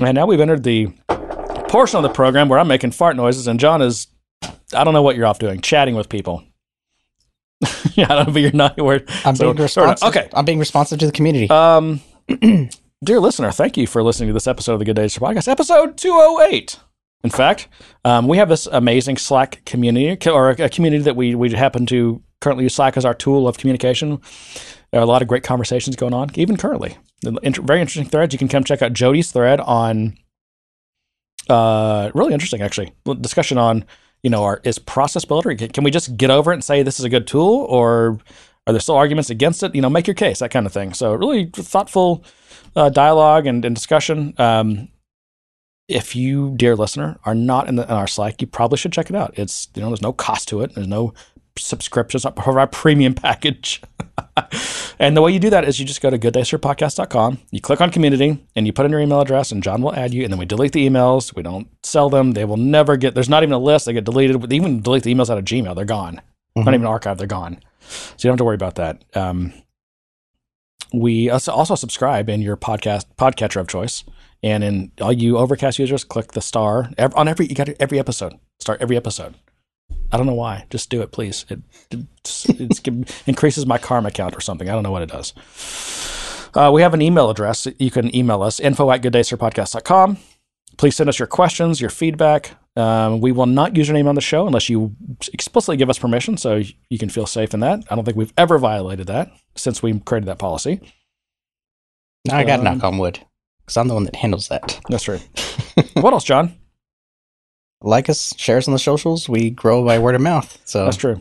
[0.00, 0.88] and now we've entered the
[1.68, 4.08] portion of the program where I'm making fart noises, and John is,
[4.74, 6.44] I don't know what you're off doing, chatting with people.
[7.94, 8.76] yeah, I don't know, but you're not.
[8.76, 10.08] You're, I'm so- being responsive.
[10.08, 10.28] Okay.
[10.32, 11.48] I'm being responsive to the community.
[11.50, 12.00] Um,
[13.04, 15.96] dear listener, thank you for listening to this episode of the Good Days podcast, episode
[15.96, 16.78] 208.
[17.24, 17.68] In fact,
[18.04, 21.86] um, we have this amazing Slack community, or a, a community that we we happen
[21.86, 24.20] to currently use Slack as our tool of communication.
[24.92, 26.96] There are a lot of great conversations going on, even currently.
[27.24, 28.32] Very interesting threads.
[28.32, 30.16] You can come check out Jody's thread on.
[31.48, 32.92] Uh, really interesting, actually.
[33.20, 33.84] Discussion on,
[34.26, 35.54] you know, our, is process builder.
[35.54, 38.18] Can, can we just get over it and say this is a good tool, or
[38.66, 39.72] are there still arguments against it?
[39.72, 40.94] You know, make your case, that kind of thing.
[40.94, 42.24] So, really thoughtful
[42.74, 44.34] uh, dialogue and, and discussion.
[44.38, 44.88] Um,
[45.86, 49.10] if you, dear listener, are not in, the, in our Slack, you probably should check
[49.10, 49.38] it out.
[49.38, 50.74] It's you know, there's no cost to it.
[50.74, 51.14] There's no
[51.58, 52.18] subscription.
[52.18, 53.80] It's not our premium package.
[54.98, 57.90] and the way you do that is you just go to gooddaysirpodcast.com, you click on
[57.90, 60.24] community, and you put in your email address, and John will add you.
[60.24, 61.34] And then we delete the emails.
[61.34, 62.32] We don't sell them.
[62.32, 63.14] They will never get.
[63.14, 63.86] There's not even a list.
[63.86, 64.36] They get deleted.
[64.48, 65.74] We even delete the emails out of Gmail.
[65.74, 66.20] They're gone.
[66.54, 66.74] Not Mhm.
[66.74, 67.18] even archived.
[67.18, 67.58] They're gone.
[67.80, 69.04] So you don't have to worry about that.
[69.14, 69.52] Um,
[70.92, 74.04] we also subscribe in your podcast podcatcher of choice,
[74.42, 78.34] and in all you Overcast users, click the star on every you got every episode.
[78.60, 79.34] Start every episode.
[80.12, 80.66] I don't know why.
[80.70, 81.44] Just do it, please.
[81.48, 81.60] It,
[81.90, 84.68] it's, it's, it increases my karma count or something.
[84.68, 85.34] I don't know what it does.
[86.54, 87.66] Uh, we have an email address.
[87.78, 90.18] You can email us info at gooddaysirpodcast.com.
[90.78, 92.56] Please send us your questions, your feedback.
[92.76, 94.94] Um, we will not use your name on the show unless you
[95.32, 97.84] explicitly give us permission, so you can feel safe in that.
[97.90, 100.80] I don't think we've ever violated that since we created that policy.
[102.30, 103.20] I got um, knock on wood
[103.60, 104.80] because I'm the one that handles that.
[104.88, 105.20] That's true.
[105.94, 106.54] what else, John?
[107.86, 109.28] Like us, share us on the socials.
[109.28, 110.58] We grow by word of mouth.
[110.64, 111.20] So That's true.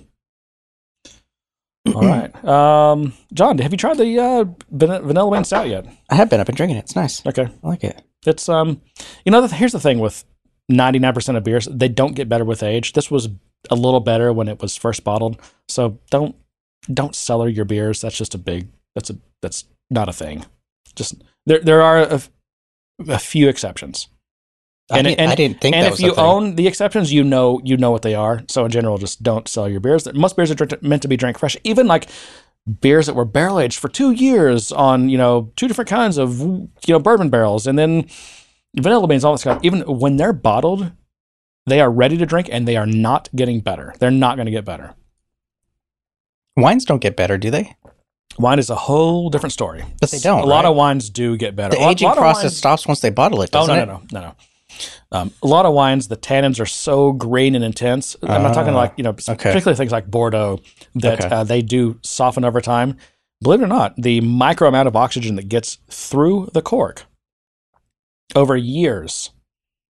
[1.93, 5.85] All right, um, John, have you tried the uh, vanilla bean stout yet?
[6.09, 6.39] I have been.
[6.39, 6.85] I've been drinking it.
[6.85, 7.23] It's nice.
[7.23, 8.01] Okay, I like it.
[8.25, 8.81] it's um,
[9.23, 10.25] you know, the, here's the thing with
[10.67, 12.93] ninety nine percent of beers, they don't get better with age.
[12.93, 13.29] This was
[13.69, 16.35] a little better when it was first bottled, so don't
[16.91, 18.01] don't cellar your beers.
[18.01, 18.69] That's just a big.
[18.95, 20.47] That's a that's not a thing.
[20.95, 22.21] Just there there are a,
[23.07, 24.07] a few exceptions.
[24.91, 27.23] I, And- didn't, and- I didn't think and that if you own the exceptions, you
[27.23, 28.41] know you know what they are.
[28.47, 30.07] So in general, just don't sell your beers.
[30.13, 31.57] Most beers are drink, meant to be drank fresh.
[31.63, 32.07] Even like
[32.81, 36.39] beers that were barrel aged for two years on you know two different kinds of
[36.39, 38.07] you know bourbon barrels, and then
[38.77, 39.59] vanilla beans, all this stuff.
[39.63, 40.91] Even when they're bottled,
[41.65, 43.95] they are ready to drink, and they are not getting better.
[43.99, 44.93] They're not going to get better.
[46.57, 47.75] wines don't get better, do they?
[48.37, 49.83] Wine is a whole different story.
[50.01, 51.75] But they don't, A lot of wines do get better.
[51.75, 53.85] The lot- aging lot process wines- stops once they bottle it, Oh doesn't no, it?
[53.85, 54.35] no, no, no, no.
[55.11, 58.15] Um, a lot of wines, the tannins are so green and intense.
[58.23, 60.59] I'm not talking Ah, like you know, particularly things like Bordeaux
[60.95, 61.35] that Okay.
[61.35, 62.97] uh, they do soften over time.
[63.41, 67.03] Believe it or not, the micro amount of oxygen that gets through the cork
[68.35, 69.31] over years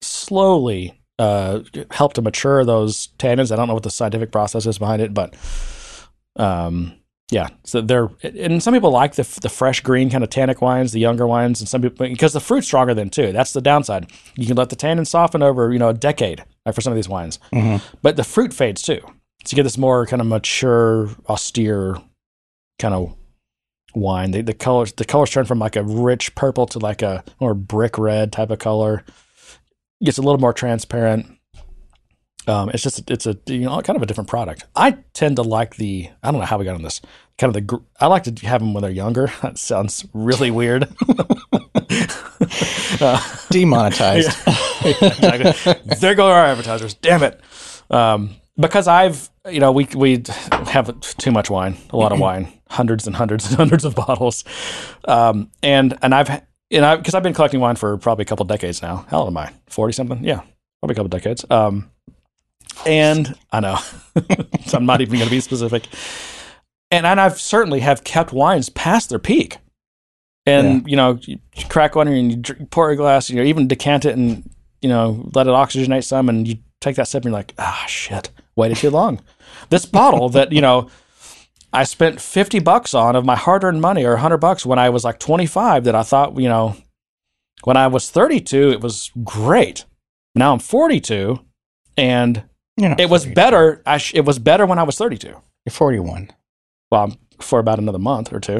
[0.02, 3.50] slowly uh, help to mature those tannins.
[3.52, 5.34] I don't know what the scientific process is behind it, but
[6.36, 6.94] um,
[7.30, 7.48] yeah.
[7.64, 11.00] So they're and some people like the the fresh green kind of tannic wines, the
[11.00, 13.32] younger wines, and some people because the fruit's stronger than too.
[13.32, 14.10] That's the downside.
[14.36, 16.96] You can let the tannin soften over you know a decade uh, for some of
[16.96, 17.80] these wines, Mhm.
[18.02, 19.00] but the fruit fades too.
[19.44, 21.96] So you get this more kind of mature, austere
[22.78, 23.14] kind of
[23.94, 24.30] wine.
[24.32, 27.54] The, the colors the colors turn from like a rich purple to like a more
[27.54, 29.04] brick red type of color.
[30.02, 31.26] Gets a little more transparent.
[32.46, 34.64] Um, it's just it's a you know kind of a different product.
[34.74, 37.00] I tend to like the I don't know how we got on this
[37.38, 39.32] kind of the I like to have them when they're younger.
[39.42, 40.88] That sounds really weird.
[43.00, 44.28] Uh, Demonetized.
[44.84, 45.94] exactly.
[46.00, 46.94] there go our advertisers.
[46.94, 47.40] Damn it.
[47.88, 50.22] Um, because I've, you know, we we
[50.66, 54.44] have too much wine, a lot of wine, hundreds and hundreds and hundreds of bottles,
[55.06, 58.44] um, and and I've, you know, because I've been collecting wine for probably a couple
[58.44, 59.06] decades now.
[59.08, 59.52] How old am I?
[59.68, 60.22] Forty something?
[60.22, 60.42] Yeah,
[60.80, 61.44] probably a couple decades.
[61.48, 61.90] Um,
[62.86, 63.78] and I know,
[64.66, 65.86] so I'm not even going to be specific.
[66.90, 69.58] And and I've certainly have kept wines past their peak.
[70.46, 71.38] And you know, you
[71.68, 74.48] crack one and you drink, pour a glass, and you know, even decant it and
[74.80, 77.84] you know let it oxygenate some, and you take that sip and you're like, ah,
[77.86, 79.20] shit, waited too long.
[79.68, 80.88] This bottle that you know
[81.72, 85.04] I spent fifty bucks on of my hard-earned money or hundred bucks when I was
[85.04, 85.84] like 25.
[85.84, 86.76] That I thought, you know,
[87.64, 89.84] when I was 32, it was great.
[90.34, 91.38] Now I'm 42,
[91.96, 92.44] and
[92.80, 93.34] You're not it was 42.
[93.34, 93.82] better.
[93.86, 95.28] I sh- it was better when I was 32.
[95.28, 95.40] You're
[95.70, 96.30] 41.
[96.90, 98.58] Well, for about another month or two.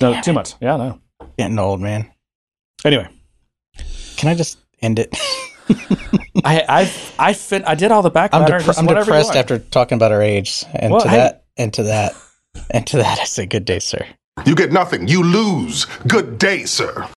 [0.00, 0.34] No, Damn two it.
[0.34, 0.56] months.
[0.60, 1.00] Yeah, no.
[1.38, 2.10] Getting old, man.
[2.84, 3.08] Anyway,
[4.16, 5.16] Can I just end it?
[6.44, 8.58] I I I fin- I did all the back I'm, matter.
[8.58, 10.64] depre- I'm depressed after talking about our age.
[10.74, 11.16] And Well, to hey.
[11.18, 12.14] that, and to that,
[12.70, 14.04] and to that, I say good day, sir.
[14.46, 15.06] You get nothing.
[15.08, 15.84] You lose.
[16.08, 17.06] Good day, sir.